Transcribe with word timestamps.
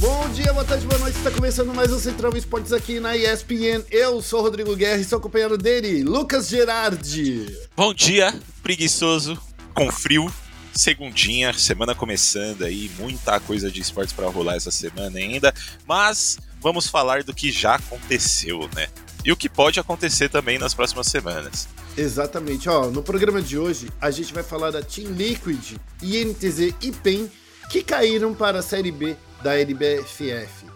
Bom 0.00 0.30
dia, 0.30 0.50
boa 0.54 0.64
tarde, 0.64 0.86
boa 0.86 0.98
noite. 0.98 1.18
Está 1.18 1.30
começando 1.30 1.74
mais 1.74 1.92
um 1.92 1.98
Central 1.98 2.34
Esportes 2.34 2.72
aqui 2.72 2.98
na 2.98 3.14
ESPN. 3.14 3.84
Eu 3.90 4.22
sou 4.22 4.40
o 4.40 4.42
Rodrigo 4.42 4.74
Guerra 4.74 4.96
e 4.96 5.04
sou 5.04 5.18
acompanhado 5.18 5.58
dele, 5.58 6.02
Lucas 6.02 6.48
Gerardi. 6.48 7.54
Bom 7.76 7.92
dia, 7.92 8.32
preguiçoso, 8.62 9.38
com 9.74 9.92
frio, 9.92 10.32
segundinha, 10.72 11.52
semana 11.52 11.94
começando 11.94 12.64
aí, 12.64 12.90
muita 12.98 13.38
coisa 13.40 13.70
de 13.70 13.82
esportes 13.82 14.14
para 14.14 14.26
rolar 14.30 14.54
essa 14.54 14.70
semana 14.70 15.18
ainda, 15.18 15.52
mas 15.86 16.38
vamos 16.62 16.86
falar 16.86 17.22
do 17.22 17.34
que 17.34 17.52
já 17.52 17.74
aconteceu, 17.74 18.70
né? 18.74 18.88
E 19.22 19.30
o 19.30 19.36
que 19.36 19.50
pode 19.50 19.78
acontecer 19.78 20.30
também 20.30 20.58
nas 20.58 20.72
próximas 20.72 21.08
semanas. 21.08 21.68
Exatamente, 21.94 22.70
ó, 22.70 22.86
no 22.86 23.02
programa 23.02 23.42
de 23.42 23.58
hoje 23.58 23.90
a 24.00 24.10
gente 24.10 24.32
vai 24.32 24.42
falar 24.42 24.70
da 24.70 24.80
Team 24.80 25.12
Liquid, 25.12 25.76
INTZ 26.02 26.74
e 26.80 26.90
PEN 26.90 27.30
que 27.68 27.84
caíram 27.84 28.32
para 28.32 28.60
a 28.60 28.62
Série 28.62 28.90
B 28.90 29.14
da 29.42 29.58
LBFF. 29.58 30.70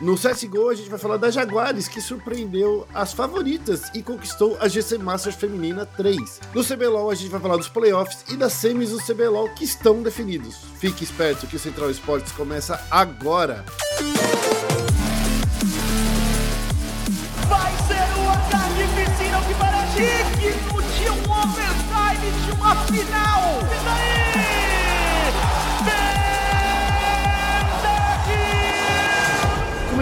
No 0.00 0.16
CSGO, 0.16 0.70
a 0.70 0.74
gente 0.74 0.88
vai 0.88 0.98
falar 0.98 1.18
da 1.18 1.30
Jaguares, 1.30 1.86
que 1.86 2.00
surpreendeu 2.00 2.88
as 2.94 3.12
favoritas 3.12 3.90
e 3.94 4.02
conquistou 4.02 4.56
a 4.58 4.66
GC 4.66 4.96
Masters 4.96 5.36
Feminina 5.36 5.84
3. 5.84 6.40
No 6.54 6.64
CBLOL, 6.64 7.10
a 7.10 7.14
gente 7.14 7.28
vai 7.28 7.38
falar 7.38 7.58
dos 7.58 7.68
playoffs 7.68 8.24
e 8.30 8.36
das 8.36 8.54
semis 8.54 8.90
do 8.90 8.98
CBLOL 8.98 9.50
que 9.50 9.62
estão 9.62 10.02
definidos. 10.02 10.56
Fique 10.78 11.04
esperto 11.04 11.46
que 11.46 11.56
o 11.56 11.58
Central 11.58 11.90
Esportes 11.90 12.32
começa 12.32 12.82
agora. 12.90 13.62
Vai 17.46 17.72
ser 17.86 18.10
ataque 18.30 18.84
que 19.48 19.54
para 19.54 19.84
de 19.84 21.10
um 21.10 21.22
overtime 21.30 22.30
de 22.46 22.52
uma 22.52 22.74
final. 22.86 23.89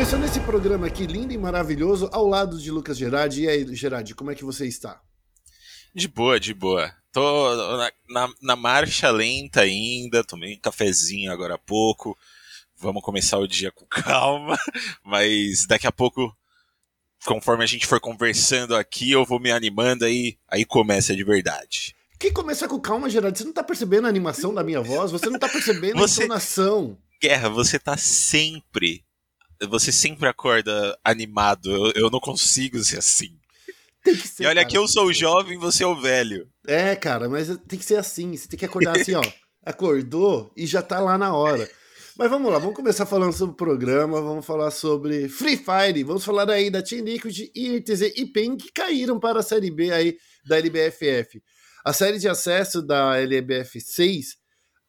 Começando 0.09 0.25
esse 0.25 0.41
programa 0.41 0.87
aqui 0.87 1.05
lindo 1.05 1.34
e 1.34 1.37
maravilhoso 1.37 2.09
ao 2.11 2.27
lado 2.27 2.59
de 2.59 2.70
Lucas 2.70 2.97
Gerardi. 2.97 3.42
E 3.42 3.48
aí, 3.48 3.75
Gerardi, 3.75 4.14
como 4.14 4.31
é 4.31 4.34
que 4.34 4.42
você 4.42 4.67
está? 4.67 5.03
De 5.95 6.09
boa, 6.09 6.41
de 6.41 6.55
boa. 6.55 6.91
Tô 7.12 7.77
na, 7.77 7.92
na, 8.09 8.34
na 8.41 8.56
marcha 8.56 9.11
lenta 9.11 9.61
ainda, 9.61 10.25
tomei 10.25 10.55
um 10.55 10.61
cafezinho 10.61 11.31
agora 11.31 11.56
há 11.56 11.59
pouco. 11.59 12.17
Vamos 12.75 13.03
começar 13.03 13.36
o 13.36 13.47
dia 13.47 13.70
com 13.70 13.84
calma, 14.03 14.59
mas 15.05 15.67
daqui 15.67 15.86
a 15.86 15.92
pouco, 15.92 16.34
conforme 17.27 17.64
a 17.64 17.67
gente 17.67 17.86
for 17.86 18.01
conversando 18.01 18.75
aqui, 18.75 19.11
eu 19.11 19.27
vou 19.27 19.39
me 19.39 19.51
animando 19.51 20.06
aí, 20.06 20.39
aí 20.48 20.64
começa 20.64 21.14
de 21.14 21.23
verdade. 21.23 21.95
Que 22.19 22.33
começa 22.33 22.67
com 22.67 22.81
calma, 22.81 23.11
Gerardi? 23.11 23.41
Você 23.41 23.45
não 23.45 23.53
tá 23.53 23.62
percebendo 23.62 24.06
a 24.06 24.09
animação 24.09 24.55
da 24.55 24.64
minha 24.64 24.81
voz? 24.81 25.11
Você 25.11 25.29
não 25.29 25.39
tá 25.39 25.51
percebendo 25.51 25.98
você... 25.98 26.23
a 26.23 26.25
entonação? 26.25 26.97
Guerra, 27.20 27.51
você 27.51 27.79
tá 27.79 27.98
sempre 27.98 29.05
você 29.67 29.91
sempre 29.91 30.28
acorda 30.28 30.98
animado. 31.05 31.70
Eu, 31.70 32.05
eu 32.05 32.11
não 32.11 32.20
consigo 32.20 32.83
ser 32.84 32.98
assim. 32.98 33.37
Tem 34.05 34.14
que 34.17 34.28
ser, 34.28 34.45
e 34.45 34.47
olha 34.47 34.62
cara, 34.62 34.69
que 34.69 34.78
eu 34.78 34.87
sou 34.87 35.06
o 35.06 35.12
jovem, 35.12 35.59
você 35.59 35.83
é 35.84 35.87
o 35.87 36.01
velho. 36.01 36.48
É, 36.67 36.95
cara, 36.95 37.28
mas 37.28 37.48
tem 37.67 37.79
que 37.79 37.84
ser 37.84 37.97
assim. 37.97 38.36
Você 38.36 38.48
tem 38.48 38.59
que 38.59 38.64
acordar 38.64 38.98
assim, 38.98 39.14
ó. 39.14 39.23
Acordou 39.64 40.51
e 40.56 40.67
já 40.67 40.81
tá 40.81 41.01
lá 41.01 41.19
na 41.19 41.34
hora. 41.34 41.69
Mas 42.17 42.31
vamos 42.31 42.51
lá, 42.51 42.59
vamos 42.59 42.75
começar 42.75 43.06
falando 43.06 43.33
sobre 43.33 43.53
o 43.53 43.56
programa, 43.56 44.20
vamos 44.20 44.45
falar 44.45 44.73
sobre 44.73 45.29
Free 45.29 45.56
Fire, 45.56 46.03
vamos 46.03 46.25
falar 46.25 46.51
aí 46.51 46.69
da 46.69 46.83
Team 46.83 47.05
Liquid, 47.05 47.51
INTZ 47.55 48.12
e 48.17 48.27
PEN 48.27 48.56
que 48.56 48.73
caíram 48.73 49.20
para 49.20 49.39
a 49.39 49.42
Série 49.42 49.70
B 49.70 49.92
aí 49.92 50.17
da 50.45 50.59
LBFF. 50.59 51.41
A 51.84 51.92
série 51.92 52.19
de 52.19 52.29
acesso 52.29 52.83
da 52.83 53.17
LBF 53.20 53.81
6 53.81 54.36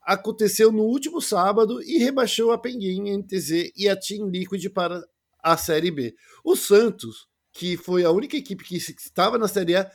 aconteceu 0.02 0.72
no 0.72 0.84
último 0.84 1.22
sábado 1.22 1.82
e 1.84 1.98
rebaixou 1.98 2.52
a 2.52 2.58
Penguin, 2.58 3.18
NTZ 3.18 3.72
e 3.76 3.88
a 3.88 3.96
Team 3.96 4.30
Liquid 4.30 4.66
para 4.70 5.04
a 5.42 5.58
Série 5.58 5.92
B. 5.92 6.16
O 6.44 6.56
Santos, 6.56 7.28
que 7.52 7.78
foi 7.78 8.04
a 8.04 8.12
única 8.12 8.38
equipe 8.38 8.64
que 8.64 8.78
estava 8.78 9.38
na 9.38 9.48
Série 9.48 9.76
A, 9.76 9.90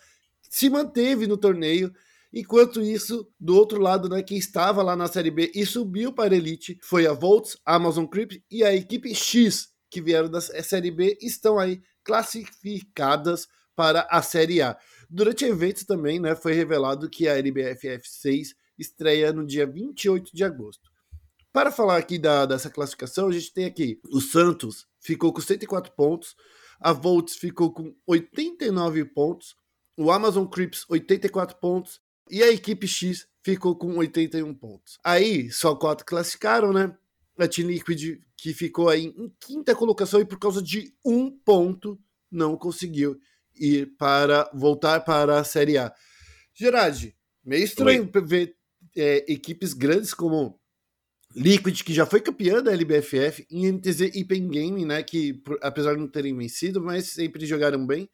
se 0.49 0.71
manteve 0.71 1.27
no 1.27 1.37
torneio, 1.37 1.93
enquanto 2.33 2.81
isso, 2.81 3.29
do 3.39 3.56
outro 3.56 3.81
lado, 3.81 4.09
né, 4.09 4.23
quem 4.23 4.39
estava 4.39 4.83
lá 4.83 4.95
na 4.97 5.09
Série 5.09 5.31
B 5.31 5.51
e 5.55 5.65
subiu 5.67 6.12
para 6.12 6.34
a 6.34 6.37
Elite 6.37 6.79
foi 6.83 7.06
a 7.06 7.12
Volts, 7.12 7.56
a 7.65 7.75
Amazon 7.75 8.06
Crypt 8.06 8.43
e 8.50 8.62
a 8.62 8.75
equipe 8.75 9.15
X, 9.15 9.69
que 9.91 10.00
vieram 10.00 10.29
da 10.29 10.41
Série 10.41 10.91
B, 10.91 11.19
estão 11.21 11.59
aí 11.59 11.81
classificadas 12.03 13.47
para 13.75 14.06
a 14.11 14.23
Série 14.23 14.62
A. 14.62 14.77
Durante 15.09 15.45
eventos 15.45 15.84
também, 15.84 16.21
né, 16.21 16.34
foi 16.34 16.53
revelado 16.53 17.09
que 17.09 17.29
a 17.29 17.37
LBFF 17.37 18.03
6 18.05 18.55
estreia 18.79 19.33
no 19.33 19.47
dia 19.47 19.67
28 19.67 20.35
de 20.35 20.45
agosto. 20.45 20.91
Para 21.53 21.71
falar 21.71 21.97
aqui 21.97 22.19
da, 22.19 22.47
dessa 22.47 22.69
classificação, 22.69 23.29
a 23.29 23.33
gente 23.33 23.53
tem 23.53 23.65
aqui 23.65 24.01
o 24.11 24.21
Santos 24.21 24.87
ficou 25.01 25.33
com 25.33 25.41
104 25.41 25.93
pontos, 25.93 26.35
a 26.81 26.93
Volts 26.93 27.37
ficou 27.37 27.73
com 27.73 27.95
89 28.07 29.05
pontos, 29.05 29.57
o 29.97 30.11
Amazon 30.11 30.47
Crips 30.47 30.85
84 30.89 31.57
pontos 31.59 32.01
e 32.29 32.43
a 32.43 32.51
equipe 32.51 32.89
X 32.89 33.29
ficou 33.43 33.77
com 33.77 33.97
81 33.97 34.53
pontos. 34.55 34.99
Aí 35.05 35.51
só 35.51 35.77
quatro 35.77 36.05
classificaram, 36.05 36.73
né? 36.73 36.97
A 37.39 37.47
Team 37.47 37.69
Liquid 37.69 38.21
que 38.37 38.53
ficou 38.53 38.89
aí 38.89 39.06
em 39.06 39.33
quinta 39.41 39.75
colocação 39.75 40.21
e 40.21 40.25
por 40.25 40.39
causa 40.39 40.62
de 40.62 40.95
um 41.05 41.31
ponto 41.31 41.99
não 42.31 42.56
conseguiu 42.56 43.19
ir 43.55 43.95
para 43.97 44.51
voltar 44.53 45.01
para 45.01 45.39
a 45.39 45.45
Série 45.45 45.79
A. 45.79 45.93
Gerard, 46.53 47.15
meio 47.45 47.65
estranho 47.65 48.11
Oi. 48.12 48.23
ver 48.23 48.56
é, 48.97 49.25
equipes 49.32 49.72
grandes 49.72 50.15
como 50.15 50.59
Liquid, 51.34 51.82
que 51.82 51.93
já 51.93 52.06
foi 52.06 52.21
campeã 52.21 52.62
da 52.62 52.72
LBFF, 52.72 53.47
e 53.50 53.71
NTZ 53.71 54.00
e 54.15 54.25
Pen 54.25 54.49
Game, 54.49 54.84
né, 54.84 55.03
que 55.03 55.43
apesar 55.62 55.94
de 55.94 56.00
não 56.00 56.09
terem 56.09 56.37
vencido, 56.37 56.81
mas 56.81 57.09
sempre 57.09 57.44
jogaram 57.44 57.84
bem. 57.84 58.09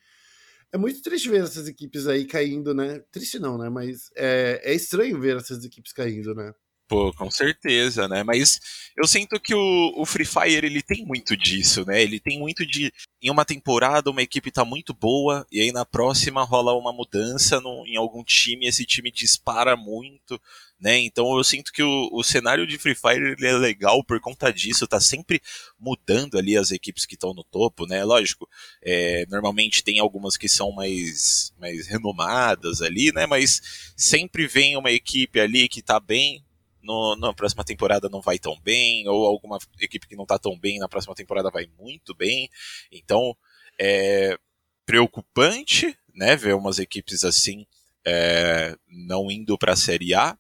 É 0.72 0.78
muito 0.78 1.02
triste 1.02 1.28
ver 1.28 1.42
essas 1.42 1.68
equipes 1.68 2.06
aí 2.06 2.24
caindo, 2.24 2.72
né? 2.72 3.00
Triste 3.10 3.41
não, 3.41 3.58
né? 3.58 3.68
Mas 3.68 4.08
é, 4.14 4.60
é 4.62 4.72
estranho 4.72 5.20
ver 5.20 5.36
essas 5.36 5.64
equipes 5.64 5.92
caindo, 5.92 6.32
né? 6.32 6.54
Pô, 6.91 7.12
com 7.12 7.31
certeza, 7.31 8.09
né? 8.09 8.25
Mas 8.25 8.59
eu 8.97 9.06
sinto 9.06 9.39
que 9.39 9.55
o, 9.55 9.93
o, 9.97 10.05
Free 10.05 10.25
Fire 10.25 10.67
ele 10.67 10.83
tem 10.83 11.06
muito 11.06 11.37
disso, 11.37 11.84
né? 11.87 12.03
Ele 12.03 12.19
tem 12.19 12.37
muito 12.37 12.67
de. 12.67 12.93
Em 13.23 13.31
uma 13.31 13.45
temporada, 13.45 14.11
uma 14.11 14.23
equipe 14.23 14.51
tá 14.51 14.65
muito 14.65 14.93
boa, 14.93 15.47
e 15.53 15.61
aí 15.61 15.71
na 15.71 15.84
próxima 15.84 16.43
rola 16.43 16.75
uma 16.75 16.93
mudança 16.93 17.61
no, 17.61 17.87
em 17.87 17.97
algum 17.97 18.25
time, 18.25 18.67
esse 18.67 18.84
time 18.84 19.12
dispara 19.12 19.77
muito, 19.77 20.41
né? 20.81 20.99
Então 20.99 21.37
eu 21.37 21.45
sinto 21.45 21.73
que 21.73 21.81
o, 21.81 22.09
o 22.12 22.25
cenário 22.25 22.67
de 22.67 22.77
Free 22.77 22.97
Fire 22.97 23.37
ele 23.39 23.47
é 23.47 23.53
legal 23.53 24.03
por 24.03 24.19
conta 24.21 24.53
disso, 24.53 24.89
tá 24.89 24.99
sempre 24.99 25.41
mudando 25.78 26.39
ali 26.39 26.57
as 26.57 26.72
equipes 26.72 27.07
que 27.07 27.15
estão 27.15 27.33
no 27.33 27.45
topo, 27.45 27.87
né? 27.87 28.03
Lógico, 28.03 28.49
é, 28.83 29.25
normalmente 29.28 29.84
tem 29.84 30.01
algumas 30.01 30.37
que 30.37 30.49
são 30.49 30.72
mais, 30.72 31.53
mais 31.57 31.87
renomadas 31.87 32.83
ali, 32.83 33.12
né? 33.12 33.27
Mas 33.27 33.93
sempre 33.97 34.49
vem 34.49 34.77
uma 34.77 34.91
equipe 34.91 35.39
ali 35.39 35.69
que 35.69 35.83
tá 35.83 36.01
bem, 36.01 36.45
no, 36.82 37.16
na 37.16 37.32
próxima 37.32 37.64
temporada 37.64 38.08
não 38.08 38.20
vai 38.20 38.38
tão 38.38 38.58
bem, 38.60 39.08
ou 39.08 39.26
alguma 39.26 39.58
equipe 39.80 40.06
que 40.06 40.16
não 40.16 40.26
tá 40.26 40.38
tão 40.38 40.58
bem 40.58 40.78
na 40.78 40.88
próxima 40.88 41.14
temporada 41.14 41.50
vai 41.50 41.68
muito 41.78 42.14
bem. 42.14 42.48
Então 42.91 43.36
é 43.78 44.38
preocupante, 44.86 45.96
né? 46.14 46.36
Ver 46.36 46.54
umas 46.54 46.78
equipes 46.78 47.24
assim 47.24 47.66
é, 48.04 48.76
não 48.88 49.30
indo 49.30 49.56
para 49.58 49.72
a 49.72 49.76
Série 49.76 50.14
A, 50.14 50.36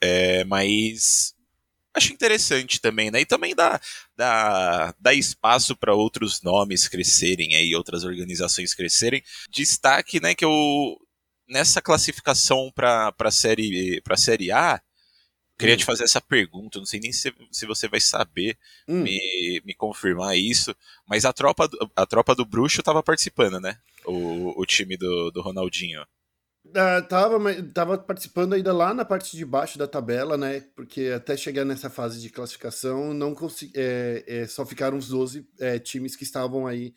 é, 0.00 0.44
mas 0.44 1.34
acho 1.94 2.12
interessante 2.12 2.80
também, 2.80 3.10
né? 3.10 3.20
E 3.20 3.26
também 3.26 3.54
dá, 3.54 3.80
dá, 4.16 4.94
dá 4.98 5.12
espaço 5.14 5.76
para 5.76 5.94
outros 5.94 6.42
nomes 6.42 6.88
crescerem 6.88 7.56
aí, 7.56 7.74
outras 7.74 8.04
organizações 8.04 8.74
crescerem. 8.74 9.22
Destaque, 9.50 10.20
né, 10.20 10.34
que 10.34 10.44
eu 10.44 10.50
nessa 11.48 11.80
classificação 11.80 12.70
para 12.74 13.14
a 13.18 13.30
série 13.30 14.00
para 14.02 14.16
série 14.16 14.52
A, 14.52 14.80
queria 15.58 15.74
hum. 15.74 15.78
te 15.78 15.84
fazer 15.84 16.04
essa 16.04 16.20
pergunta, 16.20 16.78
não 16.78 16.86
sei 16.86 17.00
nem 17.00 17.12
se, 17.12 17.34
se 17.50 17.66
você 17.66 17.88
vai 17.88 18.00
saber 18.00 18.56
hum. 18.86 19.02
me, 19.02 19.60
me 19.64 19.74
confirmar 19.74 20.36
isso, 20.38 20.74
mas 21.06 21.24
a 21.24 21.32
tropa, 21.32 21.68
a 21.96 22.06
tropa 22.06 22.34
do 22.34 22.46
Bruxo 22.46 22.80
estava 22.80 23.02
participando, 23.02 23.60
né? 23.60 23.76
O, 24.04 24.60
o 24.60 24.64
time 24.64 24.96
do, 24.96 25.30
do 25.30 25.42
Ronaldinho. 25.42 26.06
Uh, 26.66 27.02
tava, 27.08 27.38
tava 27.72 27.98
participando 27.98 28.52
ainda 28.52 28.72
lá 28.74 28.92
na 28.92 29.04
parte 29.04 29.36
de 29.36 29.44
baixo 29.44 29.78
da 29.78 29.86
tabela, 29.86 30.36
né? 30.36 30.60
Porque 30.76 31.12
até 31.14 31.36
chegar 31.36 31.64
nessa 31.64 31.88
fase 31.88 32.20
de 32.20 32.28
classificação, 32.28 33.14
não 33.14 33.34
consegui, 33.34 33.72
é, 33.74 34.24
é, 34.26 34.46
só 34.46 34.66
ficaram 34.66 34.98
os 34.98 35.08
12 35.08 35.48
é, 35.58 35.78
times 35.78 36.14
que 36.14 36.24
estavam 36.24 36.66
aí 36.66 36.92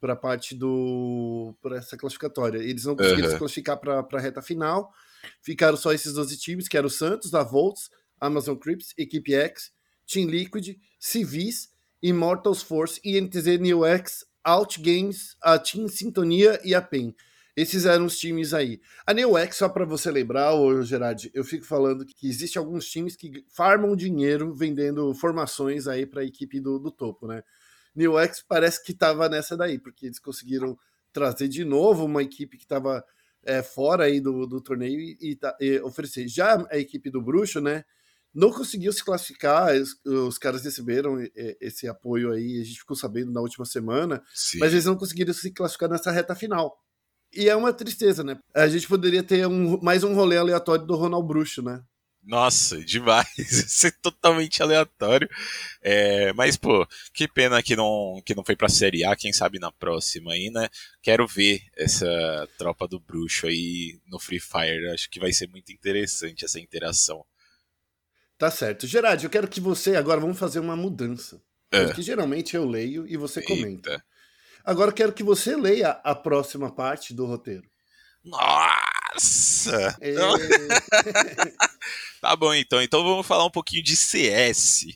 para 0.00 0.14
a 0.14 0.16
parte 0.16 0.56
do. 0.56 1.54
para 1.62 1.76
essa 1.76 1.96
classificatória. 1.96 2.58
Eles 2.58 2.84
não 2.84 2.96
conseguiram 2.96 3.26
uhum. 3.26 3.32
se 3.32 3.38
classificar 3.38 3.78
para 3.78 4.00
a 4.00 4.20
reta 4.20 4.42
final. 4.42 4.92
Ficaram 5.40 5.76
só 5.76 5.92
esses 5.92 6.12
12 6.12 6.36
times, 6.38 6.66
que 6.66 6.76
eram 6.76 6.88
o 6.88 6.90
Santos, 6.90 7.32
a 7.32 7.44
Volts, 7.44 7.88
Amazon 8.22 8.56
Crips, 8.56 8.94
Equipe 8.96 9.34
X, 9.34 9.72
Team 10.06 10.28
Liquid, 10.28 10.78
Civis, 10.98 11.70
Immortals 12.02 12.62
Force, 12.62 13.00
INTZ 13.04 13.58
New 13.60 13.84
X, 13.84 14.24
Outgames, 14.44 15.36
a 15.42 15.58
Team 15.58 15.88
Sintonia 15.88 16.60
e 16.64 16.74
a 16.74 16.80
PEN. 16.80 17.14
Esses 17.54 17.84
eram 17.84 18.06
os 18.06 18.18
times 18.18 18.54
aí. 18.54 18.80
A 19.06 19.12
New 19.12 19.36
X, 19.36 19.56
só 19.56 19.68
para 19.68 19.84
você 19.84 20.10
lembrar, 20.10 20.52
Gerard, 20.84 21.30
eu 21.34 21.44
fico 21.44 21.66
falando 21.66 22.06
que 22.06 22.26
existe 22.26 22.56
alguns 22.56 22.86
times 22.88 23.14
que 23.14 23.44
farmam 23.48 23.94
dinheiro 23.94 24.54
vendendo 24.54 25.12
formações 25.14 25.86
aí 25.86 26.06
para 26.06 26.22
a 26.22 26.24
equipe 26.24 26.58
do, 26.60 26.78
do 26.78 26.90
topo, 26.90 27.26
né? 27.26 27.42
New 27.94 28.18
X 28.18 28.42
parece 28.48 28.82
que 28.82 28.92
estava 28.92 29.28
nessa 29.28 29.54
daí, 29.54 29.78
porque 29.78 30.06
eles 30.06 30.18
conseguiram 30.18 30.78
trazer 31.12 31.46
de 31.46 31.62
novo 31.62 32.06
uma 32.06 32.22
equipe 32.22 32.56
que 32.56 32.64
estava 32.64 33.04
é, 33.44 33.62
fora 33.62 34.04
aí 34.04 34.18
do, 34.18 34.46
do 34.46 34.60
torneio 34.60 34.98
e, 34.98 35.18
e, 35.20 35.38
e, 35.60 35.80
oferecer. 35.80 36.26
Já 36.28 36.66
a 36.70 36.78
equipe 36.78 37.10
do 37.10 37.20
Bruxo, 37.20 37.60
né? 37.60 37.84
Não 38.34 38.50
conseguiu 38.50 38.92
se 38.92 39.04
classificar, 39.04 39.74
os, 39.74 39.96
os 40.04 40.38
caras 40.38 40.64
receberam 40.64 41.18
esse 41.60 41.86
apoio 41.86 42.32
aí, 42.32 42.60
a 42.60 42.64
gente 42.64 42.80
ficou 42.80 42.96
sabendo 42.96 43.30
na 43.30 43.40
última 43.40 43.64
semana, 43.64 44.22
Sim. 44.34 44.58
mas 44.58 44.72
eles 44.72 44.86
não 44.86 44.96
conseguiram 44.96 45.34
se 45.34 45.50
classificar 45.50 45.90
nessa 45.90 46.10
reta 46.10 46.34
final. 46.34 46.76
E 47.34 47.48
é 47.48 47.56
uma 47.56 47.72
tristeza, 47.72 48.22
né? 48.22 48.38
A 48.54 48.68
gente 48.68 48.86
poderia 48.86 49.22
ter 49.22 49.46
um, 49.46 49.80
mais 49.80 50.04
um 50.04 50.14
rolê 50.14 50.36
aleatório 50.36 50.84
do 50.84 50.96
Ronald 50.96 51.26
Bruxo, 51.26 51.62
né? 51.62 51.82
Nossa, 52.22 52.78
demais. 52.84 53.26
Isso 53.36 53.86
é 53.86 53.90
totalmente 53.90 54.62
aleatório. 54.62 55.28
É, 55.82 56.32
mas, 56.34 56.56
pô, 56.56 56.86
que 57.12 57.26
pena 57.26 57.62
que 57.62 57.74
não, 57.74 58.22
que 58.24 58.34
não 58.34 58.44
foi 58.44 58.54
pra 58.54 58.68
Série 58.68 59.04
A, 59.04 59.16
quem 59.16 59.32
sabe 59.32 59.58
na 59.58 59.72
próxima 59.72 60.32
aí, 60.32 60.50
né? 60.50 60.68
Quero 61.02 61.26
ver 61.26 61.62
essa 61.76 62.48
tropa 62.58 62.86
do 62.86 63.00
bruxo 63.00 63.46
aí 63.46 63.98
no 64.06 64.18
Free 64.18 64.40
Fire. 64.40 64.90
Acho 64.90 65.10
que 65.10 65.18
vai 65.18 65.32
ser 65.32 65.48
muito 65.48 65.72
interessante 65.72 66.44
essa 66.44 66.60
interação. 66.60 67.24
Tá 68.42 68.50
certo. 68.50 68.88
Gerard, 68.88 69.22
eu 69.22 69.30
quero 69.30 69.46
que 69.46 69.60
você 69.60 69.94
agora 69.94 70.20
vamos 70.20 70.36
fazer 70.36 70.58
uma 70.58 70.74
mudança. 70.74 71.40
É. 71.70 71.84
Porque 71.84 72.02
geralmente 72.02 72.56
eu 72.56 72.68
leio 72.68 73.06
e 73.06 73.16
você 73.16 73.40
comenta. 73.40 73.92
Eita. 73.92 74.04
Agora 74.64 74.90
eu 74.90 74.92
quero 74.92 75.12
que 75.12 75.22
você 75.22 75.54
leia 75.54 75.90
a 76.02 76.12
próxima 76.12 76.68
parte 76.68 77.14
do 77.14 77.24
roteiro. 77.24 77.62
Nossa! 78.24 79.96
É... 80.00 80.14
tá 82.20 82.34
bom, 82.34 82.52
então. 82.52 82.82
Então 82.82 83.04
vamos 83.04 83.24
falar 83.24 83.46
um 83.46 83.50
pouquinho 83.50 83.84
de 83.84 83.94
CS 83.94 84.86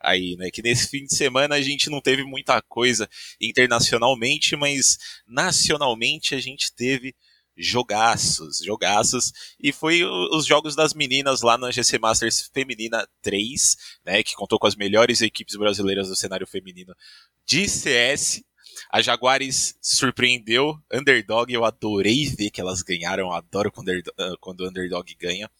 aí, 0.00 0.34
né? 0.34 0.50
Que 0.50 0.60
nesse 0.60 0.88
fim 0.88 1.04
de 1.04 1.14
semana 1.14 1.54
a 1.54 1.62
gente 1.62 1.88
não 1.88 2.00
teve 2.00 2.24
muita 2.24 2.60
coisa 2.62 3.08
internacionalmente, 3.40 4.56
mas 4.56 4.98
nacionalmente 5.24 6.34
a 6.34 6.40
gente 6.40 6.74
teve 6.74 7.14
jogaços, 7.56 8.58
jogaços, 8.58 9.32
e 9.58 9.72
foi 9.72 10.04
os 10.04 10.44
jogos 10.46 10.76
das 10.76 10.92
meninas 10.94 11.42
lá 11.42 11.56
na 11.56 11.70
GC 11.70 11.98
Masters 11.98 12.50
Feminina 12.52 13.08
3, 13.22 13.76
né, 14.04 14.22
que 14.22 14.34
contou 14.34 14.58
com 14.58 14.66
as 14.66 14.76
melhores 14.76 15.22
equipes 15.22 15.56
brasileiras 15.56 16.08
do 16.08 16.16
cenário 16.16 16.46
feminino 16.46 16.94
de 17.46 17.68
CS, 17.68 18.42
a 18.90 19.00
Jaguares 19.00 19.76
surpreendeu, 19.80 20.78
underdog, 20.92 21.52
eu 21.52 21.64
adorei 21.64 22.26
ver 22.26 22.50
que 22.50 22.60
elas 22.60 22.82
ganharam, 22.82 23.32
adoro 23.32 23.72
quando, 23.72 23.90
ah, 23.90 24.34
quando 24.40 24.66
underdog 24.66 25.14
ganha. 25.18 25.50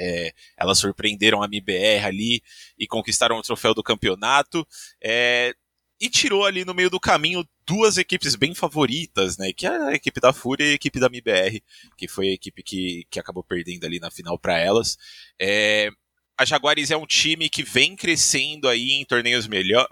É, 0.00 0.32
elas 0.56 0.78
surpreenderam 0.78 1.42
a 1.42 1.46
MBR 1.46 2.04
ali 2.04 2.42
e 2.78 2.86
conquistaram 2.86 3.36
o 3.36 3.42
troféu 3.42 3.74
do 3.74 3.82
campeonato. 3.82 4.66
É, 5.02 5.54
e 6.00 6.08
tirou 6.08 6.44
ali 6.44 6.64
no 6.64 6.74
meio 6.74 6.90
do 6.90 7.00
caminho 7.00 7.46
duas 7.66 7.98
equipes 7.98 8.36
bem 8.36 8.54
favoritas, 8.54 9.36
né? 9.36 9.52
Que 9.52 9.66
é 9.66 9.70
a 9.70 9.92
equipe 9.92 10.20
da 10.20 10.32
Fúria 10.32 10.64
e 10.64 10.70
a 10.70 10.74
equipe 10.74 11.00
da 11.00 11.06
MBR, 11.06 11.62
que 11.96 12.06
foi 12.06 12.28
a 12.28 12.32
equipe 12.32 12.62
que, 12.62 13.06
que 13.10 13.18
acabou 13.18 13.42
perdendo 13.42 13.84
ali 13.84 13.98
na 13.98 14.10
final 14.10 14.38
para 14.38 14.58
elas. 14.58 14.96
É, 15.40 15.90
a 16.36 16.44
Jaguares 16.44 16.90
é 16.90 16.96
um 16.96 17.06
time 17.06 17.48
que 17.48 17.62
vem 17.62 17.96
crescendo 17.96 18.68
aí 18.68 18.92
em 18.92 19.04
torneios 19.04 19.48
melhor, 19.48 19.88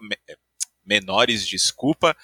menores, 0.84 1.46
desculpa. 1.46 2.16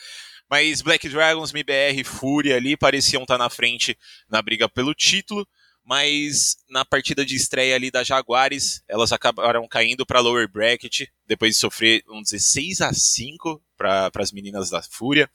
Mas 0.49 0.81
Black 0.81 1.09
Dragons, 1.09 1.53
MBR, 1.53 2.05
Fúria 2.05 2.57
ali 2.57 2.77
pareciam 2.77 3.23
estar 3.23 3.35
tá 3.35 3.45
na 3.45 3.51
frente 3.51 3.99
na 4.29 4.41
briga 4.41 4.69
pelo 4.69 4.95
título, 4.95 5.49
mas 5.85 6.57
na 6.69 6.85
partida 6.85 7.25
de 7.25 7.37
estreia 7.37 7.75
ali 7.75 7.91
da 7.91 8.05
Jaguares, 8.05 8.83
elas 8.89 9.13
acabaram 9.13 9.67
caindo 9.69 10.07
para 10.07 10.21
lower 10.21 10.49
bracket, 10.51 11.09
depois 11.27 11.55
de 11.55 11.61
sofrer 11.61 12.03
um 12.09 12.23
16 12.23 12.81
a 12.81 12.93
5 12.93 13.63
para 13.77 14.11
as 14.17 14.33
meninas 14.33 14.71
da 14.71 14.83
Fúria. 14.83 15.31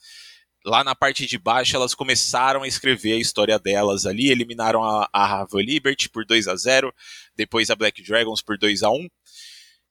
Lá 0.65 0.83
na 0.83 0.95
parte 0.95 1.25
de 1.25 1.38
baixo, 1.38 1.75
elas 1.75 1.95
começaram 1.95 2.63
a 2.63 2.67
escrever 2.67 3.13
a 3.13 3.19
história 3.19 3.57
delas 3.57 4.05
ali, 4.05 4.29
eliminaram 4.29 4.83
a, 4.83 5.09
a 5.13 5.25
Rava 5.25 5.61
Liberty 5.61 6.09
por 6.09 6.25
2 6.25 6.47
a 6.47 6.55
0 6.55 6.94
depois 7.35 7.69
a 7.69 7.75
Black 7.75 8.01
Dragons 8.03 8.41
por 8.41 8.57
2 8.57 8.83
a 8.83 8.89
1 8.89 9.07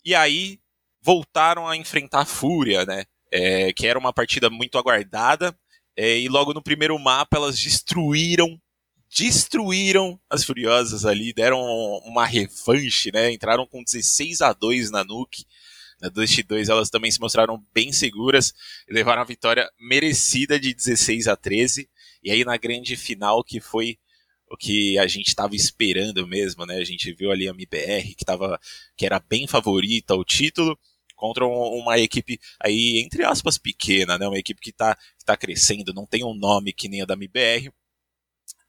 e 0.05 0.15
aí 0.15 0.59
voltaram 1.01 1.67
a 1.67 1.77
enfrentar 1.77 2.21
a 2.21 2.27
Fúria, 2.27 2.85
né? 2.85 3.05
é, 3.31 3.73
que 3.73 3.87
era 3.87 3.99
uma 3.99 4.13
partida 4.13 4.49
muito 4.51 4.79
aguardada. 4.79 5.57
É, 5.97 6.19
e 6.19 6.29
logo 6.29 6.53
no 6.53 6.63
primeiro 6.63 6.99
mapa 6.99 7.39
elas 7.39 7.59
destruíram, 7.59 8.61
destruíram 9.17 10.21
as 10.29 10.45
Furiosas 10.45 11.07
ali, 11.07 11.33
deram 11.33 11.59
uma 12.05 12.27
revanche, 12.27 13.11
né? 13.11 13.33
Entraram 13.33 13.67
com 13.67 13.83
16 13.83 14.43
a 14.43 14.53
2 14.53 14.91
na 14.91 15.03
Nuke. 15.03 15.47
Na 15.99 16.11
2x2 16.11 16.69
elas 16.69 16.91
também 16.91 17.11
se 17.11 17.19
mostraram 17.19 17.65
bem 17.73 17.91
seguras 17.91 18.53
e 18.87 18.93
levaram 18.93 19.23
a 19.23 19.25
vitória 19.25 19.71
merecida 19.81 20.61
de 20.61 20.75
16 20.75 21.29
a 21.29 21.35
13. 21.35 21.89
E 22.23 22.31
aí 22.31 22.45
na 22.45 22.59
grande 22.59 22.95
final, 22.95 23.43
que 23.43 23.59
foi 23.59 23.99
o 24.51 24.57
que 24.57 24.99
a 24.99 25.07
gente 25.07 25.29
estava 25.29 25.57
esperando 25.57 26.27
mesmo, 26.27 26.67
né? 26.67 26.77
A 26.77 26.85
gente 26.85 27.11
viu 27.15 27.31
ali 27.33 27.49
a 27.49 27.53
MBR, 27.53 28.15
que, 28.15 28.25
tava, 28.25 28.61
que 28.97 29.07
era 29.07 29.19
bem 29.19 29.47
favorita 29.47 30.13
ao 30.13 30.25
título, 30.25 30.79
contra 31.17 31.47
uma 31.47 31.99
equipe 31.99 32.39
aí, 32.61 33.03
entre 33.03 33.25
aspas, 33.25 33.57
pequena, 33.57 34.19
né? 34.19 34.29
Uma 34.29 34.39
equipe 34.39 34.61
que 34.61 34.71
está 34.71 34.97
tá 35.25 35.37
crescendo, 35.39 35.95
não 35.95 36.07
tem 36.07 36.23
um 36.23 36.35
nome 36.35 36.75
que 36.75 36.87
nem 36.87 37.01
a 37.01 37.07
da 37.07 37.15
MBR. 37.15 37.73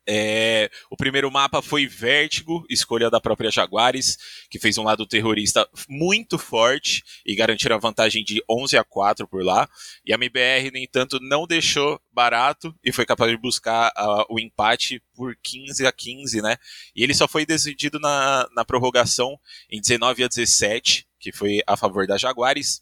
É, 0.08 0.70
o 0.90 0.96
primeiro 0.96 1.30
mapa 1.30 1.62
foi 1.62 1.86
Vértigo, 1.86 2.66
escolha 2.70 3.10
da 3.10 3.20
própria 3.20 3.52
Jaguares, 3.52 4.18
que 4.50 4.58
fez 4.58 4.78
um 4.78 4.84
lado 4.84 5.06
terrorista 5.06 5.68
muito 5.90 6.38
forte 6.38 7.04
e 7.26 7.36
garantiu 7.36 7.74
a 7.74 7.78
vantagem 7.78 8.24
de 8.24 8.42
11 8.50 8.78
a 8.78 8.84
4 8.84 9.28
por 9.28 9.44
lá. 9.44 9.68
E 10.06 10.14
a 10.14 10.16
MBR, 10.16 10.72
no 10.72 10.78
entanto, 10.78 11.20
não 11.22 11.46
deixou 11.46 12.00
barato 12.12 12.74
e 12.84 12.92
foi 12.92 13.06
capaz 13.06 13.30
de 13.30 13.38
buscar 13.38 13.92
uh, 13.98 14.26
o 14.30 14.40
empate 14.40 15.02
por 15.14 15.36
15 15.44 15.86
a 15.86 15.92
15, 15.92 16.42
né? 16.42 16.56
E 16.96 17.04
ele 17.04 17.14
só 17.14 17.28
foi 17.28 17.46
decidido 17.46 18.00
na, 18.00 18.48
na 18.56 18.64
prorrogação 18.64 19.38
em 19.70 19.82
19 19.82 20.24
a 20.24 20.28
17 20.28 21.08
que 21.20 21.32
foi 21.32 21.62
a 21.68 21.76
favor 21.76 22.08
da 22.08 22.18
Jaguares. 22.18 22.82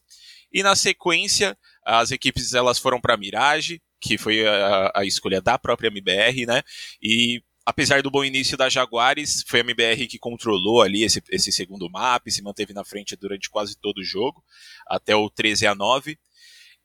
E 0.52 0.64
na 0.64 0.76
sequência, 0.76 1.58
as 1.84 2.12
equipes 2.12 2.54
elas 2.54 2.80
foram 2.80 3.00
para 3.02 3.18
Mirage, 3.18 3.82
que 4.00 4.18
foi 4.18 4.46
a, 4.48 4.92
a, 4.96 5.06
escolha 5.06 5.42
da 5.42 5.58
própria 5.58 5.88
MBR, 5.88 6.46
né? 6.46 6.62
E 7.02 7.42
apesar 7.66 8.02
do 8.02 8.12
bom 8.12 8.24
início 8.24 8.58
da 8.58 8.70
Jaguares, 8.70 9.44
foi 9.48 9.60
a 9.60 9.64
MBR 9.64 10.08
que 10.08 10.20
controlou 10.20 10.82
ali 10.82 11.04
esse, 11.04 11.22
esse 11.30 11.52
segundo 11.52 11.90
mapa 11.90 12.30
se 12.30 12.42
manteve 12.44 12.74
na 12.74 12.84
frente 12.84 13.16
durante 13.16 13.50
quase 13.50 13.78
todo 13.78 14.00
o 14.00 14.04
jogo, 14.04 14.44
até 14.88 15.16
o 15.16 15.30
13 15.30 15.68
a 15.68 15.76
9. 15.76 16.18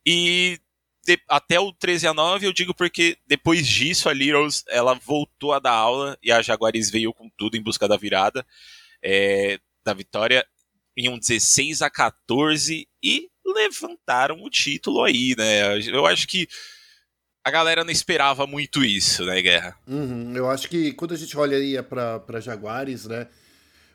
E 0.07 0.59
de, 1.05 1.19
até 1.29 1.59
o 1.61 1.73
13 1.73 2.09
a 2.09 2.15
9 2.15 2.47
eu 2.47 2.53
digo 2.53 2.75
porque 2.75 3.19
depois 3.27 3.67
disso 3.67 4.09
a 4.09 4.13
Littles 4.13 4.65
ela 4.69 4.95
voltou 4.95 5.53
a 5.53 5.59
dar 5.59 5.73
aula 5.73 6.19
e 6.23 6.31
a 6.31 6.43
Jaguares 6.43 6.91
veio 6.91 7.13
com 7.13 7.29
tudo 7.37 7.57
em 7.57 7.63
busca 7.63 7.89
da 7.89 7.97
virada, 7.97 8.47
é, 9.03 9.59
da 9.85 9.93
vitória 9.95 10.47
em 10.97 11.09
um 11.09 11.19
16 11.19 11.83
a 11.83 11.91
14 11.91 12.89
e 13.03 13.29
levantaram 13.45 14.43
o 14.43 14.51
título 14.51 15.03
aí, 15.03 15.35
né? 15.37 15.79
Eu 15.89 16.07
acho 16.07 16.27
que 16.27 16.47
a 17.45 17.51
galera 17.51 17.85
não 17.85 17.91
esperava 17.91 18.47
muito 18.47 18.85
isso, 18.85 19.25
né, 19.25 19.41
Guerra? 19.41 19.77
Uhum, 19.87 20.35
eu 20.37 20.51
acho 20.51 20.69
que 20.69 20.93
quando 20.93 21.15
a 21.15 21.17
gente 21.17 21.37
olharia 21.37 21.83
para 21.83 22.41
Jaguares, 22.41 23.07
né? 23.07 23.29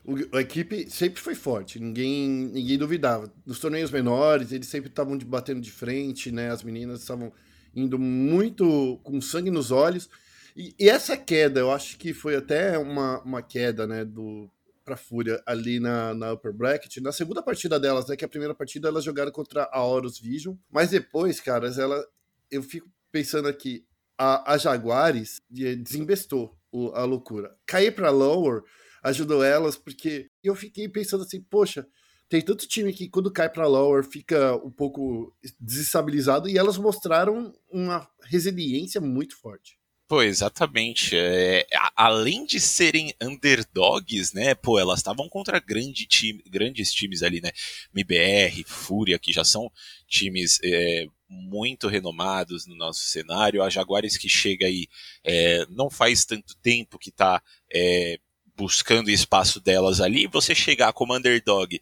O, 0.03 0.37
a 0.37 0.41
equipe 0.41 0.89
sempre 0.89 1.19
foi 1.19 1.33
forte, 1.33 1.79
ninguém, 1.79 2.29
ninguém 2.29 2.77
duvidava. 2.77 3.31
Nos 3.45 3.59
torneios 3.59 3.89
menores, 3.91 4.51
eles 4.51 4.67
sempre 4.67 4.89
estavam 4.89 5.17
batendo 5.17 5.61
de 5.61 5.71
frente, 5.71 6.31
né? 6.31 6.51
As 6.51 6.63
meninas 6.63 7.01
estavam 7.01 7.31
indo 7.75 7.97
muito 7.99 8.99
com 9.03 9.19
sangue 9.19 9.51
nos 9.51 9.71
olhos. 9.71 10.09
E, 10.55 10.73
e, 10.79 10.89
essa 10.89 11.17
queda, 11.17 11.59
eu 11.59 11.71
acho 11.71 11.97
que 11.97 12.13
foi 12.13 12.35
até 12.35 12.77
uma, 12.77 13.19
uma 13.21 13.41
queda, 13.41 13.85
né, 13.85 14.05
do, 14.05 14.49
para 14.85 14.95
Fúria 14.95 15.41
ali 15.45 15.79
na, 15.79 16.13
na 16.13 16.33
upper 16.33 16.53
bracket. 16.53 16.97
Na 16.97 17.11
segunda 17.11 17.41
partida 17.41 17.79
delas, 17.79 18.07
né, 18.07 18.15
que 18.15 18.23
a 18.23 18.29
primeira 18.29 18.55
partida 18.55 18.87
elas 18.87 19.03
jogaram 19.03 19.31
contra 19.31 19.67
a 19.71 19.83
Horus 19.83 20.19
Vision, 20.19 20.55
mas 20.71 20.91
depois, 20.91 21.39
caras, 21.39 21.77
ela 21.77 22.01
eu 22.49 22.63
fico 22.63 22.87
pensando 23.15 23.47
aqui, 23.47 23.85
a, 24.17 24.51
a 24.51 24.57
Jaguares 24.57 25.39
desinvestou 25.49 26.53
o, 26.69 26.89
a 26.89 27.05
loucura. 27.05 27.55
Cair 27.65 27.95
para 27.95 28.09
lower 28.09 28.61
ajudou 29.01 29.41
elas 29.41 29.77
porque 29.77 30.27
eu 30.43 30.53
fiquei 30.53 30.89
pensando 30.89 31.23
assim, 31.23 31.41
poxa, 31.41 31.87
tem 32.27 32.41
tanto 32.41 32.67
time 32.67 32.91
que 32.91 33.07
quando 33.07 33.31
cai 33.31 33.49
para 33.49 33.67
lower 33.67 34.03
fica 34.03 34.53
um 34.57 34.69
pouco 34.69 35.33
desestabilizado 35.57 36.49
e 36.49 36.57
elas 36.57 36.77
mostraram 36.77 37.53
uma 37.71 38.05
resiliência 38.23 38.99
muito 38.99 39.39
forte. 39.39 39.79
Pô, 40.09 40.21
exatamente. 40.21 41.15
É, 41.15 41.65
além 41.95 42.45
de 42.45 42.59
serem 42.59 43.13
underdogs, 43.21 44.33
né? 44.33 44.53
Pô, 44.53 44.77
elas 44.77 44.99
estavam 44.99 45.29
contra 45.29 45.59
grande 45.59 46.05
time, 46.05 46.43
grandes 46.47 46.91
times 46.91 47.23
ali, 47.23 47.39
né? 47.39 47.51
MBR, 47.93 48.63
Fúria, 48.65 49.17
que 49.17 49.31
já 49.31 49.45
são 49.45 49.71
times 50.07 50.59
é, 50.63 51.07
muito 51.29 51.87
renomados 51.87 52.65
no 52.65 52.75
nosso 52.75 53.01
cenário. 53.01 53.63
A 53.63 53.69
Jaguares 53.69 54.17
que 54.17 54.29
chega 54.29 54.65
aí 54.65 54.87
é, 55.23 55.65
não 55.69 55.89
faz 55.89 56.25
tanto 56.25 56.55
tempo 56.57 56.99
que 56.99 57.09
está 57.09 57.41
é, 57.73 58.19
buscando 58.55 59.09
espaço 59.09 59.59
delas 59.59 60.01
ali. 60.01 60.27
Você 60.27 60.53
chegar 60.53 60.93
como 60.93 61.15
underdog, 61.15 61.81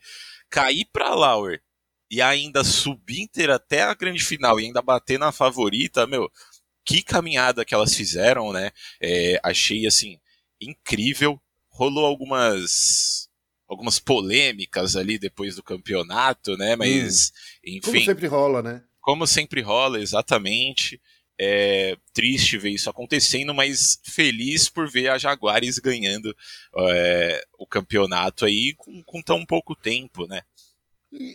cair 0.50 0.86
para 0.92 1.14
Lauer 1.14 1.62
e 2.10 2.22
ainda 2.22 2.64
subir 2.64 3.30
até 3.50 3.84
a 3.84 3.94
grande 3.94 4.24
final 4.24 4.60
e 4.60 4.66
ainda 4.66 4.82
bater 4.82 5.18
na 5.18 5.32
favorita, 5.32 6.06
meu 6.06 6.30
que 6.86 7.02
caminhada 7.02 7.66
que 7.66 7.74
elas 7.74 7.96
fizeram, 7.96 8.52
né? 8.52 8.72
É, 9.02 9.40
achei 9.44 9.88
assim 9.88 10.20
incrível. 10.60 11.40
Rolou 11.70 12.06
algumas 12.06 13.30
algumas 13.68 14.00
polêmicas 14.00 14.96
ali 14.96 15.18
depois 15.18 15.56
do 15.56 15.64
campeonato, 15.64 16.56
né? 16.58 16.76
Mas 16.76 17.32
hum, 17.66 17.78
enfim. 17.78 17.92
Como 17.92 18.06
sempre 18.06 18.28
rola, 18.28 18.62
né? 18.62 18.84
Como 19.04 19.28
sempre 19.28 19.62
rola, 19.62 20.00
exatamente. 20.00 21.00
É 21.38 21.98
triste 22.14 22.58
ver 22.58 22.70
isso 22.70 22.90
acontecendo, 22.90 23.54
mas 23.54 24.00
feliz 24.06 24.70
por 24.70 24.90
ver 24.90 25.10
a 25.10 25.18
Jaguares 25.18 25.78
ganhando 25.78 26.34
é, 26.78 27.44
o 27.60 27.68
campeonato 27.68 28.46
aí 28.46 28.74
com, 28.78 29.04
com 29.04 29.22
tão 29.22 29.46
pouco 29.46 29.76
tempo, 29.76 30.26
né? 30.26 30.42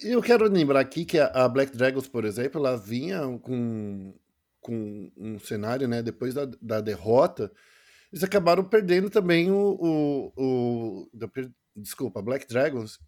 Eu 0.03 0.23
quero 0.23 0.49
lembrar 0.49 0.81
aqui 0.81 1.05
que 1.05 1.19
a 1.19 1.47
Black 1.47 1.77
Dragons, 1.77 2.09
por 2.09 2.25
exemplo, 2.25 2.59
ela 2.59 2.77
vinha 2.77 3.21
com 3.43 4.15
com 4.61 5.11
um 5.17 5.39
cenário, 5.39 5.87
né? 5.87 6.03
Depois 6.03 6.35
da, 6.35 6.45
da 6.61 6.81
derrota, 6.81 7.53
eles 8.13 8.25
acabaram 8.25 8.65
perdendo 8.65 9.09
também 9.11 9.51
o, 9.51 9.79
o, 9.81 10.33
o 10.37 11.11
desculpa, 11.77 12.23
Black 12.23 12.47
Dragons 12.47 12.99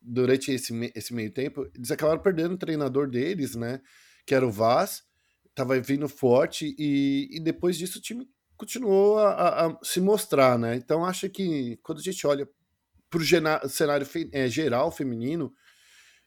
durante 0.00 0.52
esse, 0.52 0.72
esse 0.94 1.14
meio 1.14 1.30
tempo, 1.30 1.68
eles 1.74 1.90
acabaram 1.90 2.20
perdendo 2.20 2.54
o 2.54 2.58
treinador 2.58 3.08
deles, 3.08 3.54
né? 3.54 3.80
Que 4.28 4.34
era 4.34 4.46
o 4.46 4.50
Vaz, 4.50 5.04
tava 5.54 5.80
vindo 5.80 6.06
forte 6.06 6.76
e, 6.78 7.28
e 7.32 7.40
depois 7.40 7.78
disso 7.78 7.98
o 7.98 8.02
time 8.02 8.28
continuou 8.58 9.18
a, 9.18 9.30
a, 9.30 9.66
a, 9.68 9.78
se 9.82 10.02
mostrar, 10.02 10.58
né? 10.58 10.76
Então 10.76 11.02
acho 11.02 11.30
que 11.30 11.78
quando 11.82 11.98
a 11.98 12.02
gente 12.02 12.26
olha 12.26 12.46
para 13.08 13.22
o 13.22 13.68
cenário 13.70 14.04
fe, 14.04 14.28
é, 14.30 14.46
geral 14.46 14.92
feminino, 14.92 15.50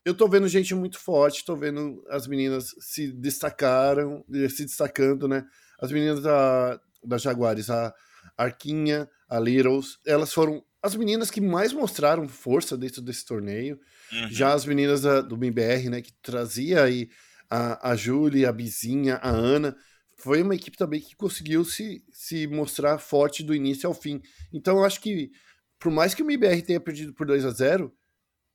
eu 0.04 0.16
tô 0.16 0.28
vendo 0.28 0.48
gente 0.48 0.74
muito 0.74 0.98
forte, 0.98 1.46
tô 1.46 1.56
vendo 1.56 2.04
as 2.10 2.26
meninas 2.26 2.74
se 2.80 3.12
destacaram, 3.12 4.26
se 4.50 4.66
destacando, 4.66 5.28
né? 5.28 5.46
As 5.80 5.92
meninas 5.92 6.24
da, 6.24 6.82
da 7.04 7.20
Jaguares, 7.20 7.70
a 7.70 7.94
Arquinha, 8.36 9.08
a 9.30 9.40
Littles, 9.40 10.00
elas 10.08 10.34
foram 10.34 10.66
as 10.82 10.96
meninas 10.96 11.30
que 11.30 11.40
mais 11.40 11.72
mostraram 11.72 12.28
força 12.28 12.76
dentro 12.76 13.00
desse 13.00 13.24
torneio. 13.28 13.80
Uhum. 14.12 14.28
Já 14.32 14.54
as 14.54 14.66
meninas 14.66 15.02
da, 15.02 15.22
do 15.22 15.36
MBR, 15.36 15.90
né, 15.92 16.02
que 16.02 16.12
trazia 16.14 16.82
aí 16.82 17.08
a, 17.52 17.92
a 17.92 17.96
Júlia, 17.98 18.50
a 18.50 18.54
Bizinha, 18.54 19.16
a 19.16 19.30
Ana, 19.30 19.76
foi 20.18 20.42
uma 20.42 20.56
equipe 20.56 20.78
também 20.78 21.02
que 21.02 21.16
conseguiu 21.16 21.66
se, 21.66 22.02
se 22.14 22.48
mostrar 22.48 22.98
forte 22.98 23.44
do 23.44 23.54
início 23.54 23.88
ao 23.88 23.94
fim. 23.94 24.22
Então 24.54 24.78
eu 24.78 24.86
acho 24.86 25.02
que, 25.02 25.30
por 25.78 25.92
mais 25.92 26.14
que 26.14 26.24
o 26.24 26.26
MBR 26.26 26.62
tenha 26.62 26.80
perdido 26.80 27.14
por 27.14 27.28
2 27.28 27.44
a 27.44 27.50
0 27.52 27.94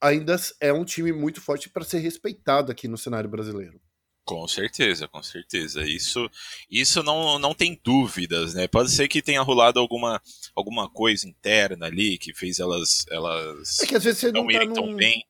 ainda 0.00 0.36
é 0.60 0.72
um 0.72 0.84
time 0.84 1.12
muito 1.12 1.40
forte 1.40 1.68
para 1.68 1.84
ser 1.84 1.98
respeitado 1.98 2.72
aqui 2.72 2.88
no 2.88 2.96
cenário 2.96 3.28
brasileiro. 3.28 3.80
Com 4.24 4.46
certeza, 4.48 5.06
com 5.06 5.22
certeza. 5.22 5.84
Isso, 5.86 6.28
isso 6.68 7.02
não, 7.02 7.38
não 7.38 7.54
tem 7.54 7.80
dúvidas, 7.82 8.54
né? 8.54 8.66
Pode 8.66 8.90
ser 8.90 9.06
que 9.06 9.22
tenha 9.22 9.40
rolado 9.40 9.78
alguma, 9.78 10.20
alguma 10.54 10.90
coisa 10.90 11.28
interna 11.28 11.86
ali 11.86 12.18
que 12.18 12.34
fez 12.34 12.58
elas, 12.58 13.04
elas 13.08 13.80
é 13.80 13.86
que 13.86 13.94
às 13.94 14.02
vezes 14.02 14.20
você 14.20 14.32
não, 14.32 14.42
não 14.42 14.48
tá 14.48 14.54
irem 14.54 14.72
tão 14.72 14.96
bem. 14.96 15.24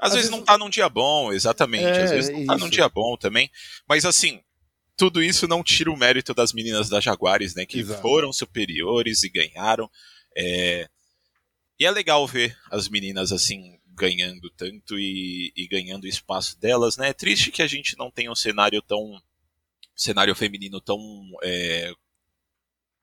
Às, 0.00 0.08
às 0.08 0.14
vezes, 0.14 0.30
vezes, 0.30 0.30
não 0.30 0.42
tá 0.44 0.56
num 0.56 0.70
dia 0.70 0.88
bom, 0.88 1.32
exatamente. 1.32 1.84
É, 1.84 2.02
às 2.02 2.10
vezes 2.10 2.30
não 2.30 2.46
tá 2.46 2.56
num 2.56 2.70
dia 2.70 2.88
bom 2.88 3.16
também. 3.16 3.50
Mas 3.86 4.06
assim, 4.06 4.40
tudo 4.96 5.22
isso 5.22 5.46
não 5.46 5.62
tira 5.62 5.90
o 5.90 5.96
mérito 5.96 6.32
das 6.34 6.52
meninas 6.52 6.88
da 6.88 7.00
Jaguares, 7.00 7.54
né? 7.54 7.66
Que 7.66 7.80
Exato. 7.80 8.00
foram 8.00 8.32
superiores 8.32 9.22
e 9.22 9.28
ganharam. 9.28 9.90
É... 10.36 10.88
E 11.78 11.86
é 11.86 11.90
legal 11.90 12.26
ver 12.26 12.56
as 12.70 12.88
meninas 12.88 13.32
assim 13.32 13.78
ganhando 13.94 14.50
tanto 14.56 14.98
e, 14.98 15.52
e, 15.54 15.68
ganhando 15.68 16.06
espaço 16.06 16.58
delas, 16.58 16.96
né? 16.96 17.10
É 17.10 17.12
triste 17.12 17.50
que 17.50 17.62
a 17.62 17.66
gente 17.66 17.96
não 17.98 18.10
tenha 18.10 18.30
um 18.30 18.34
cenário 18.34 18.80
tão 18.80 19.20
cenário 19.94 20.34
feminino 20.34 20.80
tão 20.80 20.98
é, 21.42 21.92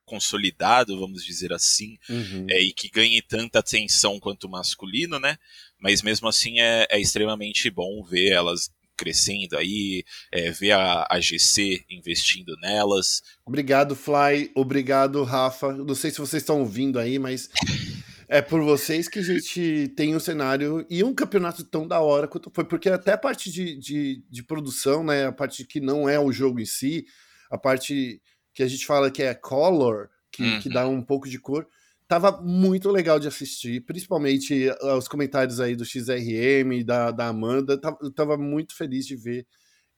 consolidado, 0.08 0.98
vamos 0.98 1.24
dizer 1.24 1.52
assim, 1.52 1.98
uhum. 2.08 2.46
é, 2.50 2.60
e 2.60 2.72
que 2.72 2.88
ganhe 2.88 3.20
tanta 3.20 3.58
atenção 3.58 4.18
quanto 4.18 4.44
o 4.44 4.50
masculino, 4.50 5.20
né? 5.20 5.36
Mas 5.78 6.02
mesmo 6.02 6.26
assim 6.26 6.58
é, 6.60 6.86
é 6.90 6.98
extremamente 6.98 7.70
bom 7.70 8.02
ver 8.02 8.32
elas 8.32 8.70
crescendo 8.96 9.56
aí, 9.56 10.04
é, 10.32 10.50
ver 10.50 10.72
a, 10.72 11.06
a, 11.08 11.20
GC 11.20 11.84
investindo 11.88 12.56
nelas. 12.60 13.22
Obrigado, 13.46 13.94
Fly. 13.94 14.50
Obrigado, 14.56 15.22
Rafa. 15.22 15.72
Não 15.72 15.94
sei 15.94 16.10
se 16.10 16.18
vocês 16.18 16.42
estão 16.42 16.58
ouvindo 16.58 16.98
aí, 16.98 17.16
mas 17.16 17.48
é 18.28 18.42
por 18.42 18.60
vocês 18.60 19.08
que 19.08 19.20
a 19.20 19.22
gente 19.22 19.92
tem 19.96 20.16
um 20.16 20.20
cenário 20.20 20.84
e 20.90 21.04
um 21.04 21.14
campeonato 21.14 21.62
tão 21.62 21.86
da 21.86 22.00
hora 22.00 22.26
quanto 22.26 22.50
foi, 22.52 22.64
porque 22.64 22.90
até 22.90 23.12
a 23.12 23.18
parte 23.18 23.52
de, 23.52 23.76
de, 23.78 24.24
de 24.28 24.42
produção, 24.42 25.04
né, 25.04 25.26
a 25.26 25.32
parte 25.32 25.64
que 25.64 25.80
não 25.80 26.08
é 26.08 26.18
o 26.18 26.32
jogo 26.32 26.58
em 26.58 26.66
si, 26.66 27.06
a 27.48 27.56
parte 27.56 28.20
que 28.58 28.62
a 28.64 28.66
gente 28.66 28.84
fala 28.84 29.08
que 29.08 29.22
é 29.22 29.32
color, 29.34 30.10
que, 30.32 30.42
uhum. 30.42 30.60
que 30.60 30.68
dá 30.68 30.84
um 30.88 31.00
pouco 31.00 31.28
de 31.28 31.38
cor, 31.38 31.64
tava 32.08 32.42
muito 32.42 32.90
legal 32.90 33.20
de 33.20 33.28
assistir, 33.28 33.82
principalmente 33.82 34.68
ah, 34.80 34.96
os 34.96 35.06
comentários 35.06 35.60
aí 35.60 35.76
do 35.76 35.84
XRM, 35.84 36.82
da, 36.84 37.12
da 37.12 37.28
Amanda, 37.28 37.80
tava, 37.80 37.96
eu 38.02 38.10
tava 38.10 38.36
muito 38.36 38.74
feliz 38.76 39.06
de 39.06 39.14
ver 39.14 39.46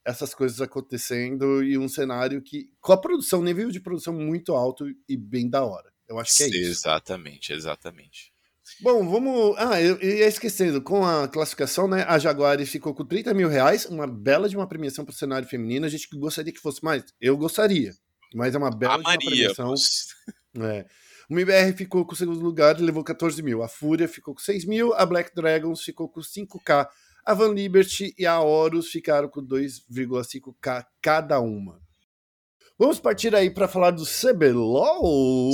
essas 0.04 0.34
coisas 0.34 0.60
acontecendo 0.60 1.64
e 1.64 1.78
um 1.78 1.88
cenário 1.88 2.42
que, 2.42 2.70
com 2.82 2.92
a 2.92 3.00
produção, 3.00 3.42
nível 3.42 3.70
de 3.70 3.80
produção 3.80 4.12
muito 4.12 4.52
alto 4.52 4.84
e 5.08 5.16
bem 5.16 5.48
da 5.48 5.64
hora. 5.64 5.90
Eu 6.06 6.18
acho 6.18 6.36
que 6.36 6.42
é 6.42 6.48
isso. 6.48 6.58
Exatamente, 6.58 7.54
exatamente. 7.54 8.30
Bom, 8.82 9.08
vamos. 9.08 9.56
Ah, 9.56 9.80
eu, 9.80 9.96
eu 10.00 10.18
ia 10.18 10.28
esquecendo, 10.28 10.82
com 10.82 11.02
a 11.02 11.26
classificação, 11.26 11.88
né? 11.88 12.04
A 12.06 12.18
Jaguares 12.18 12.68
ficou 12.68 12.94
com 12.94 13.06
30 13.06 13.32
mil 13.32 13.48
reais, 13.48 13.86
uma 13.86 14.06
bela 14.06 14.50
de 14.50 14.56
uma 14.56 14.68
premiação 14.68 15.02
para 15.02 15.12
o 15.12 15.16
cenário 15.16 15.48
feminino. 15.48 15.86
A 15.86 15.88
gente 15.88 16.06
gostaria 16.14 16.52
que 16.52 16.60
fosse 16.60 16.84
mais. 16.84 17.02
Eu 17.18 17.38
gostaria, 17.38 17.94
mas 18.34 18.54
é 18.54 18.58
uma 18.58 18.70
bela 18.70 18.98
uma 18.98 19.18
premiação. 19.18 19.74
É. 20.58 20.84
O 21.30 21.32
MBR 21.32 21.72
ficou 21.74 22.04
com 22.04 22.12
o 22.12 22.16
segundo 22.16 22.40
lugar 22.40 22.76
e 22.76 22.82
levou 22.82 23.04
14 23.04 23.40
mil. 23.40 23.62
A 23.62 23.68
Fúria 23.68 24.08
ficou 24.08 24.34
com 24.34 24.40
6 24.40 24.64
mil. 24.64 24.92
A 24.94 25.06
Black 25.06 25.32
Dragons 25.32 25.80
ficou 25.80 26.08
com 26.08 26.20
5K. 26.20 26.88
A 27.24 27.34
Van 27.34 27.54
Liberty 27.54 28.12
e 28.18 28.26
a 28.26 28.40
Horus 28.40 28.90
ficaram 28.90 29.28
com 29.28 29.40
2,5K 29.40 30.84
cada 31.00 31.38
uma. 31.38 31.80
Vamos 32.76 32.98
partir 32.98 33.32
aí 33.36 33.48
para 33.48 33.68
falar 33.68 33.92
do 33.92 34.04
CBLOL. 34.04 35.52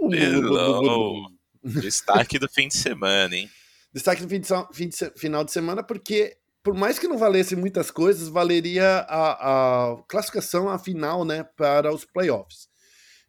CBLOL. 0.00 1.30
Destaque 1.62 2.38
do 2.38 2.48
fim 2.48 2.66
de 2.66 2.76
semana, 2.76 3.36
hein? 3.36 3.48
Destaque 3.92 4.22
do 4.22 4.28
fim 4.28 4.40
de, 4.40 4.48
fim 4.72 4.88
de, 4.88 4.96
final 5.16 5.44
de 5.44 5.52
semana, 5.52 5.84
porque 5.84 6.36
por 6.66 6.74
mais 6.74 6.98
que 6.98 7.06
não 7.06 7.16
valesse 7.16 7.54
muitas 7.54 7.92
coisas, 7.92 8.26
valeria 8.26 9.06
a, 9.08 9.92
a 9.92 10.02
classificação, 10.08 10.68
a 10.68 10.76
final, 10.76 11.24
né, 11.24 11.44
para 11.56 11.94
os 11.94 12.04
playoffs. 12.04 12.66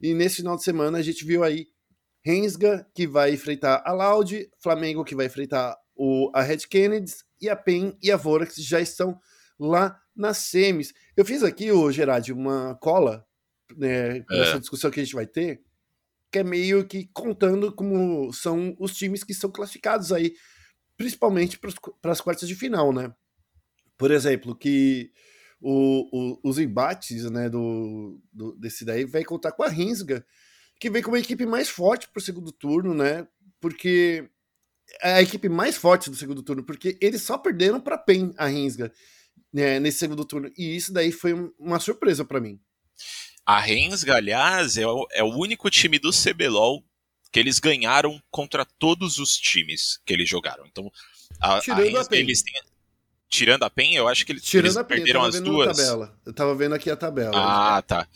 E 0.01 0.15
nesse 0.15 0.38
final 0.38 0.56
de 0.56 0.63
semana 0.63 0.98
a 0.98 1.03
gente 1.03 1.24
viu 1.24 1.44
aí 1.44 1.67
Rensga, 2.25 2.89
que 2.96 3.06
vai 3.06 3.32
enfrentar 3.32 3.84
a 3.86 3.94
Loud, 3.94 4.50
Flamengo, 4.60 5.06
que 5.06 5.13
vai 5.13 5.27
enfrentar 5.27 5.77
o, 5.96 6.32
a 6.34 6.41
Red 6.41 6.65
Kennedy, 6.67 7.12
e 7.39 7.48
a 7.48 7.56
PEN 7.56 7.96
e 8.01 8.12
a 8.12 8.17
Vorax 8.17 8.56
já 8.56 8.82
estão 8.82 9.20
lá 9.60 9.96
nas 10.15 10.38
semis. 10.38 10.91
Eu 11.15 11.24
fiz 11.24 11.44
aqui, 11.44 11.72
o 11.72 11.91
Gerard, 11.91 12.34
uma 12.34 12.74
cola 12.82 13.24
né, 13.77 14.25
nessa 14.32 14.56
é. 14.56 14.60
discussão 14.60 14.89
que 14.89 15.00
a 15.00 15.03
gente 15.03 15.13
vai 15.13 15.27
ter, 15.27 15.62
que 16.32 16.39
é 16.39 16.44
meio 16.44 16.88
que 16.88 17.08
contando 17.13 17.72
como 17.72 18.34
são 18.34 18.75
os 18.79 18.96
times 18.96 19.24
que 19.24 19.36
são 19.36 19.51
classificados 19.51 20.12
aí, 20.12 20.34
principalmente 20.98 21.60
para 22.01 22.12
as 22.12 22.20
quartas 22.20 22.48
de 22.48 22.56
final, 22.56 22.91
né? 22.91 23.13
Por 23.98 24.12
exemplo, 24.12 24.56
que 24.56 25.12
o, 25.60 26.10
o, 26.12 26.39
os 26.50 26.60
embates 26.60 27.30
né, 27.32 27.50
do, 27.50 28.20
do, 28.32 28.56
desse 28.56 28.86
daí 28.86 29.06
vai 29.06 29.24
contar 29.24 29.51
com 29.51 29.63
a 29.63 29.70
Rinsga, 29.70 30.25
que 30.80 30.89
vem 30.89 31.01
como 31.01 31.16
a 31.16 31.20
equipe 31.20 31.46
mais 31.46 31.70
forte 31.70 32.08
para 32.08 32.20
o 32.20 32.24
segundo 32.24 32.51
turno, 32.51 32.94
né? 32.94 33.27
Porque 33.60 34.30
é 35.01 35.13
a 35.13 35.22
equipe 35.22 35.50
mais 35.50 35.75
forte 35.75 36.10
do 36.10 36.16
segundo 36.16 36.44
turno, 36.44 36.63
porque 36.63 36.98
eles 37.01 37.24
só 37.24 37.38
perderam 37.38 37.80
para 37.80 37.98
PEN, 37.98 38.34
a 38.38 38.48
Rinsga 38.48 38.92
né, 39.51 39.80
nesse 39.80 40.00
segundo 40.00 40.24
turno. 40.25 40.51
E 40.58 40.75
isso 40.75 40.94
daí 40.94 41.12
foi 41.12 41.34
uma 41.58 41.80
surpresa 41.80 42.24
para 42.24 42.39
mim. 42.39 42.60
A 43.46 43.60
Rensga, 43.60 44.16
aliás, 44.16 44.77
é 44.77 44.86
o, 44.86 45.08
é 45.12 45.24
o 45.24 45.34
único 45.34 45.70
time 45.70 45.98
do 45.98 46.12
CBLOL 46.12 46.84
que 47.32 47.39
eles 47.39 47.60
ganharam 47.60 48.22
contra 48.30 48.66
todos 48.66 49.20
os 49.20 49.38
times 49.38 50.00
que 50.06 50.13
eles 50.13 50.27
jogaram. 50.27 50.66
Então, 50.66 50.92
a, 51.39 51.60
Tirando 51.60 51.80
a, 51.80 52.00
Rensga, 52.00 52.16
a 52.16 52.20
eles 52.20 52.42
têm, 52.42 52.54
Tirando 53.29 53.63
a 53.63 53.69
PEN, 53.69 53.96
eu 53.96 54.07
acho 54.07 54.25
que 54.25 54.31
eles, 54.31 54.43
Tirando 54.43 54.65
eles 54.65 54.77
a 54.77 54.84
PEN, 54.84 54.98
perderam 54.98 55.24
as 55.24 55.39
duas. 55.41 55.77
Tabela. 55.77 56.17
Eu 56.25 56.34
tava 56.34 56.55
vendo 56.55 56.75
aqui 56.75 56.89
a 56.89 56.96
tabela. 56.96 57.31
Ah, 57.36 57.81
tá. 57.81 58.07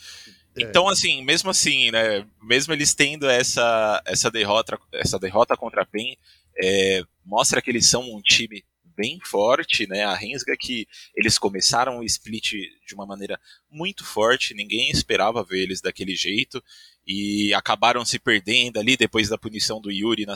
É. 0.58 0.64
Então, 0.64 0.88
assim, 0.88 1.24
mesmo 1.24 1.50
assim, 1.50 1.92
né? 1.92 2.26
Mesmo 2.42 2.74
eles 2.74 2.94
tendo 2.94 3.30
essa, 3.30 4.02
essa 4.06 4.32
derrota, 4.32 4.80
essa 4.92 5.20
derrota 5.20 5.58
contra 5.58 5.82
a 5.82 5.86
PEN, 5.86 6.18
é, 6.62 7.04
mostra 7.26 7.62
que 7.62 7.70
eles 7.70 7.88
são 7.88 8.02
um 8.14 8.22
time 8.22 8.64
bem 8.96 9.20
forte, 9.24 9.88
né? 9.88 10.04
A 10.04 10.14
Rensga 10.14 10.56
que 10.58 10.88
eles 11.16 11.38
começaram 11.38 12.00
o 12.00 12.04
split 12.04 12.52
de 12.86 12.94
uma 12.94 13.06
maneira 13.06 13.40
muito 13.70 14.06
forte, 14.06 14.54
ninguém 14.54 14.92
esperava 14.92 15.44
ver 15.44 15.64
eles 15.64 15.82
daquele 15.82 16.16
jeito 16.16 16.64
e 17.06 17.54
acabaram 17.54 18.06
se 18.06 18.20
perdendo 18.20 18.80
ali 18.80 18.96
depois 18.96 19.28
da 19.28 19.38
punição 19.38 19.82
do 19.82 19.92
Yuri 19.92 20.26
na, 20.26 20.36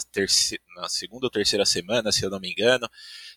na 0.75 0.89
segunda 0.89 1.27
ou 1.27 1.29
terceira 1.29 1.65
semana, 1.65 2.11
se 2.11 2.25
eu 2.25 2.29
não 2.29 2.39
me 2.39 2.51
engano. 2.51 2.89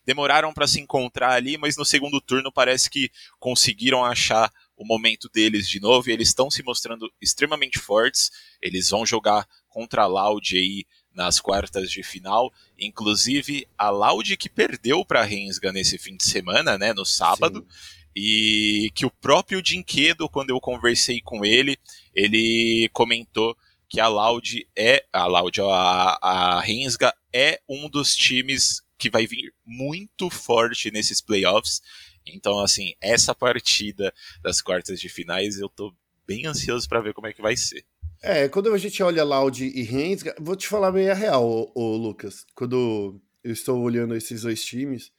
Demoraram 0.05 0.53
para 0.53 0.67
se 0.67 0.81
encontrar 0.81 1.33
ali, 1.33 1.59
mas 1.59 1.77
no 1.77 1.85
segundo 1.85 2.21
turno 2.21 2.51
parece 2.51 2.89
que 2.89 3.11
conseguiram 3.39 4.05
achar 4.05 4.51
o 4.77 4.85
momento 4.85 5.29
deles 5.29 5.69
de 5.69 5.81
novo 5.81 6.09
e 6.09 6.13
eles 6.13 6.29
estão 6.29 6.51
se 6.51 6.63
mostrando 6.63 7.13
extremamente 7.21 7.79
fortes. 7.79 8.31
Eles 8.63 8.89
vão 8.89 9.05
jogar 9.05 9.47
contra 9.69 10.03
a 10.03 10.07
Loud 10.07 10.57
aí 10.57 10.87
nas 11.13 11.41
quartas 11.41 11.91
de 11.91 12.03
final. 12.03 12.51
Inclusive, 12.79 13.69
a 13.77 13.91
Loud 13.91 14.37
que 14.37 14.49
perdeu 14.49 15.05
para 15.05 15.21
a 15.21 15.25
Rensga 15.25 15.73
nesse 15.73 15.99
fim 15.99 16.17
de 16.17 16.25
semana, 16.25 16.79
né, 16.79 16.95
no 16.95 17.05
sábado. 17.05 17.61
Sim. 17.61 17.99
E 18.17 18.91
que 18.95 19.05
o 19.05 19.11
próprio 19.11 19.63
Dinquedo, 19.63 20.29
quando 20.29 20.51
eu 20.51 20.61
conversei 20.61 21.21
com 21.21 21.45
ele, 21.45 21.79
ele 22.15 22.89
comentou 22.93 23.57
que 23.89 24.01
a 24.01 24.09
Loud 24.09 24.67
é. 24.77 25.05
A 25.13 25.27
Loud, 25.27 25.61
a, 25.61 26.19
a 26.21 26.61
Rensga 26.61 27.13
é 27.33 27.61
um 27.69 27.89
dos 27.89 28.15
times 28.15 28.83
que 28.99 29.09
vai 29.09 29.27
vir 29.27 29.53
muito 29.65 30.29
forte 30.29 30.91
nesses 30.91 31.21
playoffs. 31.21 31.81
Então, 32.27 32.61
assim, 32.61 32.93
essa 33.01 33.35
partida 33.35 34.13
das 34.43 34.61
quartas 34.61 35.01
de 35.01 35.09
finais 35.09 35.59
eu 35.59 35.69
tô 35.69 35.95
bem 36.27 36.47
ansioso 36.47 36.89
para 36.89 37.01
ver 37.01 37.15
como 37.15 37.27
é 37.27 37.33
que 37.33 37.41
vai 37.41 37.57
ser. 37.57 37.85
É, 38.21 38.49
quando 38.49 38.73
a 38.73 38.79
gente 38.79 39.03
olha 39.03 39.25
Loud 39.25 39.65
e 39.65 39.83
Reigns, 39.83 40.25
vou 40.39 40.57
te 40.57 40.67
falar 40.67 40.91
bem 40.91 41.09
a 41.09 41.15
real, 41.15 41.49
ô, 41.49 41.73
ô, 41.75 41.97
Lucas. 41.97 42.45
Quando 42.55 43.21
eu 43.43 43.53
estou 43.53 43.81
olhando 43.81 44.15
esses 44.15 44.43
dois 44.43 44.65
times, 44.65 45.13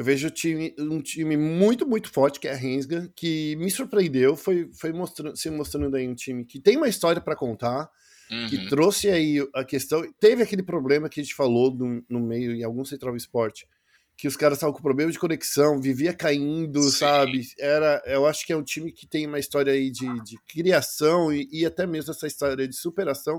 eu 0.00 0.04
vejo 0.04 0.28
um 0.28 0.30
time, 0.30 0.74
um 0.78 1.02
time 1.02 1.36
muito, 1.36 1.86
muito 1.86 2.10
forte, 2.10 2.40
que 2.40 2.48
é 2.48 2.52
a 2.52 2.56
Rensga, 2.56 3.12
que 3.14 3.54
me 3.56 3.70
surpreendeu, 3.70 4.34
foi, 4.34 4.70
foi 4.72 4.94
mostrando, 4.94 5.36
se 5.36 5.50
mostrando 5.50 5.94
aí 5.94 6.08
um 6.08 6.14
time 6.14 6.42
que 6.42 6.58
tem 6.58 6.78
uma 6.78 6.88
história 6.88 7.20
para 7.20 7.36
contar, 7.36 7.86
uhum. 8.30 8.48
que 8.48 8.66
trouxe 8.70 9.10
aí 9.10 9.46
a 9.54 9.62
questão. 9.62 10.02
Teve 10.18 10.42
aquele 10.42 10.62
problema 10.62 11.06
que 11.06 11.20
a 11.20 11.22
gente 11.22 11.34
falou 11.34 11.74
no, 11.74 12.02
no 12.08 12.18
meio, 12.18 12.54
em 12.54 12.64
algum 12.64 12.82
Central 12.82 13.14
Esporte, 13.14 13.68
que 14.16 14.26
os 14.26 14.38
caras 14.38 14.56
estavam 14.56 14.74
com 14.74 14.80
problema 14.80 15.12
de 15.12 15.18
conexão, 15.18 15.78
vivia 15.78 16.14
caindo, 16.14 16.82
Sim. 16.84 16.90
sabe? 16.92 17.42
Era, 17.58 18.02
eu 18.06 18.24
acho 18.24 18.46
que 18.46 18.54
é 18.54 18.56
um 18.56 18.64
time 18.64 18.90
que 18.90 19.06
tem 19.06 19.26
uma 19.26 19.38
história 19.38 19.74
aí 19.74 19.90
de, 19.90 20.08
de 20.24 20.38
criação 20.48 21.30
e, 21.30 21.46
e, 21.52 21.66
até 21.66 21.86
mesmo 21.86 22.10
essa 22.10 22.26
história 22.26 22.66
de 22.66 22.74
superação 22.74 23.38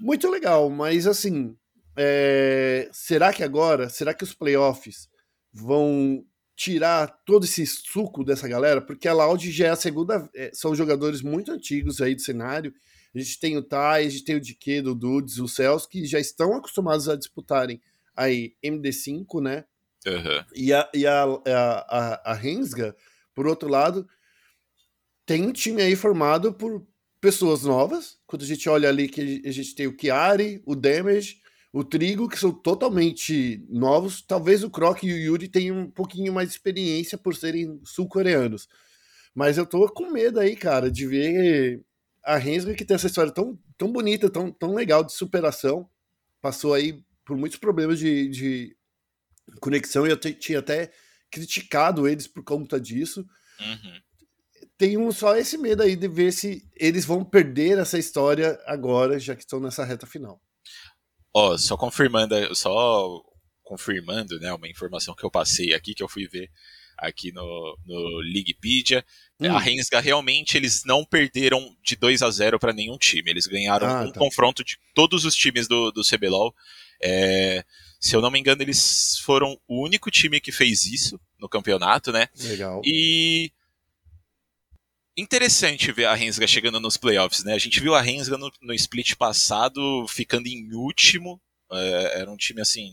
muito 0.00 0.30
legal, 0.30 0.70
mas 0.70 1.06
assim, 1.06 1.54
é, 1.94 2.88
será 2.90 3.34
que 3.34 3.44
agora, 3.44 3.90
será 3.90 4.14
que 4.14 4.24
os 4.24 4.32
playoffs 4.32 5.10
vão 5.52 6.24
tirar 6.56 7.06
todo 7.24 7.44
esse 7.44 7.64
suco 7.66 8.24
dessa 8.24 8.48
galera? 8.48 8.80
Porque 8.80 9.06
a 9.06 9.12
Loud 9.12 9.50
já 9.50 9.66
é 9.66 9.70
a 9.70 9.76
segunda, 9.76 10.28
é, 10.34 10.50
são 10.52 10.74
jogadores 10.74 11.22
muito 11.22 11.52
antigos 11.52 12.00
aí 12.00 12.14
do 12.14 12.20
cenário. 12.20 12.74
A 13.14 13.18
gente 13.18 13.38
tem 13.38 13.56
o 13.56 13.62
Tai, 13.62 14.04
a 14.04 14.08
gente 14.08 14.24
tem 14.24 14.36
o 14.36 14.40
DK, 14.40 14.80
o 14.80 14.94
Dudes, 14.94 15.38
o 15.38 15.48
Cels, 15.48 15.86
que 15.86 16.04
já 16.04 16.18
estão 16.18 16.54
acostumados 16.54 17.08
a 17.08 17.16
disputarem 17.16 17.80
aí 18.14 18.54
MD5, 18.62 19.40
né? 19.40 19.64
Uhum. 20.06 20.44
E, 20.54 20.72
a, 20.72 20.88
e 20.94 21.06
a, 21.06 21.24
a, 21.24 22.32
a, 22.32 22.34
Rensga, 22.34 22.94
por 23.34 23.46
outro 23.46 23.68
lado, 23.68 24.08
tem 25.24 25.46
um 25.46 25.52
time 25.52 25.82
aí 25.82 25.94
formado 25.94 26.52
por 26.52 26.86
pessoas 27.20 27.62
novas. 27.62 28.18
Quando 28.26 28.42
a 28.42 28.46
gente 28.46 28.68
olha 28.68 28.88
ali 28.88 29.08
que 29.08 29.42
a 29.44 29.50
gente 29.50 29.74
tem 29.74 29.86
o 29.86 29.96
Chiari, 29.98 30.62
o 30.66 30.74
Damage, 30.74 31.40
o 31.72 31.84
Trigo, 31.84 32.28
que 32.28 32.38
são 32.38 32.52
totalmente 32.52 33.64
novos. 33.68 34.22
Talvez 34.22 34.64
o 34.64 34.70
Croc 34.70 35.02
e 35.02 35.12
o 35.12 35.16
Yuri 35.16 35.48
tenham 35.48 35.78
um 35.78 35.90
pouquinho 35.90 36.32
mais 36.32 36.48
de 36.48 36.54
experiência 36.54 37.18
por 37.18 37.34
serem 37.34 37.80
sul-coreanos. 37.84 38.68
Mas 39.34 39.58
eu 39.58 39.66
tô 39.66 39.88
com 39.88 40.10
medo 40.10 40.40
aí, 40.40 40.56
cara, 40.56 40.90
de 40.90 41.06
ver 41.06 41.82
a 42.24 42.36
Rensga 42.36 42.74
que 42.74 42.84
tem 42.84 42.94
essa 42.94 43.06
história 43.06 43.32
tão, 43.32 43.58
tão 43.76 43.92
bonita, 43.92 44.30
tão, 44.30 44.50
tão 44.50 44.74
legal 44.74 45.04
de 45.04 45.12
superação. 45.12 45.88
Passou 46.40 46.74
aí 46.74 47.02
por 47.24 47.36
muitos 47.36 47.58
problemas 47.58 47.98
de, 47.98 48.28
de 48.28 48.76
conexão 49.60 50.06
e 50.06 50.10
eu 50.10 50.16
tinha 50.16 50.58
até 50.58 50.90
criticado 51.30 52.08
eles 52.08 52.26
por 52.26 52.42
conta 52.42 52.80
disso. 52.80 53.26
Uhum. 53.60 54.00
Tenho 54.76 55.12
só 55.12 55.36
esse 55.36 55.58
medo 55.58 55.82
aí 55.82 55.96
de 55.96 56.08
ver 56.08 56.32
se 56.32 56.66
eles 56.74 57.04
vão 57.04 57.24
perder 57.24 57.78
essa 57.78 57.98
história 57.98 58.58
agora, 58.64 59.18
já 59.18 59.34
que 59.34 59.42
estão 59.42 59.60
nessa 59.60 59.84
reta 59.84 60.06
final. 60.06 60.40
Ó, 61.38 61.56
só 61.56 61.76
confirmando, 61.76 62.34
só 62.56 63.22
confirmando, 63.62 64.40
né, 64.40 64.52
uma 64.52 64.68
informação 64.68 65.14
que 65.14 65.24
eu 65.24 65.30
passei 65.30 65.72
aqui, 65.72 65.94
que 65.94 66.02
eu 66.02 66.08
fui 66.08 66.26
ver 66.26 66.50
aqui 66.96 67.30
no, 67.30 67.78
no 67.86 68.18
Leaguepedia. 68.32 69.04
Hum. 69.38 69.54
A 69.54 69.60
Rensga 69.60 70.00
realmente 70.00 70.56
eles 70.56 70.82
não 70.84 71.04
perderam 71.04 71.76
de 71.84 71.94
2 71.94 72.22
a 72.22 72.30
0 72.30 72.58
para 72.58 72.72
nenhum 72.72 72.98
time. 72.98 73.30
Eles 73.30 73.46
ganharam 73.46 73.86
ah, 73.86 74.02
um 74.02 74.10
tá. 74.10 74.18
confronto 74.18 74.64
de 74.64 74.76
todos 74.94 75.24
os 75.24 75.36
times 75.36 75.68
do, 75.68 75.92
do 75.92 76.02
CBLOL. 76.02 76.52
É, 77.00 77.64
se 78.00 78.16
eu 78.16 78.20
não 78.20 78.32
me 78.32 78.40
engano, 78.40 78.62
eles 78.62 79.18
foram 79.20 79.56
o 79.68 79.84
único 79.84 80.10
time 80.10 80.40
que 80.40 80.50
fez 80.50 80.86
isso 80.86 81.20
no 81.38 81.48
campeonato, 81.48 82.10
né? 82.10 82.28
Legal. 82.40 82.82
E 82.84 83.52
interessante 85.18 85.90
ver 85.90 86.06
a 86.06 86.14
Rensga 86.14 86.46
chegando 86.46 86.78
nos 86.78 86.96
playoffs, 86.96 87.42
né? 87.42 87.52
A 87.52 87.58
gente 87.58 87.80
viu 87.80 87.94
a 87.94 88.00
Rensga 88.00 88.38
no, 88.38 88.50
no 88.62 88.72
split 88.74 89.16
passado 89.16 90.06
ficando 90.08 90.46
em 90.46 90.72
último. 90.72 91.40
É, 91.70 92.20
era 92.20 92.30
um 92.30 92.36
time 92.36 92.60
assim. 92.60 92.92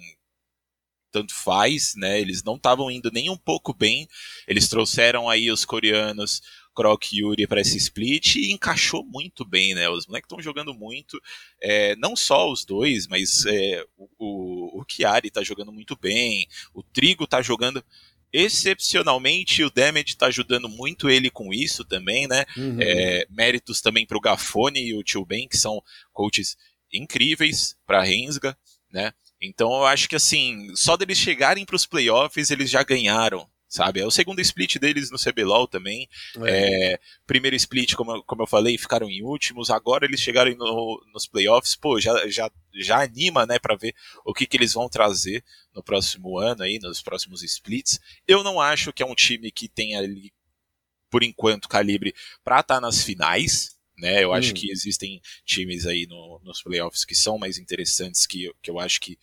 Tanto 1.12 1.34
faz, 1.34 1.94
né? 1.96 2.20
Eles 2.20 2.44
não 2.44 2.56
estavam 2.56 2.90
indo 2.90 3.12
nem 3.12 3.30
um 3.30 3.38
pouco 3.38 3.74
bem. 3.74 4.08
Eles 4.48 4.68
trouxeram 4.68 5.30
aí 5.30 5.52
os 5.52 5.64
coreanos 5.64 6.42
Croc 6.76 7.14
e 7.14 7.20
Yuri 7.22 7.48
para 7.48 7.62
esse 7.62 7.78
split 7.78 8.36
e 8.36 8.52
encaixou 8.52 9.04
muito 9.06 9.46
bem, 9.46 9.74
né? 9.74 9.90
Os 9.90 10.06
moleques 10.06 10.26
estão 10.26 10.44
jogando 10.44 10.74
muito, 10.74 11.20
é, 11.62 11.96
não 11.96 12.16
só 12.16 12.52
os 12.52 12.66
dois, 12.66 13.08
mas 13.08 13.46
é, 13.46 13.84
o, 13.98 14.10
o, 14.20 14.82
o 14.82 14.86
Chiari 14.86 15.32
tá 15.32 15.42
jogando 15.42 15.72
muito 15.72 15.96
bem, 15.96 16.48
o 16.74 16.84
Trigo 16.84 17.26
tá 17.26 17.42
jogando 17.42 17.84
excepcionalmente, 18.36 19.64
o 19.64 19.70
Damage 19.70 20.18
tá 20.18 20.26
ajudando 20.26 20.68
muito 20.68 21.10
ele 21.10 21.30
com 21.30 21.54
isso 21.54 21.86
também, 21.86 22.28
né? 22.28 22.44
Uhum. 22.58 22.78
É, 22.82 23.26
méritos 23.30 23.80
também 23.80 24.06
pro 24.06 24.20
Gafone 24.20 24.80
e 24.80 24.94
o 24.94 25.04
Tio 25.04 25.26
Ben, 25.26 25.48
que 25.48 25.58
são 25.58 25.82
coaches 26.12 26.58
incríveis 26.92 27.76
pra 27.86 28.04
Rensga, 28.04 28.58
né? 28.92 29.14
Então 29.42 29.72
eu 29.74 29.86
acho 29.86 30.10
que 30.10 30.16
assim, 30.16 30.76
só 30.76 30.98
deles 30.98 31.18
chegarem 31.18 31.66
para 31.66 31.76
os 31.76 31.86
playoffs, 31.86 32.52
eles 32.52 32.70
já 32.70 32.84
ganharam 32.84 33.48
sabe? 33.76 34.00
É 34.00 34.06
o 34.06 34.12
segundo 34.12 34.40
split 34.40 34.78
deles 34.78 35.12
no 35.12 35.18
CBLOL 35.20 35.68
também. 35.68 36.08
É. 36.46 36.94
É, 36.94 37.00
primeiro 37.28 37.56
split, 37.58 37.94
como, 37.94 38.24
como 38.24 38.44
eu 38.44 38.48
falei, 38.48 38.78
ficaram 38.78 39.10
em 39.10 39.22
últimos. 39.22 39.70
Agora 39.70 40.06
eles 40.06 40.22
chegaram 40.22 40.56
no, 40.56 41.04
nos 41.14 41.28
playoffs, 41.28 41.76
pô, 41.76 42.00
já, 42.00 42.28
já, 42.30 42.50
já 42.74 43.02
anima, 43.02 43.46
né, 43.46 43.60
para 43.60 43.76
ver 43.76 43.94
o 44.26 44.34
que, 44.34 44.46
que 44.46 44.56
eles 44.56 44.74
vão 44.74 44.88
trazer 44.88 45.44
no 45.74 45.84
próximo 45.84 46.40
ano 46.40 46.64
aí, 46.64 46.80
nos 46.80 47.02
próximos 47.02 47.44
splits. 47.44 48.00
Eu 48.26 48.44
não 48.44 48.62
acho 48.62 48.94
que 48.94 49.04
é 49.04 49.06
um 49.06 49.16
time 49.16 49.52
que 49.52 49.68
tenha 49.68 50.00
ali, 50.00 50.32
por 51.10 51.22
enquanto, 51.22 51.68
calibre 51.68 52.14
para 52.44 52.62
estar 52.62 52.76
tá 52.76 52.82
nas 52.82 53.04
finais. 53.04 53.76
Né, 53.98 54.26
eu 54.26 54.32
hum. 54.32 54.34
acho 54.34 54.54
que 54.54 54.70
existem 54.70 55.22
times 55.46 55.86
aí 55.86 56.06
no, 56.06 56.42
nos 56.44 56.62
playoffs 56.62 57.06
que 57.06 57.16
são 57.16 57.38
mais 57.38 57.58
interessantes, 57.58 58.26
que, 58.26 58.52
que 58.62 58.70
eu 58.70 58.78
acho 58.78 59.00
que 59.00 59.18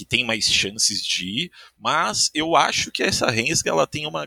que 0.00 0.04
tem 0.06 0.24
mais 0.24 0.46
chances 0.46 1.04
de 1.04 1.26
ir, 1.26 1.52
mas 1.78 2.30
eu 2.32 2.56
acho 2.56 2.90
que 2.90 3.02
essa 3.02 3.30
Rensga 3.30 3.68
ela 3.68 3.86
tem 3.86 4.06
uma 4.06 4.26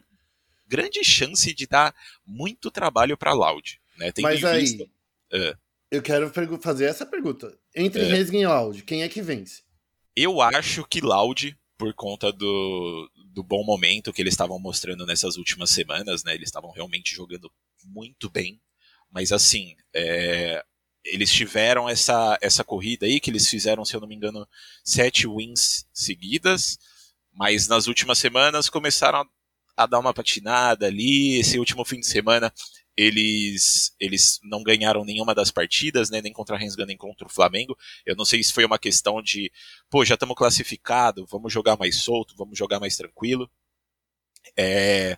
grande 0.68 1.04
chance 1.04 1.52
de 1.52 1.66
dar 1.66 1.96
muito 2.24 2.70
trabalho 2.70 3.18
para 3.18 3.34
Loud, 3.34 3.82
né? 3.98 4.12
Tem 4.12 4.22
mas 4.22 4.44
aí, 4.44 4.62
vista... 4.62 4.84
uh, 4.84 5.58
eu 5.90 6.00
quero 6.04 6.32
fazer 6.62 6.86
essa 6.86 7.08
pergunta. 7.08 7.58
Entre 7.76 8.04
uh, 8.04 8.08
Rensga 8.08 8.38
e 8.38 8.46
Loud, 8.46 8.84
quem 8.84 9.02
é 9.02 9.10
que 9.10 9.20
vence? 9.20 9.64
Eu 10.16 10.42
acho 10.42 10.86
que 10.86 11.02
Loud, 11.02 11.58
por 11.76 11.92
conta 11.96 12.32
do, 12.32 13.10
do 13.34 13.42
bom 13.42 13.66
momento 13.66 14.14
que 14.14 14.22
eles 14.22 14.36
estavam 14.36 14.60
mostrando 14.60 15.08
nessas 15.08 15.38
últimas 15.38 15.72
semanas, 15.72 16.24
né? 16.24 16.36
Eles 16.36 16.50
estavam 16.50 16.70
realmente 16.70 17.16
jogando 17.16 17.52
muito 17.84 18.30
bem. 18.30 18.62
Mas 19.12 19.32
assim, 19.32 19.76
é, 19.92 20.64
eles 21.04 21.32
tiveram 21.32 21.90
essa, 21.90 22.38
essa 22.42 22.64
corrida 22.64 23.06
aí, 23.06 23.20
que 23.20 23.30
eles 23.30 23.50
fizeram, 23.50 23.84
se 23.84 23.96
eu 23.96 24.02
não 24.02 24.08
me 24.08 24.16
engano, 24.16 24.48
sete 24.84 25.28
wins 25.28 25.86
seguidas, 25.94 26.78
mas 27.34 27.68
nas 27.68 27.88
últimas 27.88 28.18
semanas 28.18 28.70
começaram 28.70 29.20
a, 29.20 29.26
a 29.84 29.86
dar 29.86 30.00
uma 30.00 30.14
patinada 30.14 30.86
ali. 30.88 31.40
Esse 31.40 31.60
último 31.60 31.84
fim 31.84 32.00
de 32.00 32.08
semana 32.08 32.54
eles, 32.96 33.96
eles 34.00 34.40
não 34.44 34.62
ganharam 34.64 35.04
nenhuma 35.04 35.34
das 35.34 35.52
partidas, 35.52 36.10
né, 36.10 36.22
nem 36.22 36.32
contra 36.32 36.56
a 36.56 36.60
Rensga, 36.60 36.86
nem 36.86 36.96
contra 36.96 37.28
o 37.28 37.32
Flamengo. 37.32 37.78
Eu 38.06 38.16
não 38.16 38.26
sei 38.26 38.44
se 38.44 38.54
foi 38.54 38.66
uma 38.66 38.78
questão 38.78 39.22
de, 39.22 39.52
pô, 39.90 40.06
já 40.06 40.14
estamos 40.14 40.36
classificados, 40.36 41.26
vamos 41.30 41.52
jogar 41.52 41.78
mais 41.78 41.98
solto, 41.98 42.36
vamos 42.38 42.58
jogar 42.58 42.80
mais 42.80 42.96
tranquilo. 42.96 43.50
É, 44.56 45.18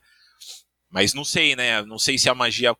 mas 0.89 1.13
não 1.13 1.25
sei, 1.25 1.55
né? 1.55 1.81
Não 1.83 1.99
sei 1.99 2.17
se 2.17 2.29
a 2.29 2.35
magia 2.35 2.75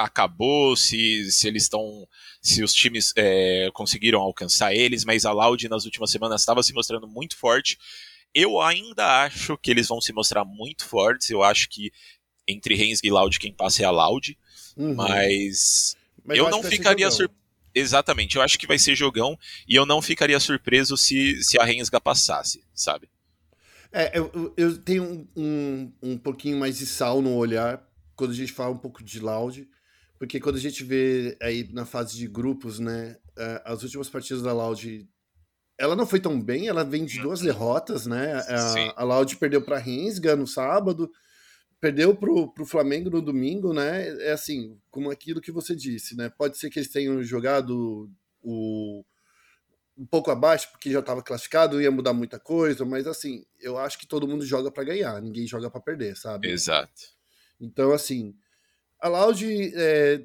acabou, 0.00 0.74
se, 0.74 1.30
se 1.30 1.46
eles 1.46 1.64
estão. 1.64 2.08
se 2.40 2.62
os 2.62 2.72
times 2.72 3.12
é, 3.16 3.70
conseguiram 3.72 4.20
alcançar 4.20 4.74
eles, 4.74 5.04
mas 5.04 5.26
a 5.26 5.32
Loud 5.32 5.68
nas 5.68 5.84
últimas 5.84 6.10
semanas 6.10 6.40
estava 6.40 6.62
se 6.62 6.72
mostrando 6.72 7.06
muito 7.06 7.36
forte. 7.36 7.78
Eu 8.34 8.60
ainda 8.60 9.24
acho 9.24 9.58
que 9.58 9.70
eles 9.70 9.88
vão 9.88 10.00
se 10.00 10.12
mostrar 10.12 10.44
muito 10.44 10.86
fortes. 10.86 11.28
Eu 11.30 11.42
acho 11.42 11.68
que 11.68 11.92
entre 12.48 12.74
Reigns 12.74 13.00
e 13.02 13.10
Loud 13.10 13.38
quem 13.38 13.52
passa 13.52 13.82
é 13.82 13.84
a 13.84 13.90
Loud. 13.90 14.38
Uhum. 14.76 14.94
Mas, 14.94 15.96
mas, 16.24 16.38
eu, 16.38 16.48
não 16.48 16.62
ficaria 16.62 17.10
surpreso. 17.10 17.38
Exatamente, 17.72 18.34
eu 18.34 18.42
acho 18.42 18.58
que 18.58 18.66
vai 18.66 18.80
ser 18.80 18.96
jogão 18.96 19.38
e 19.68 19.76
eu 19.76 19.86
não 19.86 20.02
ficaria 20.02 20.40
surpreso 20.40 20.96
se, 20.96 21.40
se 21.44 21.56
a 21.56 21.62
Rensga 21.62 22.00
passasse, 22.00 22.64
sabe? 22.74 23.08
É, 23.92 24.18
eu, 24.18 24.52
eu 24.56 24.76
tenho 24.78 25.04
um, 25.04 25.28
um, 25.36 25.92
um 26.02 26.18
pouquinho 26.18 26.58
mais 26.58 26.78
de 26.78 26.86
sal 26.86 27.22
no 27.22 27.36
olhar 27.36 27.80
quando 28.16 28.32
a 28.32 28.34
gente 28.34 28.52
fala 28.52 28.74
um 28.74 28.78
pouco 28.78 29.04
de 29.04 29.20
Loud, 29.20 29.68
porque 30.20 30.38
quando 30.38 30.56
a 30.56 30.60
gente 30.60 30.84
vê 30.84 31.34
aí 31.40 31.66
na 31.72 31.86
fase 31.86 32.14
de 32.14 32.28
grupos, 32.28 32.78
né, 32.78 33.16
as 33.64 33.82
últimas 33.82 34.10
partidas 34.10 34.42
da 34.42 34.52
Loud, 34.52 35.08
ela 35.78 35.96
não 35.96 36.06
foi 36.06 36.20
tão 36.20 36.38
bem, 36.38 36.68
ela 36.68 36.84
vem 36.84 37.06
de 37.06 37.22
duas 37.22 37.40
derrotas, 37.40 38.04
né? 38.04 38.34
A, 38.34 39.00
a 39.00 39.02
Loud 39.02 39.34
perdeu 39.36 39.62
para 39.62 39.78
Rensga 39.78 40.36
no 40.36 40.46
sábado, 40.46 41.10
perdeu 41.80 42.14
pro, 42.14 42.52
pro 42.52 42.66
Flamengo 42.66 43.08
no 43.08 43.22
domingo, 43.22 43.72
né? 43.72 44.10
É 44.26 44.32
assim, 44.32 44.78
como 44.90 45.10
aquilo 45.10 45.40
que 45.40 45.50
você 45.50 45.74
disse, 45.74 46.14
né? 46.14 46.28
Pode 46.28 46.58
ser 46.58 46.68
que 46.68 46.78
eles 46.78 46.90
tenham 46.90 47.22
jogado 47.22 48.10
o 48.42 49.02
um 49.96 50.04
pouco 50.04 50.30
abaixo 50.30 50.70
porque 50.70 50.90
já 50.90 51.00
estava 51.00 51.22
classificado, 51.22 51.80
ia 51.80 51.90
mudar 51.90 52.12
muita 52.12 52.38
coisa, 52.38 52.84
mas 52.84 53.06
assim, 53.06 53.46
eu 53.58 53.78
acho 53.78 53.98
que 53.98 54.06
todo 54.06 54.28
mundo 54.28 54.44
joga 54.44 54.70
para 54.70 54.84
ganhar, 54.84 55.18
ninguém 55.22 55.46
joga 55.46 55.70
para 55.70 55.80
perder, 55.80 56.14
sabe? 56.14 56.50
Exato. 56.50 57.08
Então, 57.58 57.90
assim, 57.92 58.34
a 59.00 59.08
Loud 59.08 59.44
é, 59.74 60.22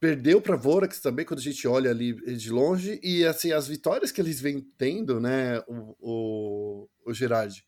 perdeu 0.00 0.40
para 0.40 0.56
Vorax 0.56 1.00
também 1.00 1.24
quando 1.24 1.40
a 1.40 1.42
gente 1.42 1.66
olha 1.66 1.90
ali 1.90 2.14
de 2.36 2.50
longe 2.50 3.00
e 3.02 3.24
assim 3.24 3.52
as 3.52 3.68
vitórias 3.68 4.10
que 4.10 4.20
eles 4.20 4.40
vêm 4.40 4.60
tendo, 4.76 5.20
né, 5.20 5.60
o, 5.68 5.96
o, 6.00 6.88
o 7.06 7.14
Gerard, 7.14 7.64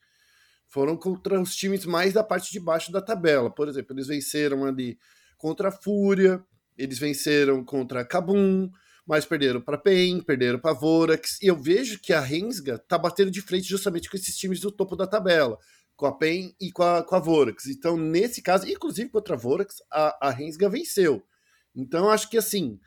foram 0.69 0.97
contra 0.97 1.41
os 1.41 1.55
times 1.55 1.87
mais 1.87 2.13
da 2.13 2.25
parte 2.25 2.51
de 2.51 2.59
baixo 2.59 2.91
da 2.91 3.01
tabela. 3.01 3.49
Por 3.49 3.69
exemplo, 3.69 3.95
eles 3.95 4.09
venceram 4.09 4.65
ali 4.65 4.99
contra 5.39 5.69
a 5.69 5.73
Fúria, 5.73 6.45
eles 6.77 6.99
venceram 6.99 7.65
contra 7.65 8.01
a 8.01 8.05
Kabum, 8.05 8.69
mas 9.07 9.25
perderam 9.25 9.61
para 9.61 9.79
PEN, 9.79 10.21
perderam 10.21 10.59
para 10.59 10.73
Vorax, 10.73 11.41
e 11.41 11.47
eu 11.47 11.57
vejo 11.57 12.01
que 12.01 12.13
a 12.13 12.21
Rensga 12.21 12.79
tá 12.79 12.99
batendo 12.99 13.31
de 13.31 13.41
frente 13.41 13.69
justamente 13.69 14.11
com 14.11 14.17
esses 14.17 14.37
times 14.37 14.61
do 14.61 14.73
topo 14.73 14.97
da 14.97 15.07
tabela, 15.07 15.59
com 15.97 16.07
a 16.07 16.17
PEN 16.17 16.55
e 16.61 16.73
com 16.73 16.83
a, 16.83 17.03
com 17.03 17.15
a 17.15 17.21
Vorax. 17.21 17.67
Então, 17.67 17.97
nesse 17.97 18.43
caso, 18.43 18.69
inclusive 18.69 19.11
contra 19.11 19.35
a 19.35 19.39
Vorax, 19.39 19.77
a, 19.91 20.29
a 20.29 20.31
Rensga 20.31 20.69
venceu. 20.69 21.25
Então, 21.75 22.11
acho 22.11 22.29
que 22.29 22.37
assim, 22.37 22.81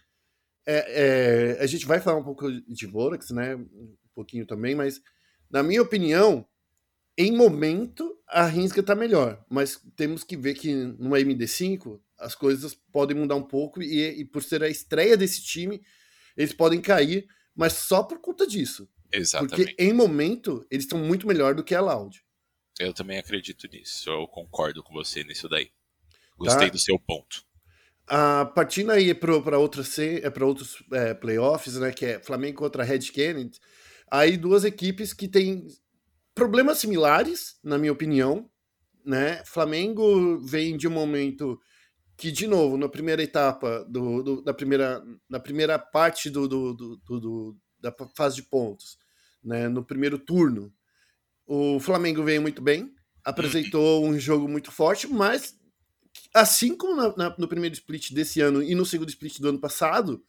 é, 0.65 1.55
é, 1.57 1.63
a 1.63 1.67
gente 1.67 1.85
vai 1.85 1.99
falar 1.99 2.17
um 2.17 2.23
pouco 2.23 2.51
de 2.51 2.85
Vorax, 2.85 3.31
né, 3.31 3.55
um 3.55 3.95
pouquinho 4.13 4.45
também, 4.45 4.75
mas 4.75 5.01
na 5.49 5.63
minha 5.63 5.81
opinião, 5.81 6.45
em 7.17 7.31
momento, 7.31 8.15
a 8.27 8.45
Rinsga 8.45 8.81
está 8.81 8.93
melhor, 8.93 9.43
mas 9.49 9.81
temos 9.95 10.23
que 10.23 10.37
ver 10.37 10.53
que 10.53 10.73
no 10.73 11.11
MD5 11.11 11.99
as 12.19 12.35
coisas 12.35 12.75
podem 12.91 13.17
mudar 13.17 13.35
um 13.35 13.43
pouco 13.43 13.81
e, 13.81 14.19
e, 14.19 14.25
por 14.25 14.43
ser 14.43 14.61
a 14.61 14.69
estreia 14.69 15.15
desse 15.17 15.41
time, 15.41 15.81
eles 16.35 16.53
podem 16.53 16.81
cair, 16.81 17.27
mas 17.55 17.73
só 17.73 18.03
por 18.03 18.19
conta 18.19 18.45
disso. 18.45 18.87
Exatamente. 19.11 19.55
Porque 19.55 19.75
em 19.81 19.93
momento 19.93 20.65
eles 20.69 20.83
estão 20.83 20.99
muito 20.99 21.25
melhor 21.25 21.55
do 21.55 21.63
que 21.63 21.73
a 21.73 21.81
Loud. 21.81 22.23
Eu 22.79 22.93
também 22.93 23.17
acredito 23.17 23.67
nisso, 23.67 24.09
eu 24.09 24.27
concordo 24.27 24.83
com 24.83 24.93
você 24.93 25.23
nisso 25.23 25.49
daí. 25.49 25.71
Gostei 26.37 26.67
tá? 26.67 26.73
do 26.73 26.79
seu 26.79 26.99
ponto. 26.99 27.43
A 28.07 28.45
partindo 28.45 28.91
aí 28.91 29.13
para 29.13 29.57
outras 29.57 29.97
é 29.99 30.29
para 30.29 30.45
outros 30.45 30.81
é, 30.93 31.13
playoffs, 31.13 31.75
né, 31.75 31.91
que 31.91 32.05
é 32.05 32.19
Flamengo 32.19 32.59
contra 32.59 32.83
Red 32.83 32.99
Kennedy. 32.99 33.59
Aí 34.09 34.37
duas 34.37 34.63
equipes 34.63 35.13
que 35.13 35.27
têm 35.27 35.67
problemas 36.33 36.77
similares, 36.77 37.57
na 37.63 37.77
minha 37.77 37.91
opinião, 37.91 38.49
né? 39.03 39.43
Flamengo 39.43 40.39
vem 40.39 40.77
de 40.77 40.87
um 40.87 40.91
momento 40.91 41.59
que, 42.15 42.31
de 42.31 42.47
novo, 42.47 42.77
na 42.77 42.87
primeira 42.87 43.23
etapa 43.23 43.85
do, 43.89 44.21
do 44.21 44.41
da 44.41 44.53
primeira, 44.53 45.03
na 45.29 45.39
primeira 45.39 45.79
parte 45.79 46.29
do, 46.29 46.47
do, 46.47 46.73
do, 46.73 47.57
da 47.79 47.93
fase 48.15 48.37
de 48.37 48.43
pontos, 48.43 48.97
né? 49.43 49.67
No 49.67 49.83
primeiro 49.83 50.19
turno, 50.19 50.73
o 51.47 51.79
Flamengo 51.79 52.23
veio 52.23 52.41
muito 52.41 52.61
bem, 52.61 52.93
apresentou 53.23 54.05
um 54.05 54.19
jogo 54.19 54.47
muito 54.47 54.71
forte, 54.71 55.07
mas 55.07 55.55
assim 56.33 56.75
como 56.75 56.95
na, 56.95 57.15
na, 57.15 57.35
no 57.37 57.47
primeiro 57.47 57.73
split 57.73 58.11
desse 58.11 58.41
ano 58.41 58.61
e 58.61 58.75
no 58.75 58.85
segundo 58.85 59.09
split 59.09 59.39
do 59.39 59.49
ano 59.49 59.59
passado, 59.59 60.23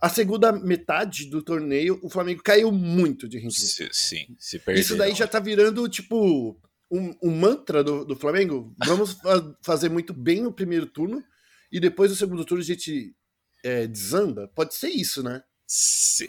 a 0.00 0.08
segunda 0.08 0.52
metade 0.52 1.30
do 1.30 1.42
torneio, 1.42 1.98
o 2.02 2.10
Flamengo 2.10 2.42
caiu 2.42 2.70
muito 2.72 3.28
de 3.28 3.38
rendimento. 3.38 3.88
Sim, 3.92 4.36
se 4.38 4.58
perdeu. 4.58 4.80
Isso 4.80 4.96
daí 4.96 5.14
já 5.14 5.26
tá 5.28 5.38
virando, 5.38 5.88
tipo, 5.88 6.60
um, 6.90 7.14
um 7.22 7.30
mantra 7.30 7.82
do, 7.82 8.04
do 8.04 8.16
Flamengo. 8.16 8.74
Vamos 8.84 9.12
fa 9.22 9.56
fazer 9.62 9.88
muito 9.88 10.12
bem 10.12 10.42
no 10.42 10.52
primeiro 10.52 10.86
turno 10.86 11.24
e 11.70 11.80
depois 11.80 12.10
no 12.10 12.16
segundo 12.16 12.44
turno 12.44 12.62
a 12.62 12.66
gente 12.66 13.14
é, 13.64 13.86
desanda. 13.86 14.48
Pode 14.48 14.74
ser 14.74 14.90
isso, 14.90 15.22
né? 15.22 15.42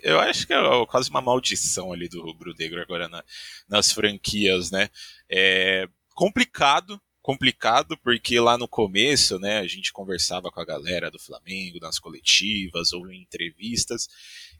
Eu 0.01 0.19
acho 0.19 0.47
que 0.47 0.53
é 0.53 0.85
quase 0.87 1.09
uma 1.09 1.21
maldição 1.21 1.91
ali 1.91 2.07
do 2.07 2.21
Rubro 2.21 2.53
Negro 2.57 2.81
agora 2.81 3.09
na, 3.09 3.23
nas 3.67 3.91
franquias, 3.91 4.71
né? 4.71 4.89
É 5.29 5.87
complicado, 6.15 7.01
complicado 7.21 7.97
porque 7.97 8.39
lá 8.39 8.57
no 8.57 8.67
começo, 8.67 9.39
né, 9.39 9.59
a 9.59 9.67
gente 9.67 9.91
conversava 9.91 10.51
com 10.51 10.59
a 10.59 10.65
galera 10.65 11.09
do 11.09 11.19
Flamengo 11.19 11.79
nas 11.81 11.99
coletivas 11.99 12.93
ou 12.93 13.11
em 13.11 13.21
entrevistas 13.21 14.07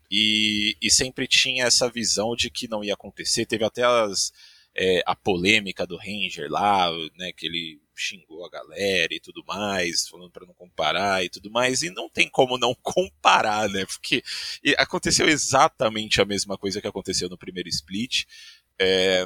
e, 0.09 0.75
e 0.81 0.91
sempre 0.91 1.27
tinha 1.27 1.65
essa 1.65 1.89
visão 1.89 2.35
de 2.35 2.49
que 2.49 2.67
não 2.67 2.83
ia 2.83 2.93
acontecer. 2.93 3.45
Teve 3.45 3.63
até 3.63 3.83
as, 3.83 4.31
é, 4.75 5.03
a 5.05 5.15
polêmica 5.15 5.85
do 5.85 5.97
Ranger 5.97 6.49
lá, 6.49 6.89
né, 7.15 7.31
que 7.31 7.45
ele 7.45 7.82
xingou 7.95 8.45
a 8.45 8.49
galera 8.49 9.13
e 9.13 9.19
tudo 9.19 9.43
mais, 9.45 10.07
falando 10.07 10.31
para 10.31 10.45
não 10.45 10.53
comparar 10.53 11.23
e 11.23 11.29
tudo 11.29 11.51
mais, 11.51 11.81
e 11.83 11.89
não 11.89 12.09
tem 12.09 12.29
como 12.29 12.57
não 12.57 12.75
comparar, 12.81 13.69
né, 13.69 13.85
porque 13.85 14.23
aconteceu 14.77 15.27
exatamente 15.27 16.21
a 16.21 16.25
mesma 16.25 16.57
coisa 16.57 16.81
que 16.81 16.87
aconteceu 16.87 17.29
no 17.29 17.37
primeiro 17.37 17.69
split. 17.69 18.25
É, 18.79 19.25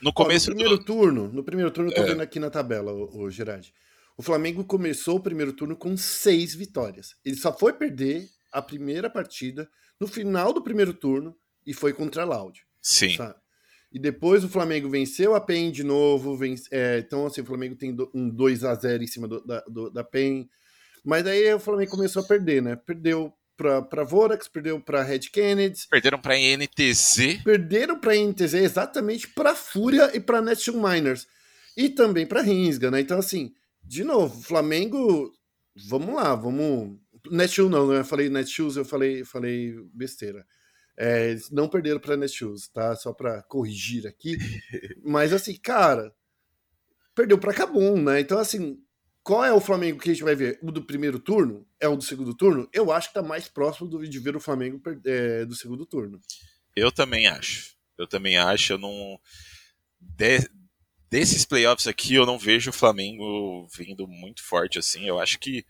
no 0.00 0.12
começo 0.12 0.50
Ó, 0.50 0.50
no 0.50 0.56
primeiro 0.56 0.78
do... 0.78 0.84
turno, 0.84 1.28
no 1.28 1.44
primeiro 1.44 1.70
turno, 1.70 1.90
eu 1.90 1.94
tô 1.94 2.02
é. 2.02 2.06
vendo 2.06 2.20
aqui 2.20 2.38
na 2.38 2.50
tabela, 2.50 2.92
o, 2.92 3.22
o 3.22 3.30
Gerard. 3.30 3.72
O 4.16 4.22
Flamengo 4.22 4.64
começou 4.64 5.16
o 5.16 5.22
primeiro 5.22 5.52
turno 5.52 5.76
com 5.76 5.96
seis 5.96 6.54
vitórias. 6.54 7.14
Ele 7.24 7.36
só 7.36 7.56
foi 7.56 7.72
perder 7.72 8.28
a 8.50 8.62
primeira 8.62 9.10
partida 9.10 9.68
no 10.00 10.06
final 10.06 10.52
do 10.52 10.62
primeiro 10.62 10.94
turno 10.94 11.36
e 11.66 11.74
foi 11.74 11.92
contra 11.92 12.22
a 12.22 12.24
Loud. 12.24 12.66
Sim. 12.80 13.16
Sabe? 13.16 13.34
E 13.92 13.98
depois 13.98 14.44
o 14.44 14.48
Flamengo 14.48 14.90
venceu 14.90 15.34
a 15.34 15.40
PEN 15.40 15.70
de 15.70 15.84
novo. 15.84 16.36
Vence, 16.36 16.68
é, 16.70 16.98
então, 16.98 17.26
assim, 17.26 17.40
o 17.40 17.46
Flamengo 17.46 17.76
tem 17.76 17.96
um 18.14 18.28
2 18.28 18.64
a 18.64 18.74
0 18.74 19.02
em 19.02 19.06
cima 19.06 19.28
do, 19.28 19.44
da, 19.44 19.60
do, 19.68 19.90
da 19.90 20.04
PEN. 20.04 20.48
Mas 21.04 21.26
aí 21.26 21.54
o 21.54 21.60
Flamengo 21.60 21.92
começou 21.92 22.22
a 22.22 22.26
perder, 22.26 22.60
né? 22.60 22.76
Perdeu 22.76 23.32
para 23.56 24.04
Vorax, 24.04 24.48
perdeu 24.48 24.78
para 24.80 25.02
Red 25.02 25.20
Kennedy. 25.32 25.86
Perderam 25.88 26.20
para 26.20 26.36
NTZ. 26.36 27.42
Perderam 27.42 27.98
para 27.98 28.14
NTZ 28.14 28.54
exatamente 28.54 29.28
para 29.28 29.54
Fúria 29.54 30.14
e 30.14 30.20
para 30.20 30.42
Netshoes 30.42 30.76
Miners. 30.78 31.26
E 31.76 31.88
também 31.88 32.26
para 32.26 32.42
Rinsga, 32.42 32.90
né? 32.90 33.00
Então, 33.00 33.18
assim, 33.18 33.54
de 33.82 34.04
novo, 34.04 34.42
Flamengo, 34.42 35.32
vamos 35.88 36.14
lá, 36.14 36.34
vamos. 36.34 36.98
Netshoes 37.30 37.70
não, 37.70 37.88
né? 37.88 38.00
Eu 38.00 38.04
falei 38.04 38.28
Netshoes, 38.28 38.76
eu 38.76 38.84
falei, 38.84 39.24
falei 39.24 39.74
besteira. 39.94 40.44
É, 40.98 41.36
não 41.50 41.68
perderam 41.68 42.00
para 42.00 42.16
Netshoes, 42.16 42.68
tá? 42.68 42.96
Só 42.96 43.12
para 43.12 43.42
corrigir 43.42 44.06
aqui. 44.06 44.38
Mas, 45.04 45.32
assim, 45.32 45.54
cara, 45.56 46.14
perdeu 47.14 47.38
para 47.38 47.54
Cabum, 47.54 48.00
né? 48.02 48.20
Então, 48.20 48.38
assim, 48.38 48.78
qual 49.22 49.44
é 49.44 49.52
o 49.52 49.60
Flamengo 49.60 49.98
que 49.98 50.08
a 50.08 50.12
gente 50.12 50.22
vai 50.22 50.34
ver? 50.34 50.58
O 50.62 50.70
do 50.70 50.82
primeiro 50.82 51.18
turno? 51.18 51.66
É 51.80 51.88
o 51.88 51.96
do 51.96 52.04
segundo 52.04 52.32
turno? 52.34 52.68
Eu 52.72 52.92
acho 52.92 53.08
que 53.08 53.14
tá 53.14 53.22
mais 53.22 53.48
próximo 53.48 53.88
do, 53.88 54.06
de 54.08 54.18
ver 54.20 54.36
o 54.36 54.40
Flamengo 54.40 54.80
é, 55.04 55.44
do 55.44 55.54
segundo 55.54 55.84
turno. 55.84 56.20
Eu 56.76 56.92
também 56.92 57.26
acho. 57.26 57.74
Eu 57.98 58.06
também 58.06 58.36
acho. 58.36 58.74
Eu 58.74 58.78
não. 58.78 59.18
De, 60.00 60.48
desses 61.10 61.44
playoffs 61.44 61.86
aqui, 61.86 62.14
eu 62.14 62.24
não 62.24 62.38
vejo 62.38 62.70
o 62.70 62.72
Flamengo 62.72 63.66
vindo 63.76 64.06
muito 64.06 64.44
forte 64.44 64.78
assim. 64.78 65.06
Eu 65.06 65.18
acho 65.18 65.38
que 65.38 65.64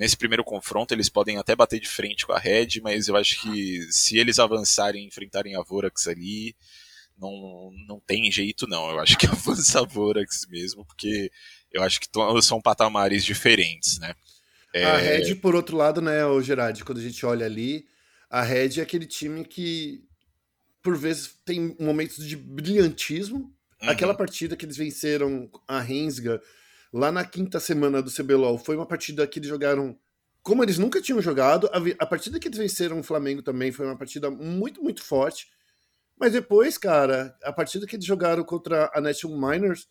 nesse 0.00 0.16
primeiro 0.16 0.42
confronto 0.42 0.94
eles 0.94 1.10
podem 1.10 1.36
até 1.36 1.54
bater 1.54 1.78
de 1.78 1.86
frente 1.86 2.24
com 2.24 2.32
a 2.32 2.38
Red, 2.38 2.80
mas 2.82 3.06
eu 3.06 3.16
acho 3.16 3.42
que 3.42 3.82
se 3.90 4.16
eles 4.16 4.38
avançarem 4.38 5.04
e 5.04 5.06
enfrentarem 5.06 5.54
a 5.54 5.60
Vorax 5.60 6.08
ali, 6.08 6.56
não, 7.18 7.70
não 7.86 8.00
tem 8.00 8.32
jeito 8.32 8.66
não. 8.66 8.90
Eu 8.90 8.98
acho 8.98 9.18
que 9.18 9.26
avança 9.28 9.80
a 9.80 9.84
Vorax 9.84 10.46
mesmo, 10.48 10.86
porque 10.86 11.30
eu 11.70 11.82
acho 11.82 12.00
que 12.00 12.08
são 12.40 12.62
patamares 12.62 13.22
diferentes, 13.22 13.98
né? 13.98 14.14
É... 14.72 14.84
A 14.84 14.96
Red, 14.96 15.34
por 15.34 15.54
outro 15.54 15.76
lado, 15.76 16.00
né, 16.00 16.24
o 16.24 16.40
Gerard, 16.40 16.82
quando 16.82 16.98
a 16.98 17.02
gente 17.02 17.26
olha 17.26 17.44
ali, 17.44 17.84
a 18.30 18.40
Red 18.40 18.78
é 18.78 18.82
aquele 18.82 19.04
time 19.04 19.44
que, 19.44 20.02
por 20.82 20.96
vezes, 20.96 21.34
tem 21.44 21.76
momentos 21.78 22.26
de 22.26 22.36
brilhantismo. 22.36 23.54
Uhum. 23.82 23.90
Aquela 23.90 24.14
partida 24.14 24.56
que 24.56 24.64
eles 24.64 24.78
venceram 24.78 25.50
a 25.68 25.78
Rensga 25.78 26.40
lá 26.92 27.12
na 27.12 27.24
quinta 27.24 27.60
semana 27.60 28.02
do 28.02 28.10
CBLOL 28.10 28.58
foi 28.58 28.76
uma 28.76 28.86
partida 28.86 29.26
que 29.26 29.38
eles 29.38 29.48
jogaram 29.48 29.98
como 30.42 30.62
eles 30.62 30.78
nunca 30.78 31.00
tinham 31.00 31.20
jogado. 31.20 31.68
A, 31.68 32.02
a 32.02 32.06
partida 32.06 32.38
que 32.38 32.48
eles 32.48 32.58
venceram 32.58 33.00
o 33.00 33.04
Flamengo 33.04 33.42
também 33.42 33.70
foi 33.72 33.86
uma 33.86 33.96
partida 33.96 34.30
muito, 34.30 34.82
muito 34.82 35.02
forte. 35.02 35.48
Mas 36.18 36.32
depois, 36.32 36.76
cara, 36.76 37.36
a 37.42 37.52
partida 37.52 37.86
que 37.86 37.96
eles 37.96 38.04
jogaram 38.04 38.44
contra 38.44 38.90
a 38.94 39.00
National 39.00 39.38
Miners, 39.38 39.88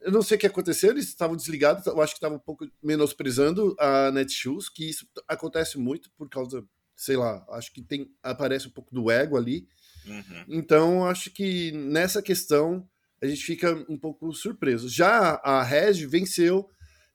eu 0.00 0.12
não 0.12 0.22
sei 0.22 0.36
o 0.36 0.40
que 0.40 0.46
aconteceu, 0.46 0.90
eles 0.90 1.08
estavam 1.08 1.36
desligados, 1.36 1.86
eu 1.86 2.00
acho 2.00 2.12
que 2.12 2.18
estavam 2.18 2.36
um 2.36 2.40
pouco 2.40 2.66
menosprezando 2.82 3.74
a 3.78 4.10
Netshoes, 4.10 4.68
que 4.68 4.88
isso 4.88 5.06
acontece 5.26 5.78
muito 5.78 6.10
por 6.12 6.28
causa, 6.28 6.64
sei 6.94 7.16
lá, 7.16 7.44
acho 7.50 7.72
que 7.72 7.82
tem 7.82 8.10
aparece 8.22 8.68
um 8.68 8.70
pouco 8.70 8.94
do 8.94 9.10
ego 9.10 9.36
ali. 9.36 9.66
Uhum. 10.06 10.44
Então, 10.48 11.06
acho 11.06 11.30
que 11.30 11.72
nessa 11.72 12.20
questão 12.20 12.86
a 13.22 13.26
gente 13.26 13.44
fica 13.44 13.72
um 13.88 13.96
pouco 13.96 14.32
surpreso. 14.32 14.88
Já 14.88 15.40
a 15.44 15.62
Reg 15.62 16.04
venceu, 16.06 16.68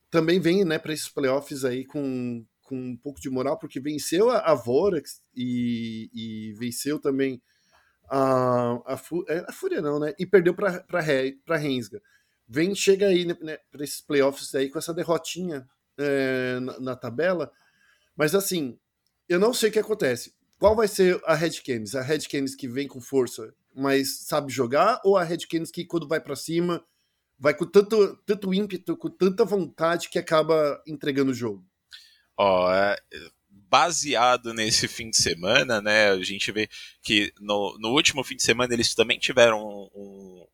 também 0.10 0.40
vem 0.40 0.64
né, 0.64 0.80
para 0.80 0.94
esses 0.94 1.10
playoffs 1.10 1.66
aí 1.66 1.86
com, 1.86 2.46
com 2.62 2.78
um 2.78 2.96
pouco 2.96 3.20
de 3.20 3.30
moral, 3.30 3.60
porque 3.60 3.80
venceu 3.80 4.30
a, 4.30 4.40
a 4.40 4.56
Vorax 4.56 5.22
e, 5.36 6.10
e 6.14 6.54
venceu 6.54 6.98
também 6.98 7.42
a, 8.10 8.80
a, 8.86 9.02
é, 9.28 9.46
a 9.50 9.52
Fúria, 9.52 9.82
não, 9.82 10.00
né? 10.00 10.14
E 10.18 10.26
perdeu 10.26 10.54
para 10.54 11.58
Rensga. 11.58 12.02
Vem, 12.48 12.74
chega 12.74 13.08
aí 13.08 13.26
né, 13.26 13.36
né 13.42 13.58
para 13.70 13.84
esses 13.84 14.00
playoffs 14.00 14.56
aí 14.56 14.70
com 14.70 14.80
essa 14.80 14.94
derrotinha 14.94 15.68
é, 15.98 16.58
na, 16.62 16.80
na, 16.80 16.96
tabela. 16.96 17.52
Mas 18.16 18.34
assim, 18.34 18.80
eu 19.28 19.40
não 19.40 19.54
sei 19.54 19.70
o 19.70 19.74
que 19.74 19.80
acontece. 19.80 20.34
Qual 20.58 20.74
vai 20.74 20.88
ser 20.88 21.22
a 21.26 21.36
Red 21.36 21.62
Canids? 21.66 21.96
A 21.96 22.02
Red 22.02 22.20
Canids 22.20 22.56
que 22.56 22.68
vem 22.68 22.88
com 22.88 23.02
força, 23.02 23.54
mas 23.78 24.26
sabe 24.26 24.52
jogar? 24.52 25.00
Ou 25.04 25.16
a 25.16 25.24
Red 25.24 25.46
Canids 25.50 25.72
que 25.72 25.86
quando 25.86 26.08
vai 26.08 26.20
para 26.20 26.36
cima 26.36 26.84
vai 27.40 27.54
com 27.54 27.66
tanto, 27.66 28.18
tanto 28.26 28.54
ímpeto, 28.54 28.98
com 28.98 29.10
tanta 29.10 29.46
vontade 29.46 30.10
que 30.10 30.18
acaba 30.18 30.82
entregando 30.88 31.32
o 31.32 31.36
jogo? 31.36 31.64
Ó, 32.36 32.66
oh, 32.66 32.74
é, 32.74 32.96
baseado 33.50 34.54
nesse 34.54 34.88
fim 34.88 35.10
de 35.10 35.18
semana, 35.18 35.82
né? 35.82 36.10
A 36.10 36.24
gente 36.24 36.52
vê 36.52 36.68
que 37.04 37.32
no, 37.40 37.78
no 37.80 37.90
último 37.90 38.24
fim 38.24 38.36
de 38.36 38.44
semana 38.44 38.74
eles 38.74 38.96
também 38.96 39.20
tiveram 39.20 39.60
um, 39.94 40.48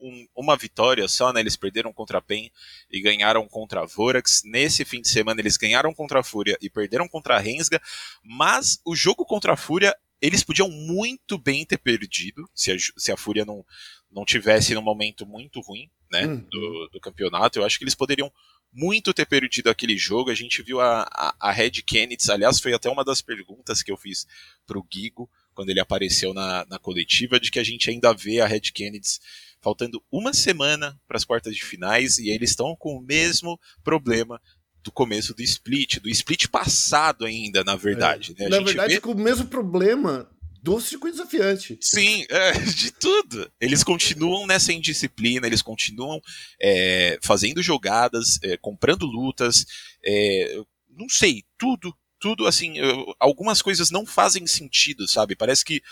um, 0.00 0.26
uma 0.36 0.56
vitória 0.56 1.06
só, 1.08 1.32
né? 1.32 1.40
Eles 1.40 1.56
perderam 1.56 1.92
contra 1.92 2.18
a 2.18 2.22
PEN 2.22 2.50
e 2.90 3.00
ganharam 3.00 3.48
contra 3.48 3.82
a 3.82 3.86
Vorax. 3.86 4.42
Nesse 4.44 4.84
fim 4.84 5.00
de 5.00 5.08
semana 5.08 5.40
eles 5.40 5.56
ganharam 5.56 5.92
contra 5.92 6.20
a 6.20 6.22
Fúria 6.22 6.56
e 6.60 6.70
perderam 6.70 7.08
contra 7.08 7.36
a 7.36 7.40
Rensga, 7.40 7.80
mas 8.22 8.80
o 8.84 8.94
jogo 8.94 9.24
contra 9.24 9.54
a 9.54 9.56
Fúria 9.56 9.96
eles 10.20 10.44
podiam 10.44 10.70
muito 10.70 11.38
bem 11.38 11.64
ter 11.64 11.78
perdido 11.78 12.48
se 12.54 12.72
a, 12.72 12.76
se 12.96 13.12
a 13.12 13.16
Fúria 13.16 13.44
não, 13.44 13.64
não 14.10 14.24
tivesse 14.24 14.74
num 14.74 14.82
momento 14.82 15.26
muito 15.26 15.60
ruim, 15.60 15.90
né, 16.10 16.26
uhum. 16.26 16.46
do, 16.50 16.88
do 16.92 17.00
campeonato. 17.00 17.58
Eu 17.58 17.64
acho 17.64 17.78
que 17.78 17.84
eles 17.84 17.94
poderiam 17.94 18.30
muito 18.72 19.14
ter 19.14 19.26
perdido 19.26 19.68
aquele 19.68 19.96
jogo. 19.96 20.30
A 20.30 20.34
gente 20.34 20.62
viu 20.62 20.80
a, 20.80 21.02
a, 21.02 21.34
a 21.40 21.52
Red 21.52 21.82
Kennedy, 21.86 22.30
aliás, 22.30 22.60
foi 22.60 22.72
até 22.72 22.88
uma 22.90 23.04
das 23.04 23.20
perguntas 23.20 23.82
que 23.82 23.90
eu 23.90 23.96
fiz 23.96 24.26
pro 24.66 24.86
Gigo 24.92 25.28
quando 25.54 25.70
ele 25.70 25.80
apareceu 25.80 26.32
na, 26.32 26.64
na 26.66 26.78
coletiva, 26.78 27.40
de 27.40 27.50
que 27.50 27.58
a 27.58 27.64
gente 27.64 27.90
ainda 27.90 28.14
vê 28.14 28.40
a 28.40 28.46
Red 28.46 28.60
Kennedy 28.72 29.18
faltando 29.60 30.02
uma 30.10 30.32
semana 30.32 30.98
para 31.06 31.16
as 31.16 31.24
quartas 31.24 31.54
de 31.54 31.62
finais 31.62 32.18
e 32.18 32.30
eles 32.30 32.50
estão 32.50 32.74
com 32.76 32.96
o 32.96 33.02
mesmo 33.02 33.60
problema 33.84 34.40
do 34.82 34.90
começo 34.90 35.34
do 35.34 35.42
split, 35.42 35.98
do 35.98 36.08
split 36.08 36.48
passado 36.48 37.24
ainda, 37.24 37.62
na 37.64 37.76
verdade. 37.76 38.34
É. 38.38 38.44
Né? 38.44 38.48
Na 38.48 38.64
verdade, 38.64 38.94
vê... 38.94 39.00
com 39.00 39.12
o 39.12 39.18
mesmo 39.18 39.46
problema 39.46 40.28
do 40.62 40.80
circuito 40.80 41.16
desafiante. 41.16 41.78
Sim, 41.80 42.24
é, 42.28 42.52
de 42.60 42.90
tudo. 42.92 43.50
Eles 43.60 43.82
continuam 43.82 44.46
nessa 44.46 44.72
indisciplina, 44.72 45.46
eles 45.46 45.62
continuam 45.62 46.20
é, 46.60 47.18
fazendo 47.22 47.62
jogadas, 47.62 48.38
é, 48.42 48.56
comprando 48.56 49.06
lutas, 49.06 49.64
é, 50.04 50.60
não 50.88 51.08
sei, 51.08 51.44
tudo, 51.58 51.94
tudo 52.18 52.46
assim, 52.46 52.74
algumas 53.18 53.62
coisas 53.62 53.90
não 53.90 54.04
fazem 54.04 54.46
sentido, 54.46 55.08
sabe? 55.08 55.34
Parece 55.34 55.64
que 55.64 55.82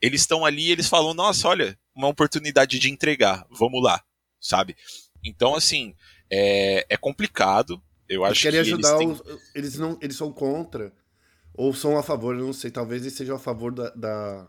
eles 0.00 0.20
estão 0.20 0.44
ali 0.44 0.66
e 0.66 0.70
eles 0.72 0.88
falam, 0.88 1.14
nossa, 1.14 1.48
olha, 1.48 1.78
uma 1.94 2.08
oportunidade 2.08 2.78
de 2.78 2.90
entregar, 2.90 3.46
vamos 3.50 3.82
lá, 3.82 4.02
sabe? 4.40 4.76
Então, 5.24 5.54
assim, 5.54 5.94
é, 6.30 6.86
é 6.88 6.96
complicado. 6.96 7.82
Eu 8.08 8.24
acho 8.24 8.40
que 8.40 8.56
ajudar 8.56 9.00
eles, 9.00 9.20
têm... 9.20 9.32
os, 9.34 9.42
eles 9.54 9.78
não, 9.78 9.98
eles 10.00 10.16
são 10.16 10.32
contra 10.32 10.92
ou 11.54 11.74
são 11.74 11.98
a 11.98 12.02
favor, 12.02 12.36
eu 12.36 12.46
não 12.46 12.52
sei, 12.52 12.70
talvez 12.70 13.02
eles 13.02 13.14
sejam 13.14 13.36
a 13.36 13.38
favor 13.38 13.72
da, 13.72 13.90
da 13.90 14.48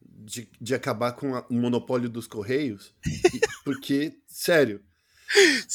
de, 0.00 0.48
de, 0.60 0.74
acabar 0.74 1.12
com 1.12 1.34
a, 1.34 1.44
o 1.50 1.54
monopólio 1.54 2.08
dos 2.08 2.26
Correios, 2.26 2.92
porque, 3.64 4.14
sério, 4.26 4.80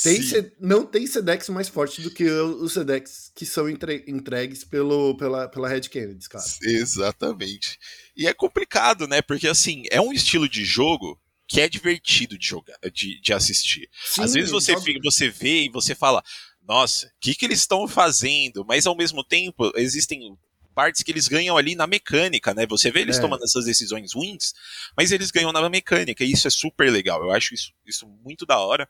tem 0.02 0.19
não 0.60 0.86
tem 0.86 1.06
Sedex 1.06 1.49
mais 1.49 1.69
forte 1.69 2.02
do 2.02 2.10
que 2.10 2.23
os 2.23 2.73
Sedex 2.73 3.32
que 3.36 3.45
são 3.45 3.69
entre, 3.69 4.04
entregues 4.08 4.63
pelo, 4.63 5.15
pela, 5.15 5.47
pela 5.47 5.69
Red 5.69 5.82
Kennedy, 5.82 6.28
cara. 6.28 6.43
Exatamente. 6.63 7.78
E 8.15 8.26
é 8.28 8.34
complicado, 8.34 9.08
né? 9.08 9.21
Porque, 9.21 9.47
assim, 9.47 9.84
é 9.91 10.02
um 10.02 10.12
estilo 10.12 10.49
de 10.49 10.65
jogo 10.65 11.19
que 11.47 11.62
é 11.62 11.69
divertido 11.69 12.38
de 12.38 12.47
jogar, 12.47 12.78
de, 12.91 13.19
de 13.21 13.34
assistir. 13.34 13.89
Sim, 14.06 14.23
Às 14.23 14.34
vezes 14.34 14.49
você, 14.49 14.80
fica, 14.80 14.99
você 15.04 15.30
vê 15.30 15.65
e 15.65 15.69
você 15.69 15.93
fala, 15.93 16.23
nossa, 16.67 17.08
o 17.08 17.10
que, 17.19 17.36
que 17.36 17.45
eles 17.45 17.60
estão 17.60 17.88
fazendo? 17.88 18.65
Mas 18.65 18.86
ao 18.86 18.95
mesmo 18.95 19.23
tempo, 19.23 19.71
existem 19.76 20.38
partes 20.73 21.04
que 21.04 21.12
eles 21.12 21.28
ganham 21.28 21.56
ali 21.56 21.76
na 21.76 21.86
mecânica, 21.86 22.54
né? 22.54 22.65
Você 22.67 22.91
vê 22.91 23.02
eles 23.02 23.17
é. 23.17 23.21
tomando 23.21 23.43
essas 23.43 23.65
decisões 23.65 24.13
ruins, 24.13 24.54
mas 24.97 25.12
eles 25.12 25.32
ganham 25.32 25.52
na 25.52 25.69
mecânica, 25.69 26.23
e 26.23 26.32
isso 26.32 26.47
é 26.47 26.52
super 26.52 26.91
legal. 26.91 27.23
Eu 27.23 27.32
acho 27.32 27.54
isso, 27.54 27.71
isso 27.86 28.08
muito 28.08 28.45
da 28.45 28.60
hora. 28.60 28.88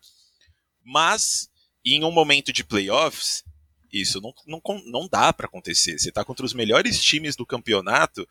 Mas, 0.82 1.48
em 1.84 2.04
um 2.04 2.10
momento 2.10 2.52
de 2.52 2.64
playoffs, 2.64 3.44
isso 3.92 4.20
não, 4.20 4.32
não, 4.46 4.60
não 4.86 5.08
dá 5.08 5.32
para 5.32 5.46
acontecer. 5.46 5.98
Você 5.98 6.10
tá 6.10 6.24
contra 6.24 6.44
os 6.44 6.52
melhores 6.52 7.02
times 7.02 7.36
do 7.36 7.46
campeonato, 7.46 8.26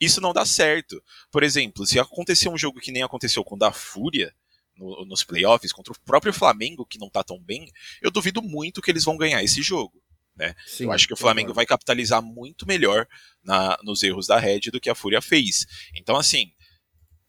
isso 0.00 0.20
não 0.20 0.32
dá 0.32 0.44
certo. 0.44 1.02
Por 1.30 1.42
exemplo, 1.42 1.86
se 1.86 1.98
acontecer 1.98 2.48
um 2.48 2.58
jogo 2.58 2.80
que 2.80 2.92
nem 2.92 3.02
aconteceu 3.02 3.42
com 3.42 3.54
o 3.54 3.58
da 3.58 3.72
Fúria, 3.72 4.34
no, 4.76 5.04
nos 5.04 5.24
playoffs, 5.24 5.72
contra 5.72 5.92
o 5.92 6.00
próprio 6.00 6.32
Flamengo, 6.32 6.86
que 6.86 6.98
não 6.98 7.10
tá 7.10 7.22
tão 7.22 7.40
bem, 7.40 7.70
eu 8.02 8.10
duvido 8.10 8.42
muito 8.42 8.82
que 8.82 8.90
eles 8.90 9.04
vão 9.04 9.16
ganhar 9.16 9.42
esse 9.42 9.62
jogo. 9.62 10.02
Né? 10.36 10.54
Sim, 10.66 10.84
eu 10.84 10.92
acho 10.92 11.06
que 11.06 11.14
o 11.14 11.16
Flamengo 11.16 11.54
vai 11.54 11.64
capitalizar 11.64 12.22
muito 12.22 12.66
melhor 12.66 13.08
na, 13.42 13.78
nos 13.82 14.02
erros 14.02 14.26
da 14.26 14.38
Red 14.38 14.70
do 14.70 14.80
que 14.80 14.90
a 14.90 14.94
Fúria 14.94 15.22
fez. 15.22 15.66
Então, 15.94 16.16
assim, 16.16 16.52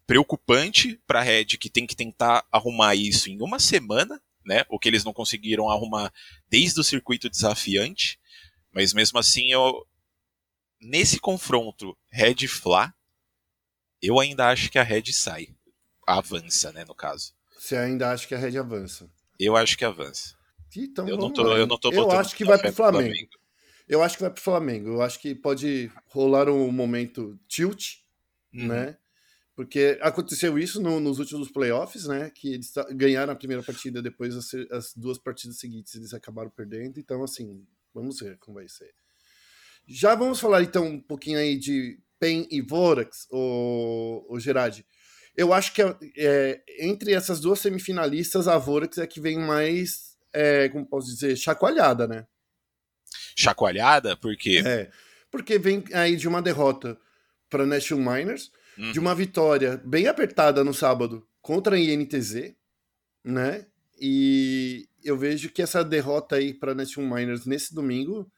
preocupante 0.06 1.00
para 1.08 1.20
a 1.20 1.24
Red 1.24 1.46
que 1.46 1.70
tem 1.70 1.88
que 1.88 1.96
tentar 1.96 2.46
arrumar 2.52 2.96
isso 2.96 3.30
em 3.30 3.42
uma 3.42 3.60
semana, 3.60 4.22
né? 4.46 4.66
O 4.70 4.78
que 4.78 4.90
eles 4.90 5.04
não 5.04 5.14
conseguiram 5.14 5.70
arrumar 5.70 6.12
desde 6.50 6.80
o 6.80 6.84
circuito 6.84 7.30
desafiante. 7.30 8.20
Mas 8.74 8.94
mesmo 8.94 9.20
assim, 9.20 9.52
eu 9.52 9.86
nesse 10.82 11.20
confronto 11.20 11.98
Red 12.10 12.48
Fla, 12.48 12.94
eu 14.02 14.20
ainda 14.20 14.50
acho 14.50 14.70
que 14.70 14.78
a 14.78 14.84
Red 14.84 15.12
sai, 15.12 15.48
avança, 16.06 16.72
né, 16.72 16.86
no 16.86 16.96
caso. 16.96 17.34
Você 17.68 17.76
ainda 17.76 18.12
acha 18.12 18.26
que 18.26 18.34
a 18.34 18.38
Red 18.38 18.58
avança? 18.58 19.12
Eu 19.38 19.58
acho 19.58 19.78
que 19.78 19.84
avança. 19.84 20.36
Então, 20.74 21.06
eu, 21.06 21.18
não 21.18 21.30
tô, 21.30 21.54
eu 21.54 21.68
não 21.68 21.78
tô 21.78 21.92
Eu 21.92 22.10
acho 22.12 22.34
que 22.34 22.46
vai 22.46 22.58
pro 22.58 22.72
Flamengo. 22.72 23.10
Flamengo. 23.10 23.30
Eu 23.90 24.02
acho 24.02 24.16
que 24.16 24.24
vai 24.24 24.32
pro 24.32 24.42
Flamengo. 24.42 24.88
Eu 24.88 25.02
acho 25.02 25.20
que 25.20 25.36
pode 25.36 25.92
rolar 26.06 26.48
um 26.50 26.72
momento 26.72 27.38
tilt, 27.46 27.96
uhum. 28.54 28.68
né? 28.68 28.98
Porque 29.54 30.00
aconteceu 30.02 30.58
isso 30.58 30.82
no, 30.82 31.02
nos 31.02 31.20
últimos 31.20 31.52
playoffs, 31.52 32.06
né? 32.06 32.32
Que 32.34 32.54
eles 32.54 32.72
ganharam 32.92 33.34
a 33.34 33.36
primeira 33.36 33.62
partida, 33.62 34.02
depois 34.02 34.34
as, 34.34 34.54
as, 34.72 34.94
duas 34.96 35.18
partidas 35.18 35.60
seguintes 35.60 35.94
eles 35.94 36.14
acabaram 36.14 36.50
perdendo. 36.50 37.02
Então, 37.02 37.22
assim, 37.22 37.68
vamos 37.94 38.18
ver 38.22 38.38
como 38.38 38.60
vai 38.60 38.70
ser. 38.70 38.94
Já 39.86 40.16
vamos 40.16 40.40
falar 40.40 40.64
então 40.64 40.86
um 40.86 41.02
pouquinho 41.02 41.38
aí 41.38 41.58
de 41.58 42.00
PEN 42.18 42.48
e 42.50 42.62
Vorax, 42.62 43.28
o, 43.30 44.26
o 44.30 44.40
Gerard. 44.40 44.86
Eu 45.38 45.54
acho 45.54 45.72
que 45.74 45.82
é, 46.18 46.62
entre 46.80 47.14
essas 47.14 47.40
duas 47.40 47.60
semifinalistas, 47.60 48.48
a 48.48 48.58
Vorax 48.58 48.98
é 48.98 49.06
que 49.06 49.22
vem 49.22 49.38
mais 49.38 50.08
é, 50.34 50.70
como 50.70 50.86
posso 50.86 51.08
dizer, 51.08 51.36
chacoalhada, 51.36 52.08
né? 52.08 52.28
Chacoalhada? 53.36 54.16
Por 54.16 54.36
quê? 54.36 54.62
É, 54.66 54.92
porque 55.32 55.58
vem 55.58 55.84
aí 55.94 56.16
de 56.16 56.28
uma 56.28 56.42
derrota 56.42 56.98
para 57.50 57.66
National 57.66 58.14
Miners, 58.14 58.52
uhum. 58.78 58.92
de 58.92 59.00
uma 59.00 59.16
vitória 59.16 59.82
bem 59.84 60.08
apertada 60.08 60.64
no 60.64 60.74
sábado 60.74 61.28
contra 61.42 61.76
a 61.76 61.80
INTZ, 61.80 62.54
né? 63.24 63.66
E 64.00 64.88
eu 65.04 65.18
vejo 65.18 65.50
que 65.50 65.62
essa 65.62 65.84
derrota 65.84 66.36
aí 66.36 66.54
para 66.54 66.76
National 66.76 67.16
Miners 67.16 67.46
nesse 67.46 67.74
domingo, 67.74 68.32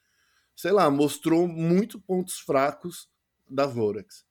sei 0.55 0.71
lá, 0.71 0.89
mostrou 0.89 1.47
muito 1.47 1.99
pontos 1.99 2.39
fracos 2.39 3.09
da 3.49 3.65
Vorax. 3.65 4.25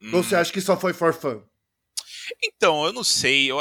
Hum. 0.00 0.10
Ou 0.14 0.22
você 0.22 0.36
acha 0.36 0.52
que 0.52 0.60
só 0.60 0.78
foi 0.78 0.92
for 0.92 1.12
fun? 1.12 1.42
Então, 2.42 2.84
eu 2.84 2.92
não 2.92 3.04
sei. 3.04 3.50
Eu, 3.50 3.58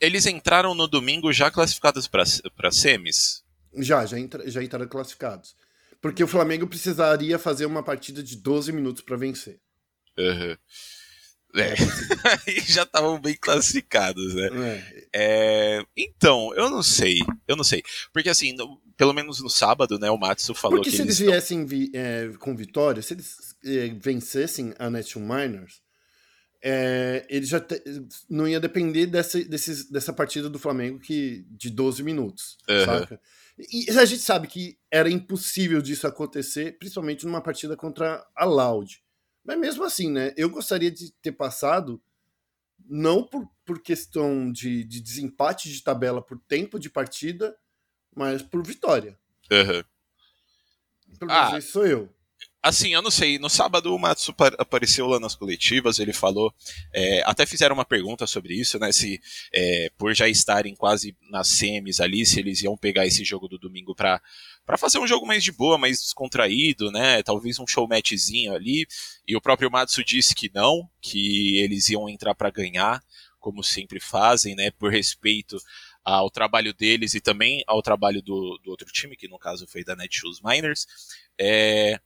eles 0.00 0.26
entraram 0.26 0.74
no 0.74 0.86
domingo 0.86 1.32
já 1.32 1.50
classificados 1.50 2.08
para 2.08 2.70
semis? 2.70 3.42
Já, 3.76 4.06
já, 4.06 4.18
entra, 4.18 4.48
já 4.50 4.62
entraram 4.62 4.86
classificados. 4.86 5.56
Porque 6.00 6.22
o 6.22 6.28
Flamengo 6.28 6.66
precisaria 6.66 7.38
fazer 7.38 7.66
uma 7.66 7.82
partida 7.82 8.22
de 8.22 8.36
12 8.36 8.72
minutos 8.72 9.02
para 9.02 9.16
vencer. 9.16 9.60
Uhum. 10.18 10.56
É. 11.56 11.74
Aí 12.46 12.60
já 12.60 12.82
estavam 12.82 13.20
bem 13.20 13.36
classificados, 13.36 14.34
né? 14.34 14.50
É. 15.12 15.78
É, 15.78 15.86
então, 15.96 16.52
eu 16.54 16.68
não 16.68 16.82
sei. 16.82 17.20
Eu 17.46 17.56
não 17.56 17.64
sei. 17.64 17.82
Porque 18.12 18.28
assim, 18.28 18.52
no, 18.52 18.80
pelo 18.96 19.12
menos 19.12 19.40
no 19.40 19.50
sábado, 19.50 19.98
né, 19.98 20.10
o 20.10 20.18
Matsu 20.18 20.54
falou 20.54 20.78
Porque 20.78 20.90
que. 20.90 20.96
se 20.96 21.02
eles, 21.02 21.18
viessem 21.18 21.64
vi, 21.64 21.90
é, 21.94 22.30
com 22.38 22.54
vitória, 22.56 23.02
se 23.02 23.14
eles 23.14 23.56
é, 23.64 23.88
vencessem 23.88 24.74
a 24.78 24.88
Nation 24.88 25.20
Miners, 25.20 25.82
é, 26.62 27.26
ele 27.28 27.44
já 27.44 27.60
te, 27.60 27.82
não 28.28 28.48
ia 28.48 28.58
depender 28.58 29.06
dessa, 29.06 29.42
desses, 29.44 29.90
dessa 29.90 30.12
partida 30.12 30.48
do 30.48 30.58
Flamengo 30.58 30.98
que, 30.98 31.44
de 31.50 31.68
12 31.68 32.02
minutos, 32.02 32.56
uhum. 32.68 32.84
saca? 32.84 33.20
E 33.70 33.88
a 33.90 34.04
gente 34.04 34.22
sabe 34.22 34.48
que 34.48 34.78
era 34.90 35.08
impossível 35.08 35.80
disso 35.80 36.06
acontecer, 36.06 36.76
principalmente 36.78 37.24
numa 37.24 37.40
partida 37.40 37.76
contra 37.76 38.26
a 38.34 38.44
Loud. 38.44 39.00
Mas 39.44 39.58
mesmo 39.58 39.84
assim, 39.84 40.10
né? 40.10 40.32
Eu 40.36 40.48
gostaria 40.48 40.90
de 40.90 41.12
ter 41.22 41.32
passado, 41.32 42.02
não 42.84 43.22
por, 43.22 43.46
por 43.64 43.80
questão 43.80 44.50
de, 44.50 44.84
de 44.84 45.00
desempate 45.00 45.70
de 45.70 45.82
tabela 45.82 46.20
por 46.20 46.40
tempo 46.48 46.80
de 46.80 46.90
partida, 46.90 47.54
mas 48.14 48.42
por 48.42 48.62
vitória. 48.64 49.18
Uhum. 49.50 49.84
Pelo 51.18 51.30
menos 51.30 51.54
ah, 51.54 51.60
sou 51.60 51.86
eu. 51.86 52.08
Assim, 52.64 52.94
eu 52.94 53.02
não 53.02 53.10
sei. 53.10 53.38
No 53.38 53.50
sábado 53.50 53.94
o 53.94 53.98
Matsu 53.98 54.34
apareceu 54.56 55.06
lá 55.06 55.20
nas 55.20 55.34
coletivas, 55.34 55.98
ele 55.98 56.14
falou. 56.14 56.50
É, 56.94 57.22
até 57.26 57.44
fizeram 57.44 57.74
uma 57.74 57.84
pergunta 57.84 58.26
sobre 58.26 58.54
isso, 58.54 58.78
né? 58.78 58.90
Se 58.90 59.20
é, 59.52 59.90
por 59.98 60.14
já 60.14 60.30
estarem 60.30 60.74
quase 60.74 61.14
nas 61.30 61.48
semis 61.48 62.00
ali, 62.00 62.24
se 62.24 62.40
eles 62.40 62.62
iam 62.62 62.74
pegar 62.74 63.04
esse 63.06 63.22
jogo 63.22 63.48
do 63.48 63.58
domingo 63.58 63.94
para 63.94 64.18
para 64.64 64.78
fazer 64.78 64.98
um 64.98 65.06
jogo 65.06 65.26
mais 65.26 65.44
de 65.44 65.52
boa, 65.52 65.76
mais 65.76 66.00
descontraído, 66.00 66.90
né? 66.90 67.22
Talvez 67.22 67.58
um 67.58 67.66
show 67.66 67.86
matchzinho 67.86 68.54
ali. 68.54 68.86
E 69.28 69.36
o 69.36 69.42
próprio 69.42 69.70
Matsu 69.70 70.02
disse 70.02 70.34
que 70.34 70.50
não, 70.54 70.88
que 71.02 71.58
eles 71.58 71.90
iam 71.90 72.08
entrar 72.08 72.34
para 72.34 72.48
ganhar, 72.48 73.02
como 73.38 73.62
sempre 73.62 74.00
fazem, 74.00 74.54
né? 74.54 74.70
Por 74.70 74.90
respeito 74.90 75.58
ao 76.04 76.30
trabalho 76.30 76.74
deles 76.74 77.14
e 77.14 77.20
também 77.20 77.64
ao 77.66 77.82
trabalho 77.82 78.20
do, 78.20 78.58
do 78.62 78.70
outro 78.70 78.92
time, 78.92 79.16
que 79.16 79.28
no 79.28 79.38
caso 79.38 79.66
foi 79.66 79.82
da 79.82 79.96
Netshoes 79.96 80.40
Miners. 80.42 80.86
É, 81.38 81.98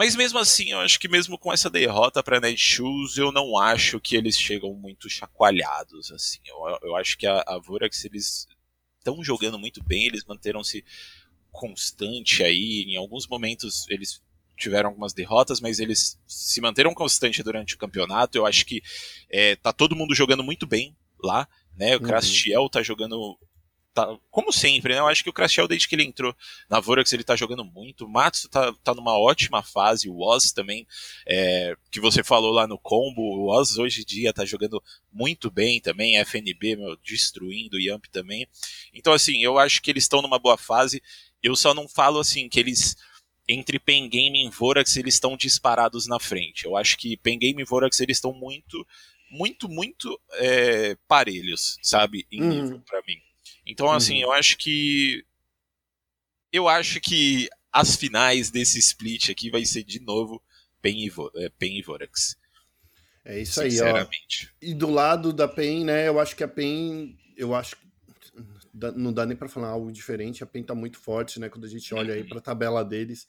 mas 0.00 0.16
mesmo 0.16 0.38
assim, 0.38 0.70
eu 0.70 0.80
acho 0.80 0.98
que 0.98 1.08
mesmo 1.08 1.36
com 1.36 1.52
essa 1.52 1.68
derrota 1.68 2.22
para 2.22 2.40
Netshoes, 2.40 3.18
eu 3.18 3.30
não 3.30 3.58
acho 3.58 4.00
que 4.00 4.16
eles 4.16 4.34
chegam 4.34 4.72
muito 4.72 5.10
chacoalhados. 5.10 6.10
assim. 6.10 6.38
Eu, 6.46 6.56
eu 6.82 6.96
acho 6.96 7.18
que 7.18 7.26
a, 7.26 7.44
a 7.46 7.58
Vorax, 7.58 8.02
eles 8.06 8.48
estão 8.98 9.22
jogando 9.22 9.58
muito 9.58 9.84
bem, 9.84 10.06
eles 10.06 10.24
manteram-se 10.24 10.82
constante 11.52 12.42
aí. 12.42 12.86
Em 12.88 12.96
alguns 12.96 13.28
momentos 13.28 13.86
eles 13.90 14.22
tiveram 14.56 14.88
algumas 14.88 15.12
derrotas, 15.12 15.60
mas 15.60 15.78
eles 15.78 16.18
se 16.26 16.62
manteram 16.62 16.94
constante 16.94 17.42
durante 17.42 17.74
o 17.74 17.78
campeonato. 17.78 18.38
Eu 18.38 18.46
acho 18.46 18.64
que 18.64 18.82
é, 19.28 19.54
tá 19.56 19.70
todo 19.70 19.94
mundo 19.94 20.14
jogando 20.14 20.42
muito 20.42 20.66
bem 20.66 20.96
lá. 21.22 21.46
Né? 21.80 21.96
O 21.96 22.00
Crastiel 22.00 22.60
uhum. 22.60 22.68
tá 22.68 22.82
jogando 22.82 23.38
tá, 23.94 24.14
como 24.30 24.52
sempre, 24.52 24.92
né? 24.92 25.00
Eu 25.00 25.08
acho 25.08 25.24
que 25.24 25.30
o 25.30 25.32
Crashel, 25.32 25.66
desde 25.66 25.88
que 25.88 25.94
ele 25.94 26.04
entrou 26.04 26.36
na 26.68 26.78
Vorax, 26.78 27.10
ele 27.10 27.24
tá 27.24 27.34
jogando 27.34 27.64
muito. 27.64 28.04
O 28.04 28.08
Matos 28.08 28.46
tá, 28.50 28.70
tá 28.84 28.94
numa 28.94 29.18
ótima 29.18 29.62
fase, 29.62 30.06
o 30.06 30.18
Oz 30.18 30.52
também, 30.52 30.86
é, 31.26 31.74
que 31.90 31.98
você 31.98 32.22
falou 32.22 32.52
lá 32.52 32.66
no 32.66 32.78
combo, 32.78 33.22
o 33.22 33.46
Oz 33.48 33.78
hoje 33.78 34.02
em 34.02 34.04
dia 34.04 34.30
tá 34.30 34.44
jogando 34.44 34.82
muito 35.10 35.50
bem 35.50 35.80
também, 35.80 36.18
FNB, 36.18 36.76
meu, 36.76 36.94
destruindo, 36.98 37.78
o 37.78 37.80
Yamp 37.80 38.04
também. 38.12 38.46
Então, 38.92 39.14
assim, 39.14 39.42
eu 39.42 39.58
acho 39.58 39.80
que 39.80 39.90
eles 39.90 40.04
estão 40.04 40.20
numa 40.20 40.38
boa 40.38 40.58
fase. 40.58 41.02
Eu 41.42 41.56
só 41.56 41.72
não 41.72 41.88
falo, 41.88 42.18
assim, 42.18 42.46
que 42.46 42.60
eles 42.60 42.94
entre 43.48 43.80
Pen 43.80 44.08
Game 44.08 44.46
e 44.46 44.48
Vorax 44.48 44.96
eles 44.96 45.14
estão 45.14 45.36
disparados 45.36 46.06
na 46.06 46.20
frente. 46.20 46.64
Eu 46.64 46.76
acho 46.76 46.96
que 46.96 47.16
Pen 47.16 47.38
Game 47.38 47.60
e 47.60 47.64
Vorax 47.64 47.98
eles 48.00 48.18
estão 48.18 48.32
muito, 48.32 48.86
muito, 49.30 49.68
muito 49.68 50.20
é, 50.34 50.96
parelhos, 51.06 51.78
sabe, 51.82 52.26
em 52.30 52.42
uhum. 52.42 52.48
nível 52.48 52.80
para 52.80 53.00
mim. 53.06 53.18
Então, 53.66 53.90
assim, 53.90 54.16
uhum. 54.16 54.22
eu 54.22 54.32
acho 54.32 54.58
que. 54.58 55.24
Eu 56.52 56.68
acho 56.68 57.00
que 57.00 57.48
as 57.72 57.94
finais 57.94 58.50
desse 58.50 58.78
split 58.80 59.30
aqui 59.30 59.50
vai 59.50 59.64
ser 59.64 59.84
de 59.84 60.00
novo 60.00 60.42
PEN 60.82 61.04
e, 61.04 61.08
Vo 61.08 61.30
é, 61.36 61.48
PEN 61.50 61.78
e 61.78 61.82
Vorax. 61.82 62.36
É 63.24 63.38
isso 63.40 63.60
aí, 63.60 63.80
ó. 63.80 64.06
E 64.60 64.74
do 64.74 64.90
lado 64.90 65.32
da 65.32 65.46
PEN, 65.46 65.84
né, 65.84 66.08
eu 66.08 66.18
acho 66.18 66.34
que 66.34 66.42
a 66.42 66.48
PEN. 66.48 67.16
Eu 67.36 67.54
acho 67.54 67.76
que. 67.76 67.88
Não 68.96 69.12
dá 69.12 69.26
nem 69.26 69.36
para 69.36 69.48
falar 69.48 69.68
algo 69.68 69.92
diferente. 69.92 70.42
A 70.42 70.46
PEN 70.46 70.62
tá 70.62 70.74
muito 70.74 70.98
forte, 70.98 71.38
né? 71.38 71.48
Quando 71.48 71.64
a 71.64 71.68
gente 71.68 71.94
olha 71.94 72.14
uhum. 72.14 72.20
aí 72.20 72.24
pra 72.24 72.40
tabela 72.40 72.84
deles. 72.84 73.28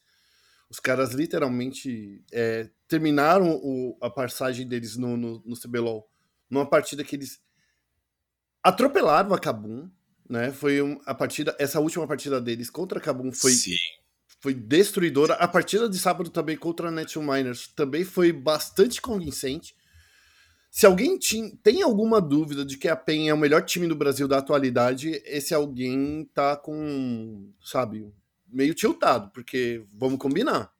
Os 0.69 0.79
caras 0.79 1.11
literalmente 1.11 2.23
é, 2.31 2.69
terminaram 2.91 3.55
o, 3.63 3.97
a 4.01 4.09
passagem 4.09 4.67
deles 4.67 4.97
no, 4.97 5.15
no, 5.15 5.41
no 5.45 5.57
CBLOL 5.57 6.05
numa 6.49 6.65
partida 6.65 7.05
que 7.05 7.15
eles 7.15 7.41
atropelaram 8.61 9.33
a 9.33 9.39
Kabum, 9.39 9.89
né? 10.29 10.51
Foi 10.51 10.81
um, 10.81 10.99
a 11.05 11.15
partida, 11.15 11.55
essa 11.57 11.79
última 11.79 12.05
partida 12.05 12.41
deles 12.41 12.69
contra 12.69 12.99
a 12.99 13.01
Kabum 13.01 13.31
foi 13.31 13.53
Sim. 13.53 13.77
foi 14.41 14.53
destruidora. 14.53 15.35
A 15.35 15.47
partida 15.47 15.87
de 15.87 15.97
sábado 15.97 16.29
também 16.29 16.57
contra 16.57 16.89
a 16.89 16.91
Nation 16.91 17.21
Miners 17.21 17.67
também 17.67 18.03
foi 18.03 18.33
bastante 18.33 19.01
convincente. 19.01 19.73
Se 20.69 20.85
alguém 20.85 21.17
tinha, 21.17 21.49
tem 21.63 21.81
alguma 21.81 22.19
dúvida 22.19 22.65
de 22.65 22.77
que 22.77 22.89
a 22.89 22.95
PEN 22.97 23.29
é 23.29 23.33
o 23.33 23.37
melhor 23.37 23.63
time 23.63 23.87
do 23.87 23.95
Brasil 23.95 24.27
da 24.27 24.39
atualidade, 24.39 25.11
esse 25.25 25.53
alguém 25.53 26.29
tá 26.33 26.57
com, 26.57 27.53
sabe, 27.63 28.05
meio 28.47 28.73
tiltado, 28.73 29.31
porque 29.31 29.85
vamos 29.93 30.19
combinar. 30.19 30.73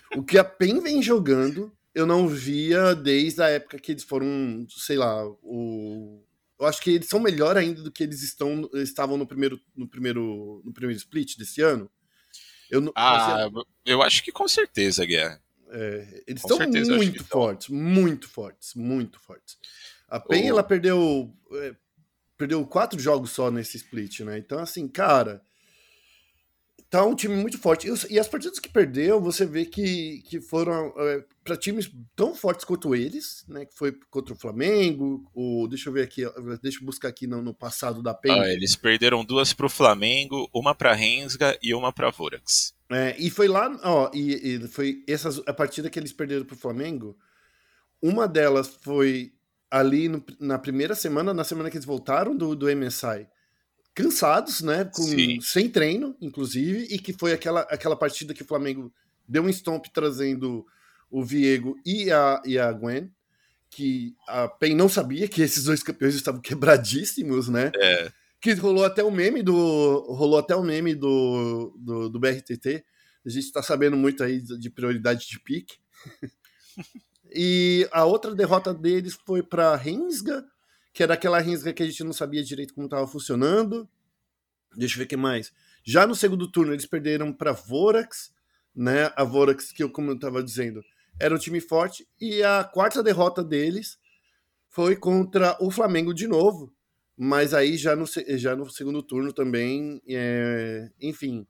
o 0.16 0.22
que 0.22 0.38
a 0.38 0.44
PEN 0.44 0.80
vem 0.80 1.02
jogando, 1.02 1.72
eu 1.94 2.06
não 2.06 2.28
via 2.28 2.94
desde 2.94 3.42
a 3.42 3.48
época 3.48 3.78
que 3.78 3.92
eles 3.92 4.04
foram, 4.04 4.66
sei 4.68 4.96
lá, 4.96 5.26
o 5.42 6.22
eu 6.62 6.66
acho 6.66 6.80
que 6.80 6.90
eles 6.90 7.08
são 7.08 7.18
melhor 7.18 7.56
ainda 7.56 7.82
do 7.82 7.90
que 7.90 8.04
eles 8.04 8.22
estão, 8.22 8.70
estavam 8.74 9.16
no 9.16 9.26
primeiro, 9.26 9.60
no 9.74 9.88
primeiro, 9.88 10.62
no 10.64 10.72
primeiro 10.72 10.96
split 10.96 11.36
desse 11.36 11.60
ano. 11.60 11.90
Eu, 12.70 12.92
ah, 12.94 13.50
eu 13.84 14.00
acho 14.00 14.22
que 14.22 14.30
com 14.30 14.46
certeza, 14.46 15.04
Guerra. 15.04 15.42
É, 15.72 16.22
eles 16.24 16.40
com 16.40 16.52
estão 16.52 16.68
muito 16.68 17.24
fortes, 17.24 17.66
estão. 17.66 17.76
muito 17.76 18.28
fortes, 18.28 18.74
muito 18.76 19.18
fortes. 19.18 19.58
A 20.08 20.20
PEN, 20.20 20.44
oh. 20.44 20.48
ela 20.50 20.62
perdeu, 20.62 21.34
é, 21.52 21.74
perdeu 22.38 22.64
quatro 22.64 22.96
jogos 23.00 23.32
só 23.32 23.50
nesse 23.50 23.78
split, 23.78 24.20
né? 24.20 24.38
Então, 24.38 24.60
assim, 24.60 24.86
cara, 24.86 25.42
tá 26.92 27.02
um 27.06 27.14
time 27.14 27.34
muito 27.34 27.58
forte. 27.58 27.88
E 28.10 28.18
as 28.18 28.28
partidas 28.28 28.58
que 28.58 28.68
perdeu, 28.68 29.18
você 29.18 29.46
vê 29.46 29.64
que, 29.64 30.22
que 30.26 30.42
foram 30.42 30.92
é, 30.98 31.24
para 31.42 31.56
times 31.56 31.90
tão 32.14 32.34
fortes 32.34 32.66
quanto 32.66 32.94
eles, 32.94 33.46
né? 33.48 33.64
Que 33.64 33.74
foi 33.74 33.92
contra 34.10 34.34
o 34.34 34.36
Flamengo, 34.36 35.26
o, 35.34 35.66
deixa 35.68 35.88
eu 35.88 35.92
ver 35.94 36.02
aqui, 36.02 36.22
deixa 36.60 36.80
eu 36.80 36.84
buscar 36.84 37.08
aqui 37.08 37.26
no, 37.26 37.40
no 37.40 37.54
passado 37.54 38.02
da 38.02 38.12
PEN. 38.12 38.38
Ah, 38.38 38.52
eles 38.52 38.76
perderam 38.76 39.24
duas 39.24 39.54
para 39.54 39.64
o 39.64 39.70
Flamengo, 39.70 40.50
uma 40.52 40.74
para 40.74 40.92
Rensga 40.92 41.58
e 41.62 41.74
uma 41.74 41.90
para 41.90 42.10
Vorax. 42.10 42.74
É, 42.90 43.16
e 43.18 43.30
foi 43.30 43.48
lá, 43.48 43.74
ó, 43.82 44.10
e, 44.12 44.56
e 44.56 44.68
foi 44.68 45.02
essas, 45.08 45.40
a 45.46 45.54
partida 45.54 45.88
que 45.88 45.98
eles 45.98 46.12
perderam 46.12 46.44
para 46.44 46.54
o 46.54 46.58
Flamengo, 46.58 47.16
uma 48.02 48.28
delas 48.28 48.68
foi 48.82 49.32
ali 49.70 50.10
no, 50.10 50.22
na 50.38 50.58
primeira 50.58 50.94
semana, 50.94 51.32
na 51.32 51.42
semana 51.42 51.70
que 51.70 51.78
eles 51.78 51.86
voltaram 51.86 52.36
do, 52.36 52.54
do 52.54 52.66
MSI 52.66 53.26
cansados, 53.94 54.60
né? 54.62 54.84
Com, 54.84 55.40
sem 55.40 55.68
treino, 55.68 56.16
inclusive, 56.20 56.86
e 56.94 56.98
que 56.98 57.12
foi 57.12 57.32
aquela, 57.32 57.60
aquela 57.62 57.96
partida 57.96 58.34
que 58.34 58.42
o 58.42 58.46
Flamengo 58.46 58.92
deu 59.28 59.42
um 59.42 59.48
stomp 59.48 59.86
trazendo 59.92 60.66
o 61.10 61.24
Viego 61.24 61.76
e 61.84 62.10
a, 62.10 62.42
e 62.44 62.58
a 62.58 62.72
Gwen, 62.72 63.10
que 63.70 64.14
a 64.26 64.48
PEN 64.48 64.74
não 64.74 64.88
sabia 64.88 65.28
que 65.28 65.42
esses 65.42 65.64
dois 65.64 65.82
campeões 65.82 66.14
estavam 66.14 66.40
quebradíssimos, 66.42 67.48
né? 67.48 67.70
É. 67.76 68.12
Que 68.40 68.54
rolou 68.54 68.84
até 68.84 69.04
o 69.04 69.10
meme 69.10 69.42
do. 69.42 70.00
Rolou 70.12 70.38
até 70.38 70.56
o 70.56 70.64
meme 70.64 70.94
do, 70.94 71.72
do, 71.78 72.08
do 72.08 72.18
BRTT. 72.18 72.84
A 73.24 73.28
gente 73.28 73.44
está 73.44 73.62
sabendo 73.62 73.96
muito 73.96 74.24
aí 74.24 74.40
de 74.40 74.68
prioridade 74.68 75.28
de 75.28 75.38
pique. 75.38 75.76
e 77.32 77.88
a 77.92 78.04
outra 78.04 78.34
derrota 78.34 78.74
deles 78.74 79.16
foi 79.24 79.44
para 79.44 79.76
Rensga, 79.76 80.44
que 80.92 81.02
era 81.02 81.14
aquela 81.14 81.40
risca 81.40 81.72
que 81.72 81.82
a 81.82 81.86
gente 81.86 82.04
não 82.04 82.12
sabia 82.12 82.44
direito 82.44 82.74
como 82.74 82.86
estava 82.86 83.06
funcionando. 83.06 83.88
Deixa 84.76 84.94
eu 84.94 84.98
ver 84.98 85.04
o 85.04 85.08
que 85.08 85.16
mais. 85.16 85.52
Já 85.84 86.06
no 86.06 86.14
segundo 86.14 86.50
turno, 86.50 86.72
eles 86.72 86.86
perderam 86.86 87.32
para 87.32 87.52
Vorax, 87.52 88.32
né? 88.74 89.10
A 89.16 89.24
Vorax, 89.24 89.72
que 89.72 89.82
eu, 89.82 89.90
como 89.90 90.10
eu 90.10 90.14
estava 90.14 90.42
dizendo, 90.42 90.82
era 91.18 91.34
um 91.34 91.38
time 91.38 91.60
forte. 91.60 92.06
E 92.20 92.42
a 92.42 92.64
quarta 92.64 93.02
derrota 93.02 93.42
deles 93.42 93.98
foi 94.68 94.96
contra 94.96 95.56
o 95.60 95.70
Flamengo 95.70 96.14
de 96.14 96.26
novo. 96.26 96.72
Mas 97.16 97.52
aí 97.52 97.76
já 97.76 97.94
no, 97.94 98.04
já 98.06 98.56
no 98.56 98.68
segundo 98.70 99.02
turno 99.02 99.32
também, 99.32 100.02
é, 100.08 100.90
enfim. 101.00 101.46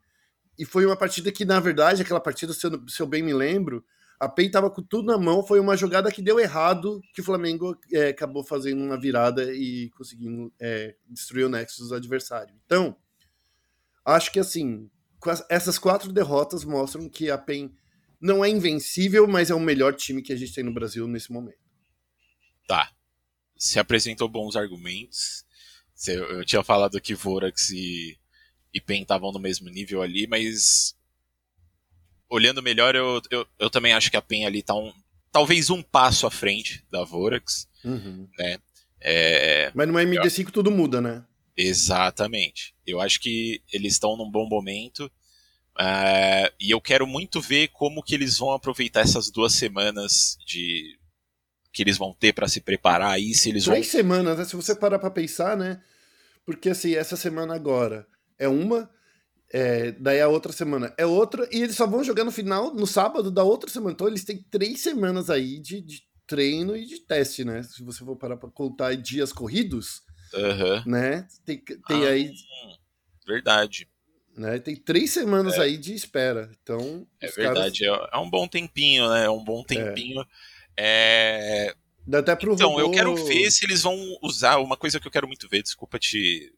E 0.57 0.65
foi 0.65 0.85
uma 0.85 0.97
partida 0.97 1.31
que, 1.31 1.45
na 1.45 1.59
verdade, 1.59 2.01
aquela 2.01 2.19
partida, 2.19 2.53
se 2.53 2.67
eu, 2.67 2.87
se 2.87 3.01
eu 3.01 3.07
bem 3.07 3.23
me 3.23 3.33
lembro, 3.33 3.83
a 4.23 4.29
PEN 4.29 4.47
estava 4.47 4.71
com 4.71 4.81
tudo 4.81 5.07
na 5.07 5.17
mão, 5.17 5.45
foi 5.45 5.59
uma 5.59 5.75
jogada 5.75 6.11
que 6.11 6.21
deu 6.21 6.39
errado, 6.39 7.01
que 7.13 7.19
o 7.19 7.23
Flamengo 7.23 7.77
é, 7.91 8.07
acabou 8.07 8.43
fazendo 8.43 8.81
uma 8.81 8.99
virada 8.99 9.53
e 9.53 9.89
conseguindo 9.97 10.51
é, 10.59 10.95
destruir 11.09 11.45
o 11.45 11.49
Nexus 11.49 11.89
do 11.89 11.95
adversário. 11.95 12.55
Então, 12.65 12.95
acho 14.05 14.31
que 14.31 14.39
assim, 14.39 14.89
essas 15.49 15.77
quatro 15.77 16.11
derrotas 16.11 16.63
mostram 16.63 17.09
que 17.09 17.29
a 17.29 17.37
PEN 17.37 17.75
não 18.19 18.45
é 18.45 18.49
invencível, 18.49 19.27
mas 19.27 19.49
é 19.49 19.55
o 19.55 19.59
melhor 19.59 19.93
time 19.93 20.21
que 20.21 20.31
a 20.31 20.37
gente 20.37 20.53
tem 20.53 20.63
no 20.63 20.73
Brasil 20.73 21.05
nesse 21.05 21.29
momento. 21.29 21.59
Tá. 22.65 22.89
Se 23.57 23.77
apresentou 23.77 24.29
bons 24.29 24.55
argumentos. 24.55 25.43
Eu 26.07 26.45
tinha 26.45 26.63
falado 26.63 26.99
que 27.01 27.13
Vorax 27.13 27.69
e, 27.71 28.17
e 28.73 28.79
Pen 28.79 29.01
estavam 29.01 29.31
no 29.31 29.39
mesmo 29.39 29.69
nível 29.69 30.01
ali, 30.01 30.27
mas 30.27 30.95
olhando 32.29 32.63
melhor, 32.63 32.95
eu, 32.95 33.21
eu, 33.29 33.47
eu 33.59 33.69
também 33.69 33.93
acho 33.93 34.09
que 34.09 34.17
a 34.17 34.21
Pen 34.21 34.45
ali 34.45 34.61
tá 34.61 34.75
um, 34.75 34.91
talvez 35.31 35.69
um 35.69 35.81
passo 35.81 36.25
à 36.27 36.31
frente 36.31 36.85
da 36.91 37.03
Vorax. 37.03 37.67
Uhum. 37.83 38.27
Né? 38.37 38.57
É, 39.01 39.71
mas 39.75 39.87
no 39.87 39.93
MD5 39.93 40.45
eu... 40.45 40.51
tudo 40.51 40.71
muda, 40.71 41.01
né? 41.01 41.23
Exatamente. 41.55 42.73
Eu 42.85 42.99
acho 42.99 43.19
que 43.19 43.61
eles 43.71 43.93
estão 43.93 44.17
num 44.17 44.29
bom 44.29 44.47
momento. 44.47 45.11
Uh, 45.79 46.49
e 46.59 46.69
eu 46.69 46.79
quero 46.79 47.07
muito 47.07 47.41
ver 47.41 47.69
como 47.69 48.03
que 48.03 48.13
eles 48.13 48.37
vão 48.37 48.51
aproveitar 48.51 49.01
essas 49.01 49.31
duas 49.31 49.53
semanas 49.53 50.37
de 50.45 50.97
que 51.71 51.81
eles 51.81 51.97
vão 51.97 52.13
ter 52.13 52.33
para 52.33 52.47
se 52.47 52.61
preparar 52.61 53.09
aí, 53.09 53.33
se 53.33 53.49
eles 53.49 53.63
Três 53.63 53.87
vão... 53.87 53.91
semanas, 53.91 54.37
né? 54.37 54.45
se 54.45 54.55
você 54.55 54.75
parar 54.75 54.99
para 54.99 55.09
pensar, 55.09 55.57
né? 55.57 55.81
Porque 56.45 56.69
assim, 56.69 56.93
essa 56.93 57.17
semana 57.17 57.55
agora 57.55 58.05
é 58.37 58.47
uma, 58.47 58.87
é, 59.53 59.91
daí 59.91 60.19
a 60.19 60.27
outra 60.27 60.51
semana 60.51 60.91
é 60.97 61.05
outra, 61.05 61.47
e 61.51 61.61
eles 61.61 61.75
só 61.75 61.85
vão 61.85 62.03
jogar 62.03 62.23
no 62.23 62.31
final, 62.31 62.73
no 62.73 62.87
sábado 62.87 63.29
da 63.29 63.43
outra 63.43 63.69
semana. 63.69 63.93
Então 63.93 64.07
eles 64.07 64.23
têm 64.23 64.43
três 64.49 64.81
semanas 64.81 65.29
aí 65.29 65.59
de, 65.59 65.79
de 65.79 66.01
treino 66.25 66.75
e 66.75 66.83
de 66.87 66.99
teste, 67.01 67.45
né? 67.45 67.61
Se 67.61 67.83
você 67.83 68.03
for 68.03 68.15
parar 68.15 68.35
para 68.35 68.49
contar 68.49 68.95
dias 68.95 69.31
corridos, 69.31 70.01
uhum. 70.33 70.91
né? 70.91 71.27
Tem, 71.45 71.63
tem 71.87 72.03
ah, 72.03 72.09
aí. 72.09 72.31
Verdade. 73.27 73.87
Né? 74.35 74.57
Tem 74.57 74.75
três 74.75 75.11
semanas 75.11 75.53
é. 75.59 75.61
aí 75.61 75.77
de 75.77 75.93
espera. 75.93 76.49
Então. 76.63 77.05
É 77.21 77.27
verdade, 77.27 77.85
caras... 77.85 78.09
é 78.11 78.17
um 78.17 78.29
bom 78.29 78.47
tempinho, 78.47 79.07
né? 79.07 79.25
É 79.25 79.29
um 79.29 79.43
bom 79.43 79.63
tempinho. 79.63 80.25
É. 80.75 81.67
é... 81.69 81.75
Dá 82.07 82.19
até 82.19 82.35
pro 82.35 82.53
então, 82.53 82.71
robô... 82.71 82.81
eu 82.81 82.91
quero 82.91 83.15
ver 83.15 83.51
se 83.51 83.63
eles 83.65 83.83
vão 83.83 83.95
usar 84.23 84.57
uma 84.57 84.75
coisa 84.75 84.99
que 84.99 85.07
eu 85.07 85.11
quero 85.11 85.27
muito 85.27 85.47
ver. 85.47 85.61
Desculpa 85.61 85.99
te, 85.99 86.51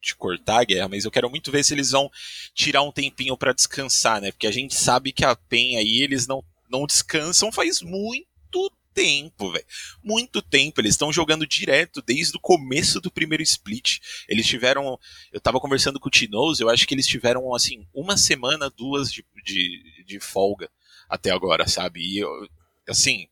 te 0.00 0.14
cortar, 0.16 0.64
Guerra, 0.64 0.88
mas 0.88 1.04
eu 1.04 1.10
quero 1.10 1.28
muito 1.28 1.50
ver 1.50 1.64
se 1.64 1.74
eles 1.74 1.90
vão 1.90 2.10
tirar 2.54 2.82
um 2.82 2.92
tempinho 2.92 3.36
para 3.36 3.52
descansar, 3.52 4.20
né? 4.20 4.32
Porque 4.32 4.46
a 4.46 4.52
gente 4.52 4.74
sabe 4.74 5.12
que 5.12 5.24
a 5.24 5.36
PEN 5.36 5.76
aí, 5.76 6.00
eles 6.00 6.26
não, 6.26 6.42
não 6.70 6.86
descansam 6.86 7.52
faz 7.52 7.82
muito 7.82 8.20
tempo, 8.94 9.52
velho. 9.52 9.64
Muito 10.02 10.42
tempo. 10.42 10.80
Eles 10.80 10.94
estão 10.94 11.12
jogando 11.12 11.46
direto 11.46 12.02
desde 12.02 12.36
o 12.36 12.40
começo 12.40 13.00
do 13.00 13.10
primeiro 13.10 13.42
split. 13.42 13.98
Eles 14.28 14.46
tiveram. 14.46 14.98
Eu 15.32 15.40
tava 15.40 15.60
conversando 15.60 16.00
com 16.00 16.08
o 16.08 16.10
Tinoz, 16.10 16.60
eu 16.60 16.68
acho 16.68 16.86
que 16.86 16.94
eles 16.94 17.06
tiveram, 17.06 17.54
assim, 17.54 17.86
uma 17.94 18.16
semana, 18.16 18.70
duas 18.70 19.12
de, 19.12 19.24
de, 19.44 20.04
de 20.06 20.20
folga 20.20 20.70
até 21.08 21.30
agora, 21.30 21.66
sabe? 21.68 22.00
E 22.00 22.18
eu, 22.18 22.48
assim, 22.88 23.26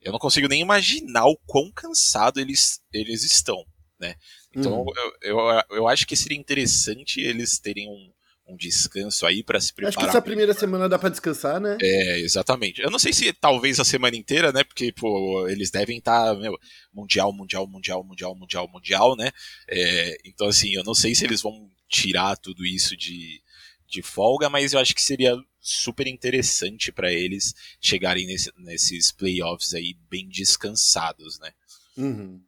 eu 0.00 0.12
não 0.12 0.18
consigo 0.18 0.48
nem 0.48 0.60
imaginar 0.60 1.26
o 1.26 1.36
quão 1.46 1.70
cansado 1.70 2.40
eles, 2.40 2.80
eles 2.92 3.22
estão, 3.22 3.64
né? 4.00 4.14
Então, 4.54 4.80
uhum. 4.80 4.92
eu, 5.22 5.38
eu, 5.38 5.62
eu 5.70 5.88
acho 5.88 6.06
que 6.06 6.16
seria 6.16 6.38
interessante 6.38 7.20
eles 7.20 7.58
terem 7.58 7.88
um, 7.88 8.12
um 8.52 8.56
descanso 8.56 9.26
aí 9.26 9.42
para 9.42 9.60
se 9.60 9.72
preparar. 9.72 9.96
Acho 9.96 9.98
que 9.98 10.10
essa 10.10 10.22
primeira 10.22 10.52
semana 10.52 10.88
dá 10.88 10.98
para 10.98 11.08
descansar, 11.08 11.60
né? 11.60 11.76
É, 11.80 12.20
exatamente. 12.20 12.80
Eu 12.82 12.90
não 12.90 12.98
sei 12.98 13.12
se 13.12 13.32
talvez 13.32 13.78
a 13.78 13.84
semana 13.84 14.16
inteira, 14.16 14.52
né? 14.52 14.64
Porque, 14.64 14.92
pô, 14.92 15.46
eles 15.48 15.70
devem 15.70 15.98
estar, 15.98 16.34
tá, 16.34 16.50
mundial, 16.92 17.32
mundial, 17.32 17.66
mundial, 17.66 18.04
mundial, 18.04 18.34
mundial, 18.34 18.68
mundial, 18.68 19.16
né? 19.16 19.30
É, 19.68 20.18
então, 20.24 20.48
assim, 20.48 20.74
eu 20.74 20.82
não 20.82 20.94
sei 20.94 21.14
se 21.14 21.24
eles 21.24 21.42
vão 21.42 21.70
tirar 21.88 22.36
tudo 22.36 22.64
isso 22.64 22.96
de, 22.96 23.40
de 23.88 24.02
folga, 24.02 24.48
mas 24.48 24.72
eu 24.72 24.80
acho 24.80 24.94
que 24.94 25.02
seria 25.02 25.36
super 25.60 26.06
interessante 26.06 26.90
para 26.90 27.12
eles 27.12 27.54
chegarem 27.80 28.26
nesse, 28.26 28.50
nesses 28.56 29.12
playoffs 29.12 29.74
aí 29.74 29.94
bem 30.08 30.28
descansados, 30.28 31.38
né? 31.38 31.52
Uhum. 31.96 32.40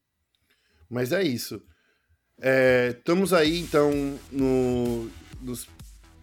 Mas 0.92 1.10
é 1.10 1.22
isso. 1.22 1.58
É, 2.38 2.94
estamos 2.98 3.32
aí, 3.32 3.58
então, 3.58 3.90
no, 4.30 5.10
nos 5.40 5.66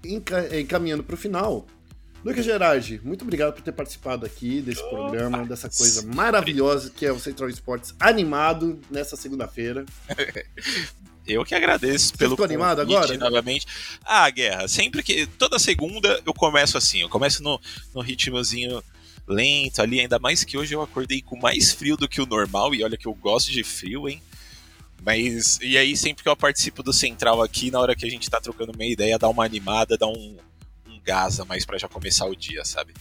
encaminhando 0.05 1.03
para 1.03 1.15
o 1.15 1.17
final. 1.17 1.65
Lucas 2.23 2.45
Gerardi, 2.45 3.01
muito 3.03 3.23
obrigado 3.23 3.53
por 3.53 3.61
ter 3.63 3.71
participado 3.71 4.25
aqui 4.25 4.61
desse 4.61 4.81
oh, 4.83 4.89
programa, 4.89 5.45
dessa 5.45 5.69
coisa 5.69 6.05
maravilhosa 6.05 6.91
que 6.91 7.05
é 7.05 7.11
o 7.11 7.19
Central 7.19 7.49
Esportes 7.49 7.95
animado 7.99 8.79
nessa 8.91 9.15
segunda-feira. 9.15 9.85
Eu 11.25 11.45
que 11.45 11.55
agradeço 11.55 12.17
pelo 12.17 12.31
Ficou 12.31 12.45
animado 12.45 12.81
agora? 12.81 13.15
novamente. 13.17 13.65
Ah, 14.03 14.29
Guerra, 14.31 14.67
sempre 14.67 15.03
que. 15.03 15.27
Toda 15.27 15.59
segunda 15.59 16.19
eu 16.25 16.33
começo 16.33 16.75
assim, 16.75 17.01
eu 17.01 17.09
começo 17.09 17.43
no, 17.43 17.61
no 17.93 18.01
ritmozinho 18.01 18.83
lento 19.27 19.79
ali, 19.79 19.99
ainda 19.99 20.17
mais 20.17 20.43
que 20.43 20.57
hoje 20.57 20.73
eu 20.73 20.81
acordei 20.81 21.21
com 21.21 21.37
mais 21.37 21.71
frio 21.71 21.95
do 21.95 22.09
que 22.09 22.19
o 22.19 22.25
normal, 22.25 22.73
e 22.73 22.83
olha 22.83 22.97
que 22.97 23.05
eu 23.05 23.13
gosto 23.13 23.51
de 23.51 23.63
frio, 23.63 24.09
hein? 24.09 24.19
Mas, 25.01 25.59
e 25.61 25.77
aí, 25.77 25.95
sempre 25.95 26.23
que 26.23 26.29
eu 26.29 26.35
participo 26.35 26.83
do 26.83 26.91
Central 26.91 27.41
aqui, 27.41 27.71
na 27.71 27.79
hora 27.79 27.95
que 27.95 28.05
a 28.05 28.09
gente 28.09 28.29
tá 28.29 28.39
trocando 28.39 28.73
uma 28.73 28.85
ideia, 28.85 29.17
dá 29.17 29.29
uma 29.29 29.45
animada, 29.45 29.97
dá 29.97 30.07
um, 30.07 30.37
um 30.87 30.99
gás 31.03 31.39
a 31.39 31.45
mais 31.45 31.65
pra 31.65 31.77
já 31.77 31.87
começar 31.87 32.25
o 32.25 32.35
dia, 32.35 32.65
sabe? 32.65 32.93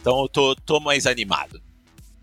Então 0.00 0.22
eu 0.22 0.28
tô, 0.28 0.56
tô 0.56 0.80
mais 0.80 1.06
animado. 1.06 1.60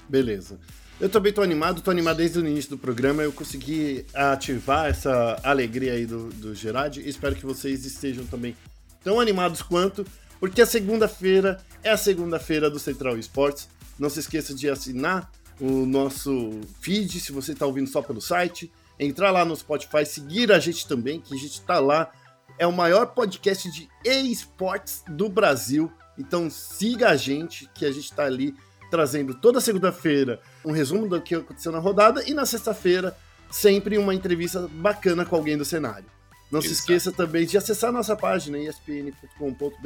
Beleza. 0.10 0.60
Eu 1.00 1.10
também 1.10 1.32
tô 1.32 1.44
animado, 1.44 1.82
tô 1.82 1.92
animado 1.92 2.18
desde 2.18 2.40
o 2.40 2.48
início 2.48 2.72
do 2.72 2.78
programa. 2.78 3.22
Eu 3.22 3.32
consegui 3.32 4.04
ativar 4.14 4.88
essa 4.88 5.40
alegria 5.44 5.94
aí 5.94 6.08
do, 6.08 6.30
do 6.30 6.56
Gerard. 6.56 7.08
Espero 7.08 7.36
que 7.36 7.46
vocês 7.46 7.86
estejam 7.86 8.26
também 8.26 8.56
tão 9.04 9.20
animados 9.20 9.62
quanto, 9.62 10.04
porque 10.40 10.60
a 10.60 10.66
segunda-feira 10.66 11.64
é 11.84 11.92
a 11.92 11.98
segunda-feira 11.98 12.68
do 12.68 12.80
Central 12.80 13.16
Esportes. 13.18 13.70
Não 14.00 14.10
se 14.10 14.20
esqueça 14.20 14.56
de 14.56 14.68
assinar 14.70 15.32
o 15.60 15.86
nosso 15.86 16.62
feed, 16.82 17.20
se 17.20 17.32
você 17.32 17.52
está 17.52 17.66
ouvindo 17.66 17.90
só 17.90 18.02
pelo 18.02 18.22
site 18.22 18.72
entrar 19.00 19.32
lá 19.32 19.46
no 19.46 19.56
Spotify, 19.56 20.06
seguir 20.06 20.52
a 20.52 20.60
gente 20.60 20.88
também, 20.88 21.20
que 21.20 21.34
a 21.34 21.38
gente 21.38 21.54
está 21.54 21.80
lá. 21.80 22.12
É 22.58 22.66
o 22.66 22.72
maior 22.72 23.08
podcast 23.08 23.70
de 23.70 23.88
esportes 24.04 25.04
do 25.08 25.30
Brasil. 25.30 25.92
Então 26.18 26.50
siga 26.50 27.10
a 27.10 27.16
gente, 27.16 27.70
que 27.74 27.86
a 27.86 27.92
gente 27.92 28.06
está 28.06 28.26
ali 28.26 28.56
trazendo 28.90 29.34
toda 29.36 29.62
segunda-feira 29.62 30.42
um 30.64 30.72
resumo 30.72 31.08
do 31.08 31.22
que 31.22 31.36
aconteceu 31.36 31.72
na 31.72 31.80
rodada 31.80 32.24
e 32.28 32.34
na 32.34 32.46
sexta-feira 32.46 33.16
sempre 33.52 33.98
uma 33.98 34.14
entrevista 34.14 34.68
bacana 34.72 35.26
com 35.26 35.36
alguém 35.36 35.58
do 35.58 35.66
cenário. 35.66 36.06
Não 36.52 36.60
Exato. 36.60 36.76
se 36.76 36.80
esqueça 36.82 37.12
também 37.12 37.46
de 37.46 37.58
acessar 37.58 37.92
nossa 37.92 38.16
página 38.16 38.58
espn.com.br 38.58 39.78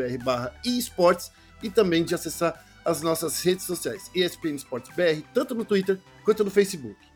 esportes 0.63 1.31
e 1.61 1.69
também 1.69 2.03
de 2.03 2.13
acessar 2.13 2.63
as 2.85 3.01
nossas 3.01 3.41
redes 3.41 3.65
sociais 3.65 4.09
ESPN 4.15 4.55
Esportes 4.55 4.95
BR, 4.95 5.23
tanto 5.33 5.53
no 5.53 5.65
Twitter 5.65 5.99
quanto 6.23 6.43
no 6.43 6.51
Facebook. 6.51 7.10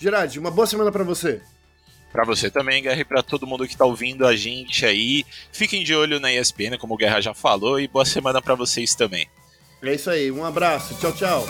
Gerard, 0.00 0.38
uma 0.38 0.50
boa 0.50 0.66
semana 0.66 0.90
para 0.90 1.04
você. 1.04 1.42
Para 2.10 2.24
você 2.24 2.50
também, 2.50 2.82
Guerra, 2.82 3.00
e 3.00 3.04
para 3.04 3.22
todo 3.22 3.46
mundo 3.46 3.68
que 3.68 3.76
tá 3.76 3.84
ouvindo 3.84 4.26
a 4.26 4.34
gente 4.34 4.86
aí. 4.86 5.26
Fiquem 5.52 5.84
de 5.84 5.94
olho 5.94 6.18
na 6.18 6.32
ESPN, 6.32 6.78
como 6.78 6.94
o 6.94 6.96
Guerra 6.96 7.20
já 7.20 7.34
falou, 7.34 7.78
e 7.78 7.86
boa 7.86 8.06
semana 8.06 8.40
para 8.40 8.54
vocês 8.54 8.94
também. 8.94 9.28
É 9.82 9.94
isso 9.94 10.08
aí, 10.08 10.30
um 10.30 10.44
abraço, 10.44 10.98
tchau, 10.98 11.12
tchau. 11.12 11.46